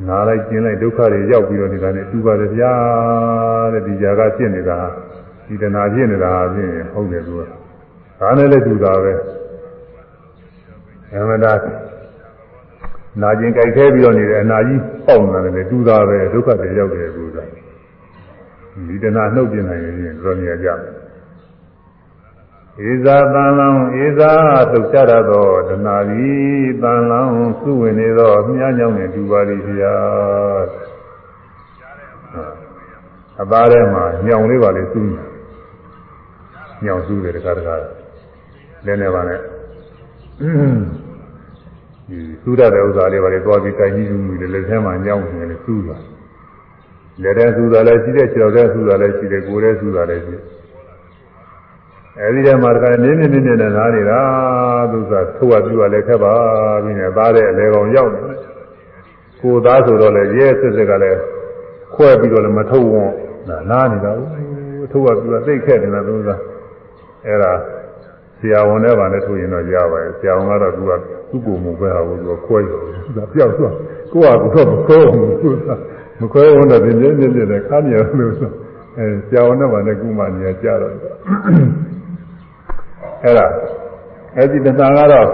[0.07, 2.73] နားလိုက်ကျင်းလိုက်ဒုက္ခတွေရောက်ပြီးတော့နေတာနဲ့တူပါတယ်ဗျာ
[3.73, 4.79] တဲ့ဒီຢာကဖြစ်နေတာ
[5.47, 7.41] ဒီတဏှာဖြစ်နေတာဖြင့်ဟုတ်တယ်သူက
[8.19, 9.13] ဒါနဲ့လည်းတူတာပဲ
[11.11, 11.59] အမှန်တရား
[13.21, 17.43] နာကျင်ကြိုက်ခဲပြီးတော့နေတယ်အနာကြီးပေါက်နေတယ်တူတာပဲဒုက္ခတွေရောက်တယ်ကူတာ
[18.87, 20.77] ဒီတဏှာနှုတ်ပြနိုင်ရင်တော်နေကြတယ်
[22.89, 24.31] ဧဇာတန်လောင်းဧဇာ
[24.71, 29.95] လှုပ်ရှားရသောတဏှာသည်တန်လောင်းစုဝင်နေသောမြားကြောင့်နဲ့တူပါလိမ့်ဗျာ
[33.41, 35.32] အသားထဲမှာညောင်လေးပါလေစူး
[36.85, 37.75] ညောင်စူးတယ်တခါတခါ
[38.85, 39.39] လည်းနေပါနဲ့
[42.07, 45.97] ဒီစူးရတဲ့ဥစ္စာလေးပါလေသွားပြီးတိုင်ကြီးယူမှုလေလက်ထဲမှာညောင်းနေတယ်စူးတာ
[47.23, 50.43] လက်ထဲစူးတာလည်းရှိတယ်ခြေတော်ထဲစူးတာလည်းရှိတယ်ကိုယ်ထဲစူးတာလည်းရှိတယ်
[52.19, 54.21] အဲဒီထဲမှာတခါနင်းနေနေနေနားနေတာ
[54.91, 56.33] သူကထုတ်ရပြရလည်းခက်ပါ
[56.83, 58.19] ပြီးနေသားတဲ့အလေကောင်ရောက်နေ
[59.41, 61.19] ကိုသားဆိုတော့လည်းရဲစစ်စစ်ကလည်း
[61.93, 63.13] ခွဲပြီးတော့လည်းမထုတ်ဝန်း
[63.69, 66.29] နားနေတာဘူးထုတ်ရပြရသိခက်နေတာသူက
[67.27, 67.51] အဲဒါ
[68.39, 70.91] ဆရာဝန်နဲ့ဗာနဲ့ထုတ်ရင်တော့ရပါတယ်ဆရာဝန်ကတော့သူက
[71.29, 73.73] သူ့ကိုယ်မပဲဟာဘူးသူကခွဲတယ်သူကပြောက်သွား
[74.11, 75.69] ကိုကကတော့မခွဲဘူးသူက
[76.21, 78.49] မခွဲဝန်တော့ပြင်းပြင်းပြင်းနဲ့ခါမြေလို့ဆို
[78.97, 80.91] အဲဆရာဝန်နဲ့ဗာနဲ့ကုမနေကြတော့
[83.23, 83.45] အဲ့ဒါ
[84.35, 85.27] အဲ့ဒီတဏှာကတော့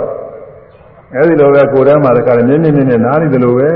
[1.16, 3.70] အဲ့ဒီလိုပဲကိုယ်ထဲမှာတခါနင်းနေနေနဲ့နားနေတယ်လို့ပဲ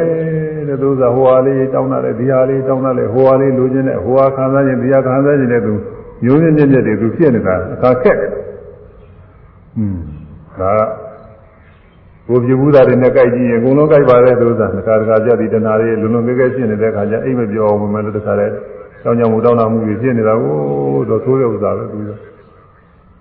[0.68, 5.74] တဲ့သူကဟိုဟာလေးတောင်းတာလေဒီဟာလေးတောင်းတာလေဟိုဟာလေးလိုချင်တဲ့ဟိုဟာခံစားခြင်းဒီဟာခံစားခြင်းတဲ့သူ
[6.24, 8.32] မျိုးမြင့်မြင့်မြင့်တွေသူဖြစ်နေတာအခါခက်တယ်
[9.78, 9.98] อืม
[10.60, 10.74] ဒါ
[12.28, 18.48] ကိုပြဘူးသားတွေနဲ့ကြိုက်ကြည့်ရင်အကုန်လုံးကြိုက်ပါတယ်သူကတခါတခါကြသည်တဏှာတွေလုံလုံကဲကဲဖြစ်နေတဲ့ခါကျအိမ်မပြောအောင်မယ်လို့တခါလဲ
[19.04, 20.58] တောင်းကြမှုတောင်းတာမှုတွေဖြစ်နေတာကို
[21.10, 22.10] တော့သိုးတဲ့ဥစ္စာပဲသူက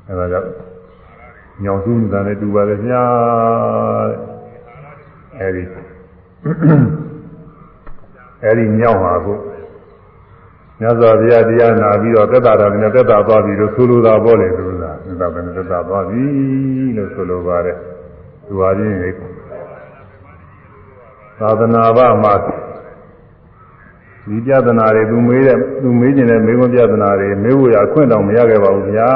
[0.09, 0.48] အဲဒါကြောင့်
[1.64, 3.03] ညောင်စုနေတာနဲ့တူပါတယ်ညာ
[5.38, 5.62] အဲဒီ
[8.44, 9.36] အဲဒီညောင်ပါကို
[10.83, 16.22] မြတ်စွာဘုရားတရားနာပြီးတော့သက်တာတော်နဲ့သက်တာသွားပြီးတော့ဆိုလိုတာပေါ့လေသူကသက်တာပဲသက်တာသွားပြီ
[16.97, 17.76] လို့ဆိုလိုပါတယ်
[18.47, 18.97] သူဟာချင်း
[21.41, 22.35] သာသနာ့ဘာမှာ
[24.28, 29.11] ဒီပြဒနာတွေသူမေးတဲ့သူမေးကျင်တဲ့မေးခွန်းပြဒနာတွေမေးဖို့ရအခွင့်တောင်မရခဲ့ပါဘူးဗျာ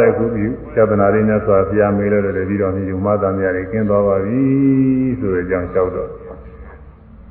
[0.00, 0.44] တဲ့ခုဒီ
[0.74, 4.40] ပြဒနာတွေနဲ့ဆိုတာဘုရားမေးလို့လည်းပြီးတော့ဒီမသာမြာတွေကင်းသွားပါပြီ
[5.20, 6.08] ဆိုတဲ့အကြောင်းလျှောက်တော့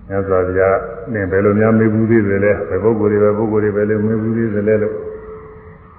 [0.09, 0.77] မြတ်စွာဘုရား
[1.13, 4.93] နင်ဘယ်လိုများမေးဘူးသေးတယ်လဲဘယ်ပုဂ္ဂိုလ်တွေပဲပုဂ္ဂိုလ်တွေပဲလို့မေးဘူးသေးတယ်လဲလို့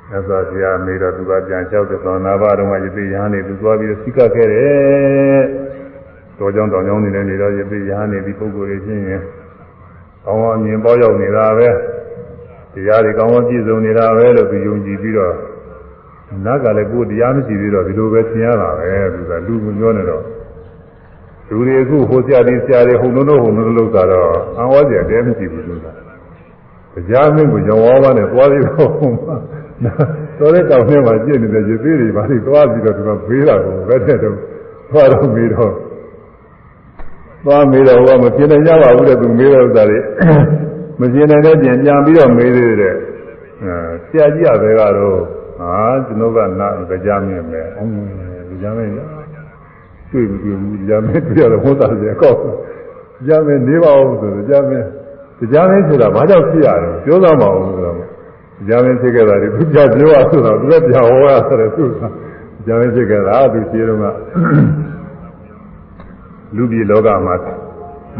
[0.08, 5.42] မြတ်စွာဘုရားမေးတော့သူကပြန်လျှောက်တဲ့သောနာဘတော်ကယသိယဟန်နေသူသွားပြီးစိကခဲ့တယ်
[6.38, 9.22] တော်ကြောင်တောင်ကြောင်နေနေတော့ယသိယဟန်နေဒီပုဂ္ဂိုလ်တွေချင်းရင်
[10.24, 11.68] ကောင်းကောင်းမြင်ပေါ်ရောက်နေတာပဲ
[12.74, 15.34] တရားတွေကောင်းကောင်းပြည့်စုံနေတာပဲလို့သူယုံကြည်ပြီးတော့
[16.44, 20.22] နတ်ကလည်းကိုယ်တရားမရှိသေးတော့ဒီလိုပဲသင်ရတာပဲသူကလူကပြောနေတော့
[21.50, 28.90] လူတွေအခုဟိုဆရာတွေဆရာတွေဟုံလုံးလုံးဟုံလုံးလုံးသာတော့အံဝါစရာတဲမရှိဘူးသူကတရားမင်းကိုရောင်ဝါးပါနဲ့သွားပြီးတော့
[30.38, 34.36] တော်တဲ့တောင်ထဲမှာကျင့်နေတဲ့ရေသေးတွေဘာတွေသွားပြီးတော့သူကဘေးတာကိုပဲတဲ့တော့
[34.90, 35.72] သွားတော့ပြီးတော့
[37.44, 39.98] သွားမေးတော့ဟောမပြင်းနိုင်ကြပါဘူးတဲ့သူမေးတဲ့ဥစ္စာတွေ
[41.00, 42.94] မပြင်းနိုင်တဲ့ပြင်ပြန်ပြီးတော့မေးသေးတယ်
[43.62, 43.74] အဲ
[44.06, 45.18] ဆရာကြီးကပဲကတော့
[45.60, 45.74] ဟာ
[46.06, 46.68] ကျွန်တော်ကနာ
[47.04, 47.90] ကြားမင်းပဲအောင်
[48.62, 49.17] ကြားမင်း
[50.10, 52.38] တွေ့မတွေ့ဘူးကြားမင်းတွေ့ရတယ်ဟောတာကြီးကောက်
[53.26, 54.86] ကြားမင်းနေပါဦးဆိုတော့ကြားမင်း
[55.52, 57.96] ကြားမင်းဆိုတာဘာကြောင့်ဖြစ်ရလဲပြောသားမအောင်ဆိုတော့
[58.68, 62.02] ကြားမင်းဖြစ်ခဲ့တာဒီသူကြပြောရဆိုတော့သူကပြန်ဟောရဆိုတယ်သူက
[62.66, 64.04] ကြားမင်းဖြစ်ခဲ့တာသူရှင်းတော့က
[66.56, 67.34] လူပြည်လောကမှာ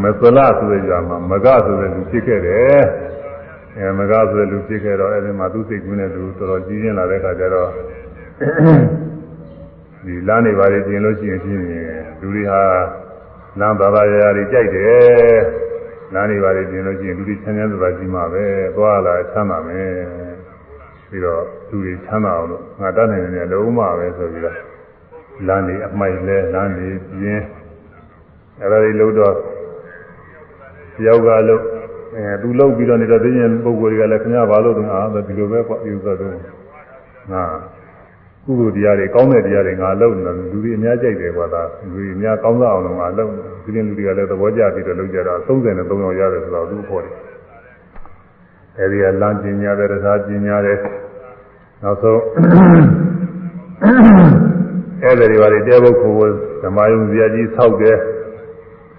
[0.03, 2.81] မသလဆိုတဲ့ကြာမှာမကဆိုတဲ့လူဖြစ်ခဲ့တယ်
[3.77, 7.71] အဲမကဆိုတဲ့လူဖြစ်ခဲ့တော့အဲဒီမှာသူစိတ်ကူးနေသူတော်တော်ကြီးကျင်းလာတဲ့ခါကျတော့
[10.05, 11.81] ဒီလမ်းနေပါလေပြင်လို့ရှိရင်ဖြစ်နေ
[12.21, 12.63] လူတွေဟာ
[13.59, 15.39] လမ်းဘာသာရာရာတွေကြိုက်တယ်
[16.15, 18.45] လမ်းနေပါလေပြင်လို့ရှိရင်လူတွေချမ်းချမ်းသာသာကြီးမှာပဲ
[18.77, 19.91] သွားလာချမ်းသာမယ်
[21.11, 24.57] ပြီးတော့လူတွေချမ်းသာအောင်လို့ငါတတ်နိုင်တယ်လုံးမပဲဆိုပြီးတော့
[25.47, 27.45] လမ်းနေအမိုက်လဲလမ်းနေပြင်း
[28.61, 29.35] အဲ့ဒါတွေလို့တော့
[31.07, 31.63] ယောက်ကလို့
[32.17, 36.33] အဲသူလောက်ပြီးတော့နေတော့သိရင်ပုံကိုယ်တွေကလည်းခင်ဗျားဘာလို့လဲအာဒီလိုပဲပေါ့ဒီဥစ္စာတော့
[37.33, 37.45] ငါ
[38.49, 43.31] ကုသိုလ်တရားတွေကောင်းတဲ့တရားတွေငါလုပ်နေတယ်လူတွေအများကြိုက်တယ်ကွာဒါလူတွေအများကောင်းစားအောင်လို့ငါလုပ်
[43.65, 47.15] ဒီရင်လူတွေကလည်းသဘောကျပြီးတော့လုပ်ကြတော့33ယောက်ရတယ်ဆိုတော့သူ့ဖို့တယ်
[48.79, 50.79] အဲဒီကလမ်းကျင်ညာတယ်တရားကျင်ညာတယ်
[51.83, 52.21] နောက်ဆုံး
[55.03, 56.13] အဲ့ဒါတွေပါလေတဲဘုတ်ကို
[56.63, 57.97] ဓမ္မယုံဇာကြီးဆောက်တယ်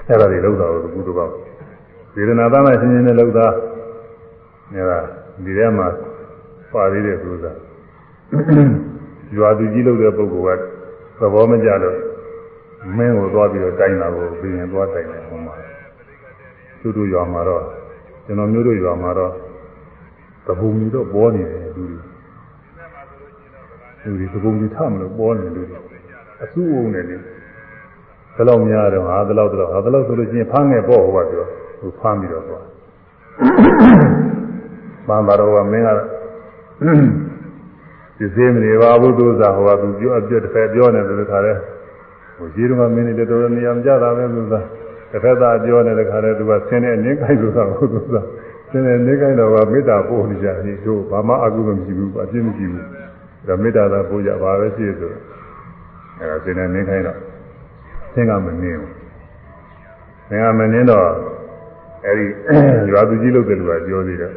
[0.07, 1.33] အဲ့ဒါတွေလောက်တာကိုကုသိုလ်ကောင်း
[2.15, 3.47] ဝေဒနာသားမှရှင်းရှင်းနဲ့လောက်တာ
[4.73, 4.99] အဲ့ဒါ
[5.43, 5.87] ဒီထဲမှာ
[6.73, 7.45] ပါသေးတယ်သူက
[9.35, 10.61] ရွာသူကြီးလောက်တဲ့ပုဂ္ဂိုလ်က
[11.19, 11.97] သဘောမကျတော့
[12.97, 15.53] မင်းကိုသွားပြီးတော့တိုင်တာကိုပြင်ရင်သွားတိုင်တယ်ဟိုမှာ
[16.81, 17.63] သူတို့ရွာမှာတော့
[18.25, 19.31] ကျွန်တော်မျိုးတို့ရွာမှာတော့
[20.45, 21.97] သဘုံကြီးတော့ပေါ်နေတယ်လူတွေ
[24.03, 25.77] လူတွေသဘုံကြီးထမလို့ပေါ်နေလူတွေ
[26.43, 27.19] အဆူအုံနေတယ်
[28.35, 31.45] ဘယ်လောက်များတော့ဟာဘယ်လောက်တော့ဟာဘယ်လောက်ဆိုလို့ချင်းဖမ်းငယ်ပေါ့ဟိုကပြော
[31.79, 32.65] သူဖမ်းပြီးတော့သွား
[35.07, 35.89] မှန်ပါတော့ကမင်းက
[38.19, 41.53] ဒီစင်းမနေပါဘူးသူစားဟိုကသူပြောအပြတ်တစ်ဖက်ပြောနေတယ်တခါလဲ
[42.37, 44.65] ဟိုရှိတော့မင်းနေတော်တော်နေရာမကြတာပဲသူစား
[45.11, 48.25] တစ်ဖက်သားပြောနေတဲ့ခါလဲသူကဆင်းနေနေခိုက်လို့သာဟိုသူစား
[48.69, 52.85] ဆင်းနေနေခိုက်တော့ကမေတ္တာပို့နေကြတယ်တို့ဘာမှအကုသိုလ်မရှိဘူးအပြစ်မရှိဘူး
[53.47, 55.11] ဒါမေတ္တာသာပို့ကြပါပဲရှိဆို
[56.19, 57.17] အဲဒါဆင်းနေနေခိုက်တော့
[58.13, 58.91] ဆင်းကမနေဘူး
[60.29, 61.07] ဆင်းကမနေတော့
[62.05, 62.25] အဲဒီ
[62.91, 64.33] ရွာသူကြီးလုပ်တယ်လို့ကပြောသေးတယ်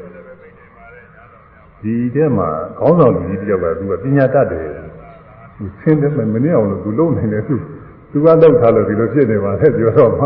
[1.83, 4.69] ဒီထဲမှာခေါင်းဆောင်ကြီးတယောက်ကသူကပညာတတ်တယ်
[5.57, 7.55] သူဆင်းတယ်မနေအောင်လို့သူလုံနေတယ်သူ
[8.11, 10.25] သူကလောက်ထားလို့ဒီလိုဖြစ်နေပါလေပြောတော့မှ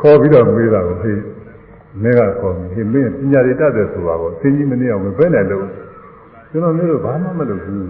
[0.00, 1.20] ခေါ်ပြီးတော့မေးတာကိုဟေး
[2.02, 5.64] မင်းကခေါ်ပြီးဟေးမင်းပညာတွေတတ်တယ်ဆိုပါတော့ဆင်းကြီးမနေအောင်မပဲနဲ့လို့
[6.50, 7.88] ကျွန်တော်မျိုးတော့ဘာမှမလုပ်ဘူး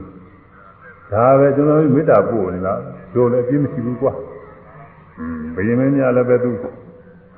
[1.12, 2.80] ဒါပဲကျွန်တော်မေတ္တာပို့နေလား
[3.14, 4.12] တို့လည်းအပြစ်မရှိဘူးကွာ
[5.18, 6.50] อืมဘယင်မင်းများလည်းပဲသူ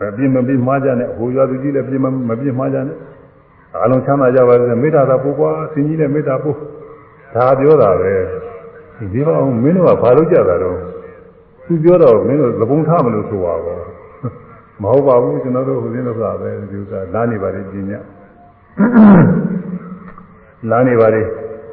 [0.01, 2.97] အပြစ်မပြစ်မှားကြနဲ့ဟိုရွာသူကြီးလည်းပြစ်မမပြစ်မှားကြနဲ့
[3.79, 6.57] အလုံးချမ်းသာကြပါစေမေတ္တာသာပို့ကွာဆင်းကြီးနဲ့မေတ္တာပို့
[7.35, 8.15] ဒါပြောတာပဲ
[9.13, 10.79] ဒီဘောင်မင်းတို့ကဘာလို့ကြတာတော့
[11.67, 13.79] သူပြောတော့မင်းတို့သဘုံထားမလို့ဆိုပါဘော
[14.83, 18.01] မဟုတ်ပါဘူးကျွန်တော်တို့ဟိုစင်းလို့ဆိုတာပဲဒီဥစ္စာလာနေပါလေပညာ
[20.71, 21.23] လာနေပါလေ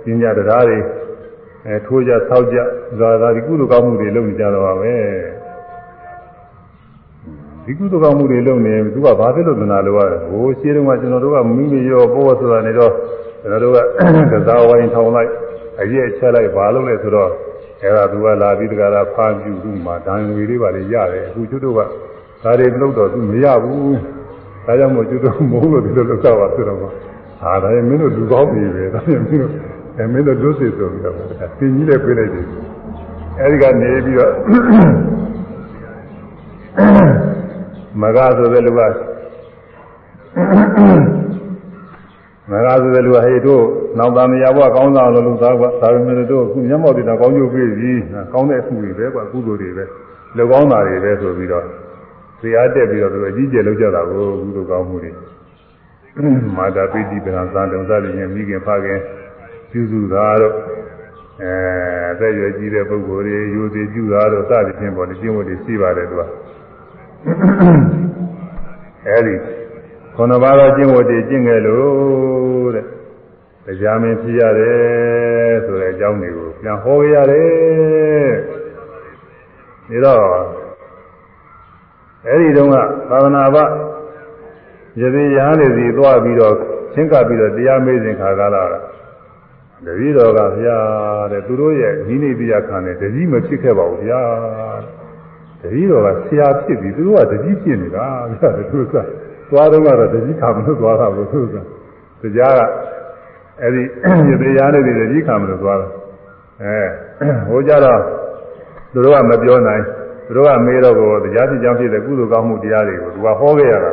[0.03, 0.77] ပညာတရားတွေ
[1.67, 2.57] အဲထိုးကြဆောက်ကြ
[2.99, 4.93] ဇာတာဒီကုသိုလ်ကောင်းမှုတွေလုပ်နေကြတော့ပါပဲ
[7.67, 12.91] ဒီကုသိုလ်ကောင်းမှုတွေလုပ်နေသူကဘာဖြစ်လို့သနာလို့ရတယ်ဟိုရှင်းတော့ကကျွန်တော်တို့ကမိမိရောပေါ်ဆိုတာနေတော့
[13.41, 13.77] ကျွန်တော်တို့က
[14.31, 15.31] ကစားဝိုင်းထောင်လိုက်
[15.81, 17.29] အရေးချက်လိုက်ဘာလုပ်လဲဆိုတော့
[17.83, 21.79] အဲဒါသူကလာပြီးတကလားဖားပြူသူ့မှာဒဏ်ငွေလေးပါလေရတယ်အခုကျွတ်တို့က
[22.43, 23.95] ဒါတွေလုပ်တော့သူမရဘူး
[24.65, 29.51] ဒါကြောင့်မို့ကျွတ်တို့မဟုတ်လို့ဒီလိုလုပ်တော့ပါဆိုတော့ဟာဒါရင်မင်းတို့လူကောင်းပြီပဲဒါရင်မင်းတို့
[29.97, 32.45] အဲမင်းတို့လွတ်စီဆိုပြီးတော့သင်ကြီးလည်းပြေးလိုက်တယ်
[33.39, 34.31] အဲဒီကနေပြီးတော့
[38.01, 38.81] မဂါဆိုတဲ့လူက
[42.51, 43.63] မဂါဆိုတဲ့လူကဟေးတို့
[43.97, 47.91] နောက်သားမယာဘွားကောင်းစားလို့လူသားကဒါပေမဲ့တို့အခုမျက်မှောက်တင်တာကောင်းကျိုးပြေးပြီ
[48.33, 49.83] ကောင်းတဲ့အမှုတွေပဲကွာကုသိုလ်တွေပဲ
[50.37, 51.65] လူကောင်းတာတွေပဲဆိုပြီးတော့
[52.39, 55.11] ဇေယျတက်ပြီးတော့သူအကြီးကျယ်လုပ်ကြတာကိုကုသိုလ်ကောင်းမှုတွေ
[56.57, 58.99] မာတာပိဋိပဏ္ဍာသံတုံစသည်ဖြင့်မိခင်ဖခင်
[59.71, 60.53] ပြုစုတာတော့
[61.43, 61.53] အဲ
[62.11, 66.23] အသက်ရွယ်ကြီးတဲ့ပုဂ္ဂိုလ်တွေယူသေးပြုတာတော့စသည်ဖြင့်ပေါ်နေကျင့်ဝတ်တွေရှိပါတယ်သူက
[69.07, 69.35] အဲဒီ
[70.15, 78.31] ခုနပါးသောကျင့်ဝတ်တွေကျင့်ခဲ့လို့တဲ့တရားမင်းဖြစ်ရတယ်ဆိုတဲ့အကြောင်းတွေကိုပြန်ဟောရတယ်
[79.89, 80.23] ဒီတော့
[82.27, 82.75] အဲဒီတုန်းက
[83.09, 83.57] သာသနာ့ဘ
[85.01, 86.55] ယသိရဟန်းတွေစီသွားပြီးတော့
[86.93, 88.79] ချင်းကပ်ပြီးတော့တရားမေးစဉ်ခါကားလာတာ
[89.85, 90.77] တတိတော်ကဗျာ
[91.31, 94.21] တဲ့သူတို့ရဲ့ဤနေတရားခံတယ်တတိမဖြစ်ခဲ့ပါဘူးဗျာ
[95.61, 98.95] တတိတော်ကဆရာဖြစ်ပြီးသူတို့ကတတိဖြစ်နေတာဗျာသူက
[99.49, 101.39] သွားတော့ကတော့တတိခံမလို့သွားတာဘူးသူ
[102.21, 102.61] ကတရားက
[103.61, 103.83] အဲ့ဒီ
[104.29, 105.87] ယတရားနဲ့ဒီတတိခံမလို့သွားတာ
[106.61, 108.01] အဲဟိုကြတော့
[108.93, 109.83] သူတို့ကမပြောနိုင်
[110.27, 113.91] သူတို့ကမေးတော့ကိုတရားဖြစ်ကြောင်းဖြစ်တဲ့ကုသိုလ်ကောင်းမှုတရားတွေကိုသူကဟောခဲ့ရတာ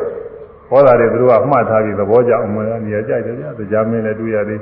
[0.68, 4.60] ဟောတာတွေသူတို့ကမှတ်ထားပြီးသဘောကျအောင်မနေရာကြိုက်တယ်ဗျာတရားမင်းလည်းတွေ့ရတယ်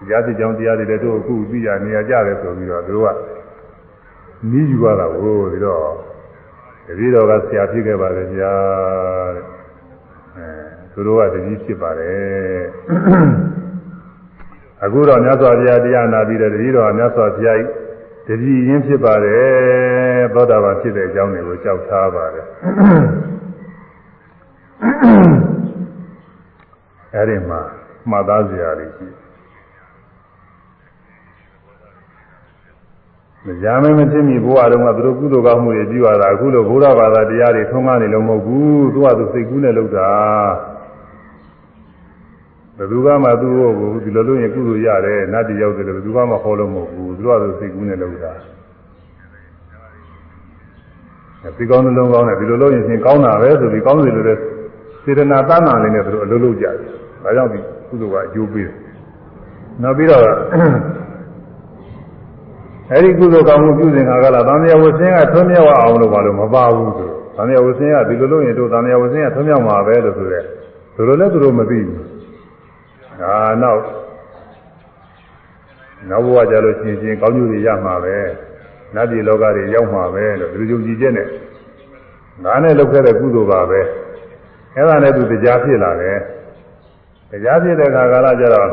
[0.00, 3.16] တရားစစ်ကြောင်းတရားတွေလည်းတို့အခုသိရနေရာကြတယ်ဆိုပြီးတော့သူတို့က
[4.50, 6.13] နီးယူရတာကိုဒီတော့
[6.86, 8.54] တတိတော်ကဆရာဖြစ်ခဲ့ပါတယ်ဗျာ
[9.36, 9.44] တဲ့
[10.36, 10.48] အဲ
[10.92, 12.62] သူတို့ကတတိဖြစ်ပါတယ်
[14.84, 17.58] အခုတော့မြတ်စွာဘုရားတရားနာပြီးတဲ့တတိတော်ကမြတ်စွာဘုရား
[18.26, 22.46] တတိရင်းဖြစ်ပါတယ်သောတာပန်ဖြစ်တဲ့အကြောင်းတွေကိုကြောက်ထားပါတယ်
[27.14, 27.60] အဲဒီမှာ
[28.10, 29.06] မှတ်သားစရာတွေရှိ
[33.46, 40.10] မကြမ်းမသိမိဘဝတုန်းကသူတို့ကုသိုလ်ကောင်းမှုတွေပြုရတာအခုလိုဘုရားဘာသာတရားတွေထုံးကားနေလို့မဟုတ်ဘူးသူကသူစိတ်ကူးနဲ့လုပ်တာ
[42.76, 48.32] ဘယ်သူကမှသူ့ကိုဒီလိုလုပ်ရင်ကုသိုလ်ရတယ်နတ်တယောက်တယ်လို့ဘယ်သူကမှခေါ်လို့မဟုတ်ဘူးသူကသူစိတ်ကူးနဲ့လုပ်တာ
[51.56, 54.40] ဒီကောင်းနှလုံးကောင်းတယ်ဒီလိုလုပ်ရင်ရှင်ကောင်းတာပဲဆိုပြီးကောင်းတယ်လို့လည်း
[55.04, 56.74] စေတနာတဏ္ဍာလေးနဲ့သူတို့အလုပ်လုပ်ကြတယ်
[57.22, 57.58] ဒါကြောင့်ဒီ
[57.88, 58.74] ကုသိုလ်ကအကျိုးပေးတယ်
[59.82, 60.22] နောက်ပြီးတော့
[62.92, 70.40] အဲဒီကုသိုလ်ကောင်းမှုပြုစဉ်ခါကလာသံဃာဝဆင်းကထွန်းမြောက်အောင်လို့ဘာလို့မပါဘူးဆိုသံဃာဝဆင်းကဒီလိုလုပ်ရင်တို့သံဃာဝဆင်းကထွံ့မြောက်မှာပဲလို့ဆိုရဲ
[70.94, 71.98] သူတို့လည်းသူတို့မသိဘူး
[73.20, 73.80] ဒါနောက်
[76.10, 78.16] နောက်ဘဝကြလို့ရှိရင်ကောင်းကျိုးတွေရမှာပဲ
[78.94, 81.28] နတ်ပြည်လောကတွေရောက်မှာပဲလို့ဒီလိုယုံကြည်ချက်နဲ့
[82.44, 83.80] ငါနဲ့လုပ်ခဲ့တဲ့ကုသိုလ်ပါပဲ
[84.74, 86.18] အဲ့ဒါနဲ့သူတရားဖြစ်လာတယ်
[87.30, 88.68] တရားဖြစ်တဲ့အခါကာလကျတော့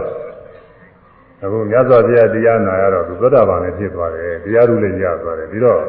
[1.43, 5.80] အခုမြတ်စွာဘုရားတရားနာရတော့သူသောတာပန်လည်းဖြစ်သွားတယ်တရားဓုလည်းရသွားတယ်ပြီးတော့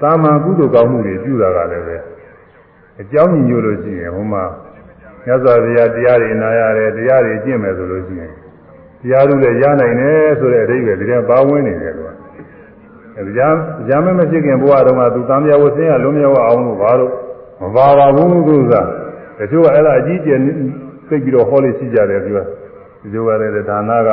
[0.00, 1.96] သာမန်ကုသိုလ်ကောင်းမှုတွေပြုတာကလည်းပဲ
[3.00, 4.44] အကြောင်းညီညွတ်လို့ရှိရင်ဟိုမှာ
[5.24, 8.32] မြတ်စွာဘုရားတရားတွေနာရတယ်တရားတွေကျင့်မယ်ဆိုလို့ရှိရင်
[9.00, 12.12] တရားဓုလည်းရနိုင်တယ်ဆိုတဲ့အဓိပ္ပာယ်ဒီထဲပါဝင်နေတယ်ကွာ
[13.18, 13.48] အဲကြာ
[13.88, 17.12] ကြာမမဖြစ်ခင်ဘဝတုန်းကသူတန်မြဝဆင်းရလုံးမြောက်အောင်လို့ဘာလို့
[17.62, 18.74] မပါပါဘူးသူက
[19.38, 20.52] တချို့ကအဲ့ဒါအကြီးကျယ်သိ
[21.08, 22.38] ပြီးတော့ဟောလို့ရှိကြတယ်သူက
[23.00, 24.10] ဒီလိုကလည်းဒါနက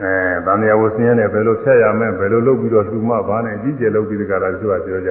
[0.00, 0.12] အဲ
[0.46, 5.10] တန်မြဝဆင်းရနဲ့ဘယ်လိုဖြတ်ရမလဲဘယ်လိုလုပ်ပြီးတော့သူမဘာနဲ့အကြီးကျယ်လုပ်ပြီးတကလားတချို့ကပြောကြ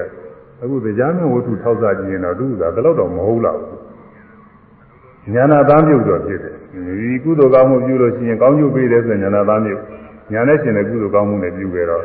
[0.61, 6.55] အခုတရားမဝတ္ထုထောက်စားကြည့်ရင်တော့သူကဘယ်တော့တော့မဟုတ်တော့ဘူးညာနာသားမြုပ်တော့ဖြစ်တယ်
[6.99, 9.81] ဒီကုသိုလ်ကောင်းမှုပြုလို့ရှိရင်ကောင်းကျိုးပေးတယ်ဆိုရင်ညာနာသားမြုပ်
[10.31, 12.03] ညာနဲ့ရှင်တဲ့ကုသိုလ်ကောင်းမှုနဲ့ပြုခဲ့တော့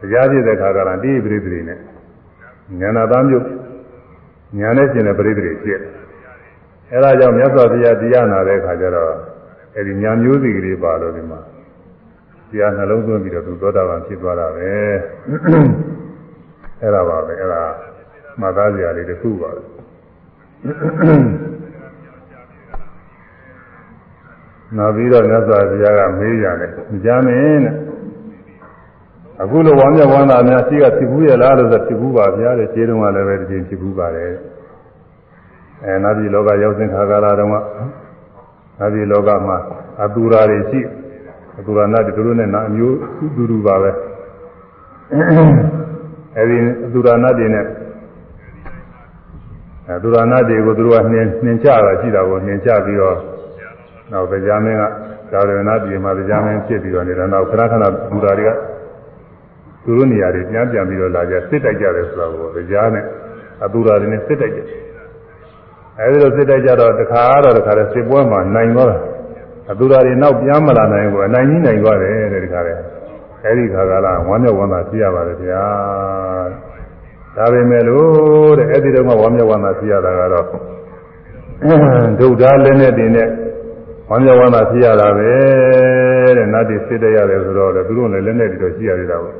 [0.00, 1.78] တရားဖြစ်တဲ့ခါကလာတိပိဋိပိနဲ့
[2.80, 3.46] ညာနာသားမြုပ်
[4.58, 5.80] ညာနဲ့ရှင်တဲ့ပိဋိပိဖြစ်
[6.92, 9.12] အဲဒါကြောင့်မြတ်စွာဘုရားတရားနာတဲ့ခါကျတော့
[9.76, 11.40] အဲဒီညာမျိုးစီကလေးပါလို့ဒီမှာ
[12.50, 14.72] တရားနှလုံးသွင်းပြီးတော့သူသောတာပန်ဖြစ်သွားတာပဲ
[16.82, 17.62] အဲဒါပါပဲအဲဒါ
[18.40, 19.62] မှတ်သားစရာလေးတစ်ခုပါပဲ
[24.76, 27.74] နောက်ပြီးတော့မြတ်စွာဘုရားကမေးရတယ်မကြမ်းမင်းတဲ့
[29.42, 34.32] အခုလိုဝမ်းမြောက်ဝမ်းသာများရှိကဖြစ်ဘူးရဲ့လားလို့ဆိုဖြစ်ဘူးပါဗျာတဲ့ခြေတုံးကလည်းပဲဒီချိန်ဖြစ်ဘူးပါတယ်
[35.84, 37.56] အဲနတ်ပြည်လောကရောက်စဉ်ခါကာလတုန်းက
[38.78, 39.56] နတ်ပြည်လောကမှာ
[40.02, 40.80] အတူရာတွေရှိ
[41.58, 42.96] အတူရာနတ်တွေတို့နဲ့နာအမျိုး
[43.36, 43.90] တူတူပါပဲ
[46.36, 47.66] အဲဒီအတူရာနတ်တွေနဲ့
[49.96, 53.16] အတူရာနတ်တွေကိုသူတို့ကနှင်နှင်ချတာရှိတာကိုနှင်ချပြီးတော့
[54.12, 54.82] နောက်တရားမင်းက
[55.32, 58.50] သာရဏပြည်မှာတရားမင်းဖြစ်ပြီးတော့နေတာနောက်ခဏခဏဘူတာတွေက
[59.84, 63.04] သူတို့နေရာတွေပြန်ပြန်ပြီးတော့လာကြစစ်တိုက်ကြတယ်ဆိုတာကိုတရားနဲ့
[63.64, 64.60] အတူတာတွေနဲ့စစ်တိုက်ကြ
[66.00, 68.98] အဲဒီလိုစစ်တိုက်ကြတော့တခါတော့တခါလဲစစ်ပွဲမှာနိုင်သွားတာ
[69.70, 72.74] အတူတာတွေနောက်ပြန်မလာနိုင်ဘူးအနိုင်ကြီးနိုင်သွားတယ်တဲ့တခါလဲ
[73.44, 75.64] အဲဒီခါကလာဝမ်းမြောက်ဝမ်းသာဖြစ်ရပါတယ်ဗျာ
[77.36, 80.46] ဒါပေမဲ့လို့တဲ့အဲ့ဒီတော့မှဝမ်းမြောက်ဝမ်းသာဖြစ်ရတာကတော့
[82.18, 83.28] ဒုဒ္ဓလည်းနဲ့တင်တဲ့
[84.10, 85.30] ဝမ်းမြောက်ဝမ်းသာဖြစ်ရတာပဲ
[86.36, 89.34] တဲ့နတ်တွေစစ်တဲ့ရတယ်ဆိုတော့လေသူတို့လည်းလက်နဲ့တွေတော့ရှိရသေးတာပေါ့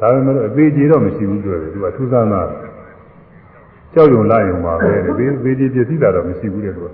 [0.00, 2.42] ဒါပေမဲ့အသေးကြီးတော့မရှိဘူးပြောတယ်သူကထူးဆန်းတာ
[3.94, 6.86] ကြောက်ရွံလာရင်ပါပဲတဲ့သေးသေးကြီးပြည့်စည်တာတော့မရှိဘူးတဲ့သူက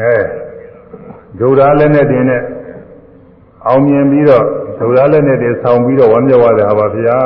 [0.00, 0.14] အဲ
[1.38, 2.42] ဒုရာလည်းနဲ့တင်တဲ့
[3.66, 4.44] အောင်မြင်ပြီးတော့
[4.80, 7.18] ဒုရာလည်းနဲ့တင်ဆောင်ပြီးတော့ဝမ်းမြောက်ရတယ်ဟာပါဗျာ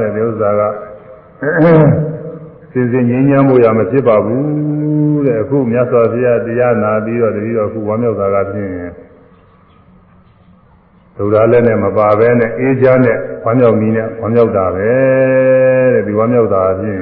[0.00, 0.62] တဲ့ဒီဥစ္စာက
[2.72, 8.72] စင်စင်ငြိမ်းချမ်းမှုရမဖြစ်ပါဘူးတဲ့အခုမြတ်စွာဘုရားတရားနာပြီးတော့တတိတော့အခုဝမ်းမြောက်တာကဖြင့်
[11.16, 14.90] ဒုရာလည်းနဲ့မပါဘဲနဲ့အေးချမ်းနဲ့ဝမ်းမြောက်နည်းနဲ့ဝမ်းမြောက်တာပဲ
[15.92, 16.98] တဲ့ဒီဝမ်းမြောက်တာဖြင့်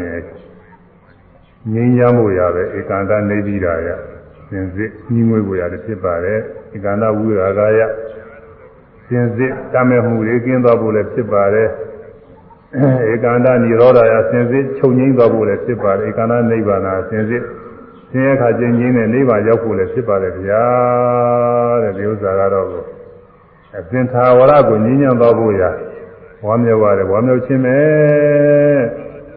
[1.72, 3.88] ငြိမ်းချမ်းမှုရပဲဧကန္တနေပြီးတာရ
[4.50, 6.40] စင်စစ်ညီငွေကိုရတယ်ဖြစ်ပါတယ်
[6.74, 7.80] ဧကန္တဝိရာဂယ
[9.08, 11.68] စင်စစ်တမဲ့မှုတွေကင်းသွားဖို့လည်းဖြစ်ပါတယ်
[13.12, 17.42] ဧကန္တនិရောဓယစင်စစ်ချုပ်ငိမ့်သွားဖို့လည်းဖြစ်ပါတယ်ဧကန္တနိဗ္ဗာန်စင်စစ်
[18.10, 20.64] ဆင်းရဲခါကျင်းခြင်းနဲ့နိဗ္ဗာန်ရောက်ဖို့လည်းဖြစ်ပါတယ်ဗျာ
[21.82, 22.66] တဲ့ဒီဥစ္စာကတော့
[23.78, 25.62] အသင်္သာဝရကိုညဉ့်ညံ့သွားဖို့ရ
[26.46, 27.78] ဝမ်းမြောက်ရတယ်ဝမ်းမြောက်ခြင်းပဲ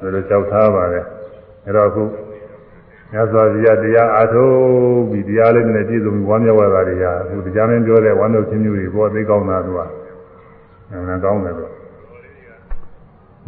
[0.01, 1.05] ဒါလိုကြောက်ထားပါတယ်
[1.65, 2.03] အဲတော့အခု
[3.11, 4.53] မြတ်စွာဘုရားတရားအားထုတ်
[5.09, 9.79] ပြီးတရားလေးနဲ့ပြည့်စုံပြီးဝမ်းမြောက်ရတာတွေဟာအခုတရားမင်းပြောတဲ့ဝမ်းမြောက်ခြင်းမျိုးတွေဘောသိကောင်းတာသူက
[10.91, 11.71] အဲကောင်းတယ်တော့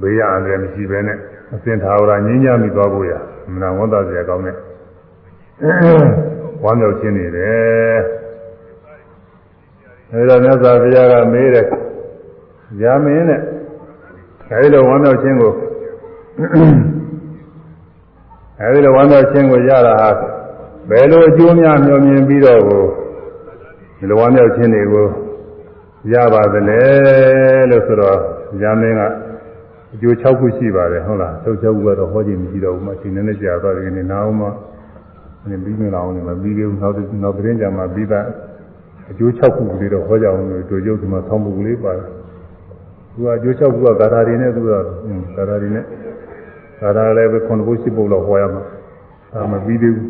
[0.01, 1.17] ဘေးရအန္တရာယ်မရှိဘဲနဲ့
[1.53, 3.13] အစင်သာဝရငြင်းကြမိသွားဖို့ရ
[3.53, 4.55] မနာဝန်သားစရာကောင်းတဲ့
[6.63, 7.99] ဝမ်းမြောက်ခြင်းနေတယ်
[10.11, 11.57] အဲဒါမြတ်စွာဘုရားကမေးတ
[12.65, 13.41] ယ်။ယာမင်းနဲ့
[14.51, 15.53] အဲဒီလိုဝမ်းမြောက်ခြင်းကို
[18.61, 20.09] အဲဒီလိုဝမ်းမြောက်ခြင်းကိုရတာဟာ
[20.89, 22.83] ဘယ်လိုအကျိုးများမျှော်မြင်ပြီးတော့ကို
[23.97, 25.07] ဒီလိုဝမ်းမြောက်ခြင်းတွေကို
[26.13, 26.81] ရပါသလဲ
[27.69, 28.17] လို့ဆိုတော့
[28.61, 29.01] ယာမင်းက
[29.93, 34.47] အကျိုး6ခုရှိပါတယ်ဟုတ်လားထုတ်6ခုကတော့ဟောခြင်းမရှိတော့ဘူးမှအချိန်နည်းနည်းကြာသွားတယ်ဒီနေ့နောက်မှ
[35.49, 36.93] ဒီပြီးမလာအောင်လည်းမပြီးသေးဘူးနောက်
[37.23, 38.25] နောက်သတင်းကြမှာပြီးသား
[39.11, 42.14] အကျိုး6ခုကလေးတော့ဟောကြအောင်လို့တို့ရုပ်ဒီမှာဆောင်းပုဂ္ဂလေးပါတယ်
[43.15, 44.79] သူကအကျိုး6ခုကဂါထာတွေနဲ့သူကဂါ
[45.49, 45.83] ထာတွေနဲ့
[46.81, 48.63] ဂါထာလည်းပဲ9ခု10ပုဒ်လောက်ဟောရမှာ
[49.33, 50.09] ဒါမပြီးသေးဘူး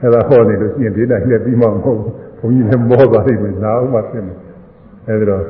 [0.00, 4.38] အဲ့ဒါဟောနေလို့ပြင်ပြတိုင်းလည်းပြီးမှမဟုတ်ဘူးဘုန်းကြီးလည်းမောသွားလိမ့်မယ်နားအောင်မှဖြစ်မယ်
[5.08, 5.44] အဲ့ဒါတော့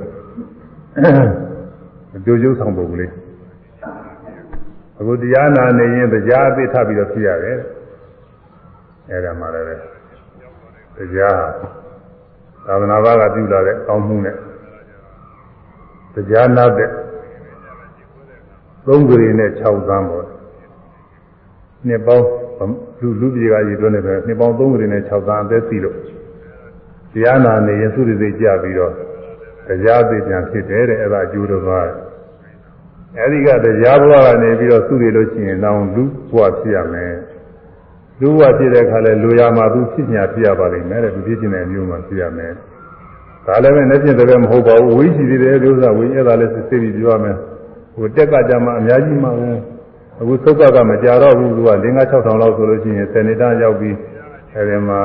[2.25, 3.13] ကြိုးကျုပ်ဆောင်ပုံကလေး
[4.99, 7.59] အခုတရားနာနေရင်တရားအသိထပြီးတော့ဖြစ်ရတယ်
[9.11, 9.67] အဲ့ဒါမှလည်း
[10.97, 11.41] တရား
[12.67, 14.37] သာသနာ့ဘာကပြုလာတဲ့ကောင်းမှုနဲ့
[16.17, 16.91] တရားနာတဲ့
[18.87, 20.27] သုံးကြိမ်နဲ့6သန်းပေါ့
[21.87, 22.27] နှစ်ပေါင်း
[23.01, 25.97] လူလူပြေကရည်တွန်းနေတယ်နှစ်ပေါင်း3ကြိမ်နဲ့6သန်းအသက်စီလို့
[27.13, 28.93] တရားနာနေရင်သုရိစိတ်ကြပြီးတော့
[29.67, 31.71] တရားသိပြန်ဖြစ်တယ်တဲ့အဲ့ဒါအကျိုးတော်က
[33.19, 37.15] အဲဒီကတရားဘဝကနေပြီးတော့သုရိလို့ရှိရင်တော့လူဘဝဖြစ်ရမယ်
[38.21, 42.53] လူဘဝဖြစ်တဲ့အခါလဲလူရမှာသူဖြစ်ညာဖြစ်ရပါလိမ့်မယ်တဲ့သူဖြစ်ခြင်းတဲ့အမျိုးမှာဖြစ်ရမယ်
[43.47, 47.37] ဒါလည်းပဲလက်ဖြစ်တဲ့မဟုတ်ပါဘူးဝိရှိသေးတယ်လို့ဆိုတာဝိအဲ့ဒါလည်းစစ်စစ်ပြီးပြောရမယ်
[47.95, 49.59] ဟိုတက်ကကြမှာအများကြီးမှာဘူး
[50.21, 53.97] အခုသုတ်ကကမကြတော့ဘူးသူက5 6 6 000လောက်ဆိုလို့ရှိရင်7နှစ်တန်းရောက်ပြီး
[54.55, 55.01] အဲဒီမှာ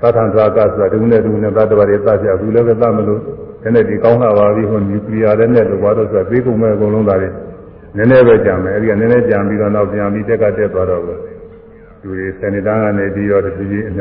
[0.00, 3.20] သတ္ထံသာကဆိုတာဒုနဲ့ဒုနဲ့သတ္တဝါတွေသတ်ပြအခုလည်းပဲသတ်မလို့
[3.62, 7.30] ဒီနေ့ဒီကောင်းတာပါပြီဟိုနျူကလ িয়ার တဲ့နဲ့တော့ဘာလို့ဆိုတာသိကုန်မဲ့အကုန်လုံးသားတွေ
[7.96, 11.20] နည်းနည်းပဲကြံမယ်အဲဒီကနည်းနည်းကြံပြီးတော့နောက်ပြန်ပြီးတက်ကတက်သွားတော့ဘူး
[12.00, 14.00] သူတွေ7နှစ်တန်းကနေပြီးတော့ဒီကြီး20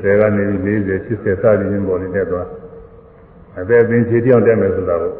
[0.00, 2.46] 20ကနေပြီး40 80စသည်ချင်းပေါ်နေတဲ့သွား
[3.60, 5.12] အသက်ပင်ခြေတောင်တက်မယ်ဆိုတာကို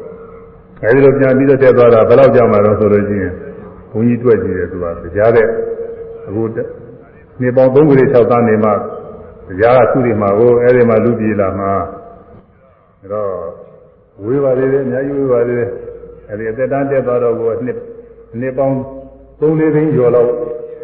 [0.83, 3.33] အဲဒီလိုပြန်ပြီးတော့တက်သွားတာဘယ်လောက်ကြာမှတော့ဆိုလို့ရှိရင်
[3.91, 5.47] ဘုန်းကြီးတွေ့ကြည့်တယ်သူကကြားတဲ့
[6.27, 6.43] အခု
[7.41, 8.71] နေပေါင်း3ကလေး6သန်းနေမှ
[9.59, 11.71] ကြားကသူ့ဒီမှာကိုအဲဒီမှာလူပြေလာမှာ
[13.01, 13.29] အဲတော့
[14.23, 15.69] ဝေးပါသေးတယ်အများကြီးဝေးပါသေးတယ်
[16.29, 17.77] အဲဒီအသက်တန်းတက်သွားတော့ကိုနှစ်
[18.39, 18.75] နှစ်ပေါင်း
[19.39, 20.31] 3လေးသိန်းကျော်လောက်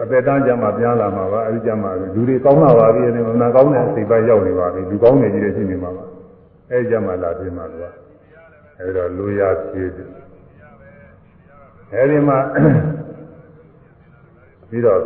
[0.01, 6.05] အသက်တန်းကြမှာပြန်လာမှာပါအဲဒီကြမှာလူတွေကောင်းလာပါပြီအဲဒီမှာနာကောင်းတဲ့အစိပ်ပိုင်းရောက်နေပါပြီလူကောင်းနေကြီးတွေရှိနေမှာပါ
[6.75, 7.85] အဲဒီကြမှာလာပြင်မှာသူက
[8.79, 9.91] အဲဒီတော့လူရဖြည့်
[11.93, 12.37] အဲဒီမှာ
[14.69, 14.99] ပြီးတော့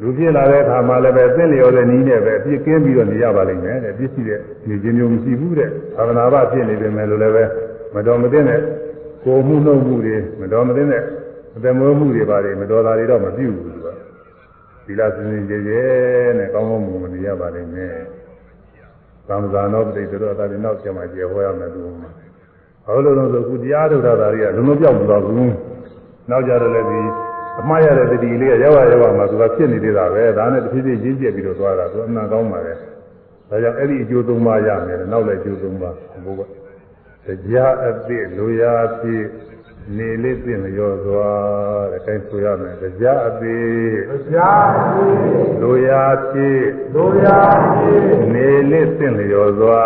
[0.00, 7.44] လူပြည့်လာတဲ့အခါမှာလည်းပဲသင်လျော်တဲ့နည်းနဲ့ပဲပြည့်ကင်းပြီးတော့နေရပါလိမ့်မယ်တဲ့ပြည့်ရှိတဲ့နေခြင်းမျိုးမရှိဘူးတဲ့သာသနာ့ဘဖြစ်နေပေမဲ့လို့လည်းပဲ
[7.94, 8.60] မတော်မသင့်တဲ့
[9.24, 11.02] ကိုမှုနှုတ်မှုတွေမတော်မသင့်တဲ့
[11.56, 13.88] အသက်မွေးမှုတွေပါတယ်မတော်တာတွေတော့မပြုဘူးသူက
[14.86, 15.82] ဒီလားစင်စင်ကြဲကြဲ
[16.38, 17.96] နဲ့ကောင်းကောင်းမွန်မွန်နေရပါလိမ့်မယ်
[19.30, 22.10] သံဃာနောပတိတို့အတားတွေနောက်ကျမှကျေဟောရမယ်သူမှာ
[22.84, 25.52] ဘာလို့လဲဆိုခုတရားထုတ်တာတွေကလုံးလုံးပြောက်မသွားဘူး
[26.30, 27.00] နောက်ကြတော့လည်းဒီ
[27.60, 32.72] အမှားရတဲ့တတိလေးကရောက်ရရောက်မှသူကဖြစ်နေသေးတာပဲဒါနဲ့တစ်ဖြည်းဖြည်းရင်းကျက်ပြီးတော့သွားတာသူအမှန်ကောင်းပါလေ
[33.50, 35.94] ဒါကြောင့်အဲ့ဒီအကျိုးသုံးပါးရမယ်နောက်လည်းအကျိုးသုံးပါး
[36.24, 36.60] ဘုရား
[37.44, 39.24] တရားအသည့်လူရာဖြစ်
[39.96, 41.30] နေလေးသိမရောစွာ
[41.92, 43.92] တဲ့အဲဆိုရမယ်တရားအသေး
[44.24, 45.18] တရားအသေး
[45.60, 47.40] လူရာဖြစ်လူရာ
[47.76, 49.82] ဖြစ်နေလေးသိမရောစွာ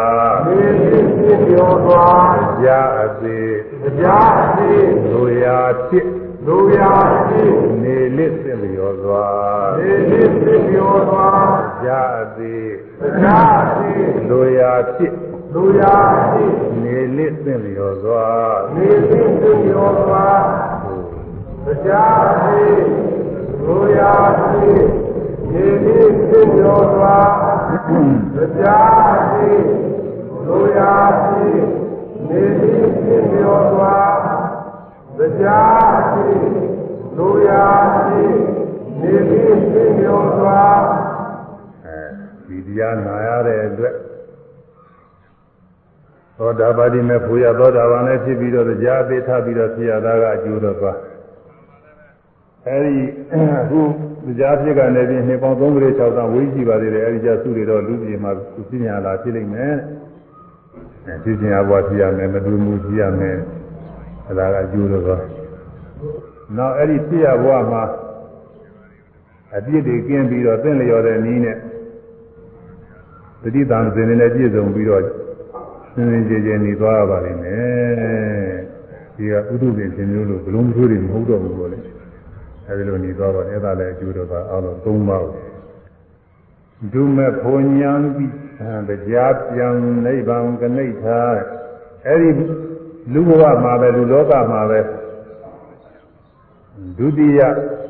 [0.46, 2.06] နေလေးသိမရောစွာ
[2.42, 5.58] တရားအသေးတရားအသေးလူရာ
[5.88, 6.06] ဖြစ်
[6.46, 6.92] လူရာ
[7.28, 9.26] ဖြစ်နေလေးသိမရောစွာ
[9.78, 11.28] နေလေးသိမရောစွာ
[11.80, 12.68] တရားအသေး
[13.00, 15.14] တရားအသေးလူရာဖြစ်
[15.56, 15.96] လူရာ
[16.30, 16.46] ရှိ
[16.82, 18.26] နေလစ်သင့်လျော်စွာ
[18.74, 20.26] နေလစ်သင့်လျော်စွာ
[21.64, 22.66] တရားရှိ
[23.64, 24.72] လူရာရှိ
[25.52, 27.16] နေလစ်သင့်လျော်စွာ
[28.34, 29.52] တရားရှိ
[30.46, 31.48] လူရာရှိ
[32.28, 33.96] နေလစ်သင့်လျော်စွာ
[35.18, 36.28] တရားရှိ
[37.16, 37.64] လူရာ
[38.04, 38.24] ရှိ
[39.00, 40.62] နေလစ်သင့်လျော်စွာ
[41.86, 41.98] အဲ
[42.46, 43.94] ဒီတရားနာရတဲ့အတွက်
[46.38, 50.92] သောတာပတိမေဖူရသောတာပန်လည်းဖြစ်ပြီးတော့ကြားအသေးထပြီးတော့ဖြစ်ရတာကအကျိုးတော့ပါ
[52.66, 52.94] အဲဒီ
[53.32, 53.36] အ
[53.70, 53.80] ခု
[54.38, 59.74] ကြားဖြစ်ကနေပြီးနှစ်ပေါင်း3ကလေး6သောင်းဝေးကြည့်ပါသေးတယ်အဲဒီကြားစုတွေတော့လူပြည်မှာသူပြညာလာဖြစ်လိမ့်မယ်
[61.06, 63.36] အဲဖြစ်ခြင်းအဘွားဖြစ်ရမယ်မတူမှုဖြစ်ရမယ်
[64.28, 65.16] အဲဒါကအကျိုးတော့ပါ
[66.56, 67.82] နောက်အဲ့ဒီဖြစ်ရဘွားမှာ
[69.56, 71.56] အပြစ်တွေကင်းပြီးတော့သင်လျော်တဲ့နည်းနဲ့
[73.42, 75.02] တတိတံစင်နဲ့ပြည့်စုံပြီးတော့
[75.94, 78.56] စင်စင်ကြယ်ကြယ်နေသွားရပါလိမ့်မယ်
[79.16, 81.78] ဒီကဥဒုပင်ရှင်မျိုးလို့ဘလုံးမျိုးတွေမဟုတ်တော့ဘူးပေါ့လေ
[82.68, 85.26] အဲဒီလိုနေသွားတော့အဲ့ဒါလည်းအကျိုးတော့အားလုံး၃ပါး
[86.92, 88.26] ဒုမေဖို့ညာပိ
[88.88, 91.20] တရားပြန်နိဗ္ဗာန်ကနေထာ
[92.06, 92.30] အဲ့ဒီ
[93.12, 94.80] လူဘဝမှာပဲလူလောကမှာပဲ
[96.98, 97.40] ဒုတိယ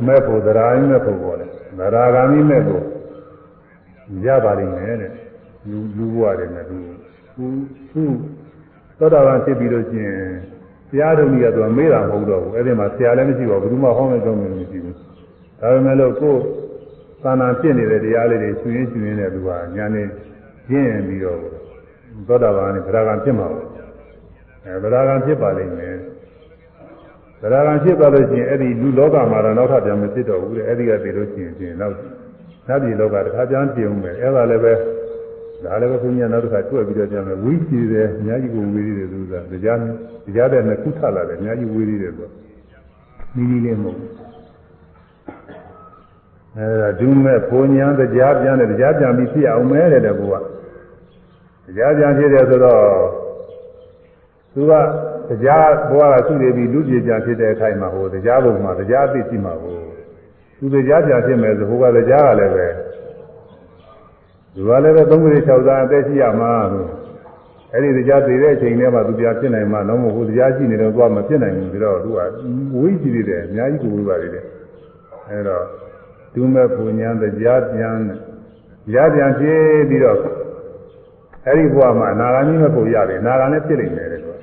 [0.06, 2.82] မဲ့ဖို့သရာယမဲ့ဖို့ပေါ်တယ်သရာဂာမိမဲ့ဖို့
[4.24, 5.12] ရပါလိမ့်မယ်တဲ့
[5.68, 6.78] လူလူဘဝတွေနဲ့လူ
[7.34, 7.46] သူ
[7.92, 8.02] သူ
[8.98, 10.22] သောတာပန်ဖြစ်ပြီးလို့ရှိရင်
[10.90, 14.94] တရားတော်ကြီးကသူကမေးတာမဟုတ်တော့ဘူးအဲ့ဒီမှာဆရာလည်းမရှိပါဘူးဘယ်သူမှဟောင်းနေကြောင်းမရှိဘူး
[15.60, 16.40] ဒါပေမဲ့လို့ကိုယ်
[17.22, 20.02] သာနာဖြစ်နေတဲ့တရားလေးတွေရှင်ရင်းရှင်ရင်းနဲ့သူကညာနေ
[20.68, 21.38] ကျင့်ပြီးတော့
[22.28, 23.66] သောတာပန်နဲ့ဗရာဂံဖြစ်မှာပေါ့
[24.64, 25.96] အဲဗရာဂံဖြစ်ပါလိမ့်မယ်
[27.42, 31.94] ဗရာဂံဖြစ်သွားလို့ရှိရင်အဲ့ဒီလူလောကမှာတော့နောက်ထပ်ပြန်မဖြစ်တော့ဘူးတဲ့အဲ့ဒီကသိလို့ရှိရင်နောက်
[32.68, 34.72] နတ်ပြည်လောကတစ်ခါပြန်ပြင်ဦးမယ်အဲ့ဒါလည်းပဲ
[35.64, 39.78] ဒါလည်းပဲဘုရားနောက်တစ်ခါတွေ့ပြီးတော့ပြန်မယ်ဝိကြည့်တယ်အများကြီးကိုဝေးသေးတယ်သူကတရား
[40.26, 42.28] တရားတဲ့နှစ်ခုထလာတယ်အများကြီးဝေးသေးတယ်ဆို
[43.36, 44.10] နီးနီးလေးမဟုတ်ဘူး
[46.56, 50.44] အဲဒါဒုမဲ့ဘုံညာတရားပြန်တယ်တရားပြန်ပြီးဖြစ်အောင်မဲတယ်တဲ့ဘုရား
[51.66, 52.82] တရားပြန်ဖြစ်တယ်ဆိုတော့
[54.54, 54.72] သူက
[55.28, 59.78] တရားဘုရားကသူ့နေပြီးလူပြေပြန်ဖြစ်တဲ့အခိုက်မှာဟိုတရားဘုံမှာတရားသိရှိမှာဟို
[60.58, 62.66] သူတရားပြန်ဖြစ်မယ်ဆိုဟိုကတရားကလည်းပဲ
[64.54, 66.88] သူကလည်းပဲသုံးခု၆သာအသက်ရှိရမှာလို့
[67.72, 72.18] အဲ့ဒီတရားသိတဲ့အချိန်ထဲမှာသူပြဖြစ်နိုင်မှာတော့မဟုတ်ဘူးတရားရှိနေတော့သူကမဖြစ်နိုင်ဘူးပြီးတော့သူက
[72.74, 74.44] ဝိကြည့်နေတယ်အများကြီးကိုဝိပါနေတယ်
[75.28, 75.64] အဲ့တော့
[76.34, 77.96] ဒုမဲ့ပူညာတရားပြန်
[78.86, 80.18] တရားပြန်ဖြစ်ပြီးတော့
[81.46, 84.36] အဲ့ဒီဘဝမှာအနာဂါမိမဲ့ပုံရတယ်အနာဂါနဲ့ဖြစ်နေတယ်ကွာ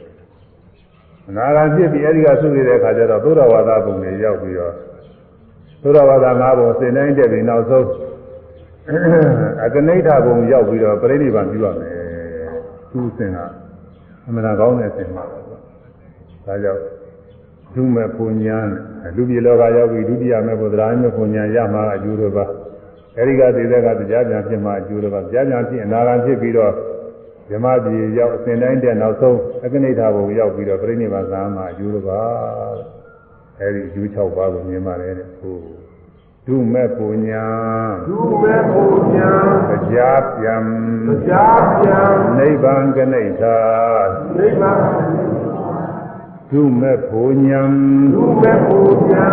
[1.30, 4.74] အနာဂါဖြစ်ပြီးအဲ့ဒီကဆုနေတဲ့အခါကျတော့သုဒ္ဓဝါဒပုံတွေရောက်ပြီးတော့
[5.82, 7.86] သုဒ္ဓဝါဒ၅ပုံစင်တိုင်းတက်ပြီးနောက်ဆုံး
[9.64, 11.96] အကနိဋ္ဌဘုံရောက်ပြီးတော့ပြိဋိဘံပြုရမယ်
[12.92, 13.38] သူ့အစဉ်က
[14.28, 16.82] အမှန်ကောင်းတဲ့အစဉ်ပါဒါကြောင့်
[17.76, 18.58] ဒုမဲ့ပုံညာ
[19.16, 22.46] လူပြည်လောကရောက်ပြီးဒုတိယမဲ့ဘုရားမဲ့ပုံညာရမှာအကျိုးတော်ပါ
[23.18, 26.72] အဲဒီကသေတဲ့ကတရားပြန်ဖြစ်မှာအကျိုးတော်ပါတရားပြန်ဖြစ်အနာဂံဖြစ်ပြီးတော့
[27.50, 32.22] ဓမ္မပြည်ရောက်အစဉ်တိုင်းတဲ့နောက်ဆုံးအကနိဋ္ဌဘုံရောက်ပြီးတော့ပြိဋိဘံသာမှာအကျိုးတော်ပါ
[33.60, 35.81] အဲဒီအကျိုး6ပါးကိုမြင်ပါတယ်တဲ့ဟုတ်
[36.48, 37.48] ဒုမဲ့ပူညာ
[38.08, 38.84] ဒုမဲ့ပူ
[39.16, 39.32] ညာ
[39.70, 40.66] တရားပြန်
[41.08, 43.60] တရားပြန်နိဗ္ဗာန်ကနိဋ္ဌာ
[44.38, 44.80] နိဗ္ဗာန်
[46.52, 47.62] ဒုမဲ့ပူညာ
[48.14, 48.80] ဒုမဲ့ပူ
[49.12, 49.28] ညာ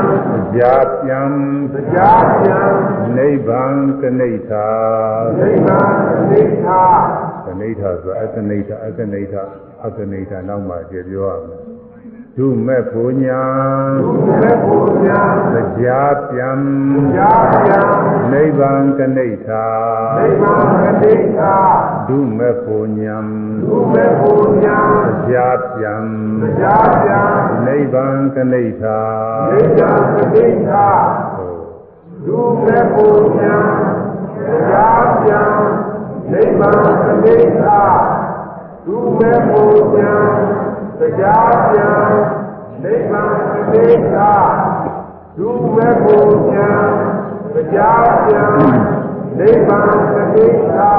[0.52, 1.32] တရားပြန်
[1.74, 2.72] တရားပြန်
[3.16, 4.68] နိဗ္ဗာန်ကနိဋ္ဌာ
[5.40, 5.92] နိဗ္ဗာန်
[6.30, 6.82] နိဋ္ဌာ
[7.46, 9.42] ကနိဋ္ဌာဆိုအကနိဋ္ဌာအကနိဋ္ဌာ
[9.84, 11.77] အကနိဋ္ဌာနောက်မှကျေပြောရမယ်
[12.40, 13.42] ဒုမဲ့ပူညာ
[14.00, 14.10] ဒု
[14.40, 15.22] မဲ့ပူညာ
[15.54, 16.60] တရားပြန်
[17.14, 17.88] တရားပြန်
[18.32, 19.66] နိဗ္ဗာန်ကနိဋ္ဌာ
[20.18, 20.66] နိဗ္ဗာန်
[21.02, 21.54] နိဋ္ဌာ
[22.08, 23.18] ဒုမဲ့ပူညာ
[23.66, 24.32] ဒုမဲ့ပူ
[24.64, 24.78] ညာ
[25.26, 26.04] တရားပြန်
[26.42, 27.28] တရားပြန်
[27.66, 28.98] နိဗ္ဗာန်ကနိဋ္ဌာ
[29.52, 30.00] နိဗ္ဗာန်
[30.34, 30.86] နိဋ္ဌာ
[32.26, 33.06] ဒုမဲ့ပူ
[33.38, 33.56] ညာ
[34.46, 35.52] တရားပြန်
[36.32, 36.80] နိဗ္ဗာန်
[37.24, 37.80] နိဋ္ဌာ
[38.86, 39.62] ဒုမဲ့ပူ
[39.98, 40.16] ညာ
[41.00, 42.10] တရားပြန်
[42.82, 43.32] နိဗ္ဗာန်
[43.72, 44.32] နိဋ္ဌာ
[45.36, 46.16] ဒုမဲ့ပူ
[46.52, 46.70] ညာ
[47.54, 48.52] တရားပြန်
[49.38, 49.90] နိဗ္ဗာန်
[50.34, 50.92] နိဋ္ဌာ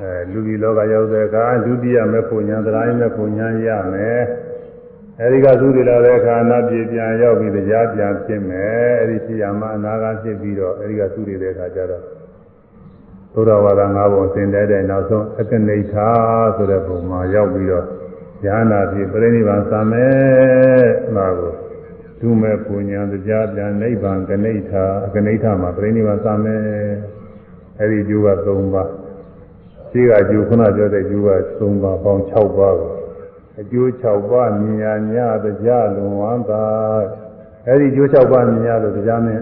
[0.00, 4.20] အဲလူကြီးလောကရောက်တဲ့အခါဒုတိယမေဖို့ညာသရိုင်းမေဖို့ညာရမယ်
[5.20, 12.02] အဲဒီကသုတိလာတဲ့အခါအနာပြေပြန်ရောက်ပြီးတရားပြန်ဖြစ်မယ်အဲဒီဖြစ်ရမှာအနာကဖြစ်ပြီးတော့အဲဒီကသုတိတဲ့အခါကျတော့
[13.34, 16.08] သုဒ္ဓဝါဒ၅ပုံသင်တဲ့တဲ့နောက်ဆုံးအကနိဋ္ဌာ
[16.56, 17.86] ဆိုတဲ့ပုံမှာရောက်ပြီးတော့
[18.44, 21.52] ဉာဏ်နာဖြစ်ပြိဋိဘံသမယ်မှာကို
[22.20, 26.62] ဒုမေပူညာတရားပြန်နိဗ္ဗာန်ကနိဋ္ဌာအကနိဋ္ဌာမှာပြိဋိဘံသမယ်
[27.80, 28.90] အဲဒီကျိုးက၃ပါး
[29.90, 32.92] ရှိကကျိုးခုနပြောတဲ့ကျိုးက၃ပါးပေါင်း6ပါးကို
[33.60, 35.14] အကျိုး6ပါးမြညာည
[35.44, 36.64] တရားလွန်ဝမ်းသာ
[37.68, 39.40] အဲဒီကျိုး6ပါးမြညာလို့တရားနဲ့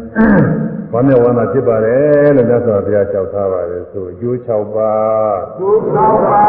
[0.92, 6.44] ဝမ်းမြောက်ဝမ်းသာဖြစ်ပါတယ်လို့မြတ်စွာဘုရားကြောက်ထားပါတယ်ဆိုအကျိုး6ပါးဒုသောပါ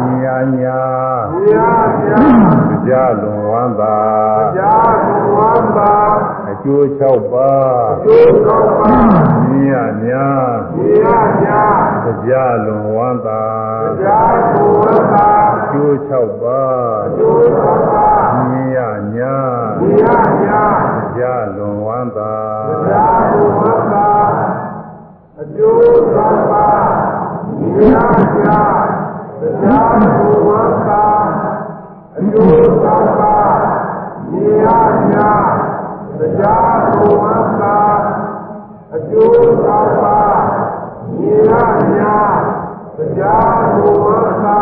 [0.00, 0.64] မြညာည
[1.32, 2.28] တရားပြန်
[2.84, 3.98] တရားလွန်ဝမ်းသာ
[4.56, 4.96] တရား
[5.36, 5.94] ဝမ်းသာ
[6.50, 8.92] အကျိုး6ပါးဒုသောပါ
[9.50, 11.72] မြညာညတရားပြန်
[12.04, 13.42] တရားလွန်ဝမ်းသာ
[13.98, 14.36] တရား
[14.80, 15.28] ဝမ်းသာ
[15.58, 18.08] အကျိုး6ပါးဒုသောပါ
[18.50, 19.18] မြညာည
[19.80, 20.81] တ
[21.18, 22.32] ရားပြန်တရားလွန်ဝမ်းသာ
[22.68, 24.08] တရားဝမ်းသာ
[25.40, 26.66] အကျိုးသောပါ
[27.70, 28.66] တရားပြန်
[29.40, 29.94] တရား
[30.46, 31.02] ဝမ်းသာ
[32.16, 33.34] အကျိုးသောပါ
[34.30, 35.42] တရားပြန်
[36.18, 36.80] တရား
[37.20, 37.76] ဝမ်းသာ
[38.94, 40.18] အကျိုးသောပါ
[41.16, 42.34] တရားပြန်
[42.96, 43.64] တရား
[44.02, 44.60] ဝမ်းသာ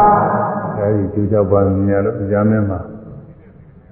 [0.78, 2.80] အဲဒီကျိုးကြောက်ပါမြညာလို့ကြားမင်းမှာ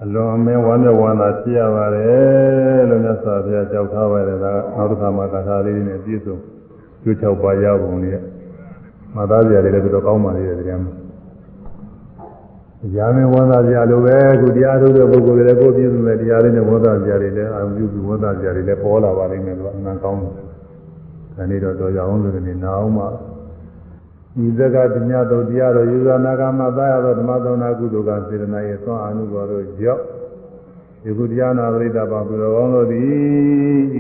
[0.03, 6.37] အလွန်အမင်းဝမ်းမြောက်ဝမ်းသာဖြစ်ရပါတယ်လို့မြတ်စွာဘုရားကြောက်ထားပါတယ်ဒါကနောက်တစ်ခါမှကာထာလေးတွေနဲ့ပြည့်စုံ
[7.03, 8.21] ကျိုးကြောက်ပါရပုံလေး
[9.15, 10.93] မသားစရာတွေလည်းတော်တော်ကောင်းပါလေတဲ့တရားမှာ
[12.95, 20.33] ကြားမင်းဝမ်းသာစရာလိုပဲခုတရားထုတ်တဲ့ပုဂ္ဂိုလ်တွေလည်းကိုယ်ပြည့်စုံတဲ့တရားလေးနဲ့ဝမ်းသာစရာတွေလည်းအာရုံပြုပြီးဝမ်းသာစရာတွေလည်းပေါ်လာပါလိမ့်မယ်လို့အမှန်ကောင်းတယ်
[21.37, 23.09] ဒါနေ့တော့တော်ကြအောင်လို့ဒီနာအောင်မှာ
[24.45, 30.03] ဤသက္ကပညာတော်တရားတော်ယူဇာနာကမသာရသောဓမ္မသောနာကုသိုလ်ကစေတနာရဲ့သွန်အာနုဘော်တို့ကြောင့်
[31.03, 33.07] ဒီကုတရားနာပရိသတ်ပါဘုရားကောင်းတို့သည်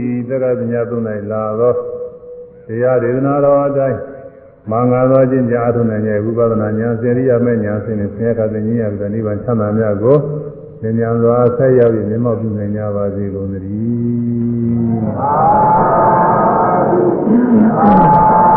[0.05, 1.75] ဤသက္ကပညာသုံး၌လာသော
[2.69, 3.99] တရားဒေသနာတော်အတိုင်း
[4.71, 10.17] မင်္ဂလာသောခြင်းကြားအထုံးနိုင်ရဲ့ဝိပဿနာဉာဏ်စေရိယမဲ့ဉာဏ်စဉ်နဲ့ဆင်းရဲခတဲ့ဉာဏ်ရတဲ့နိဗ္ဗာန်ချမ်းသာမြတ်ကို
[10.83, 18.48] ဉာဏ်ဉာဏ်စွာဆက်ရောက်ပြီးမြတ်မောက်ပြုနိုင်ကြပါစေကုန်သတည်း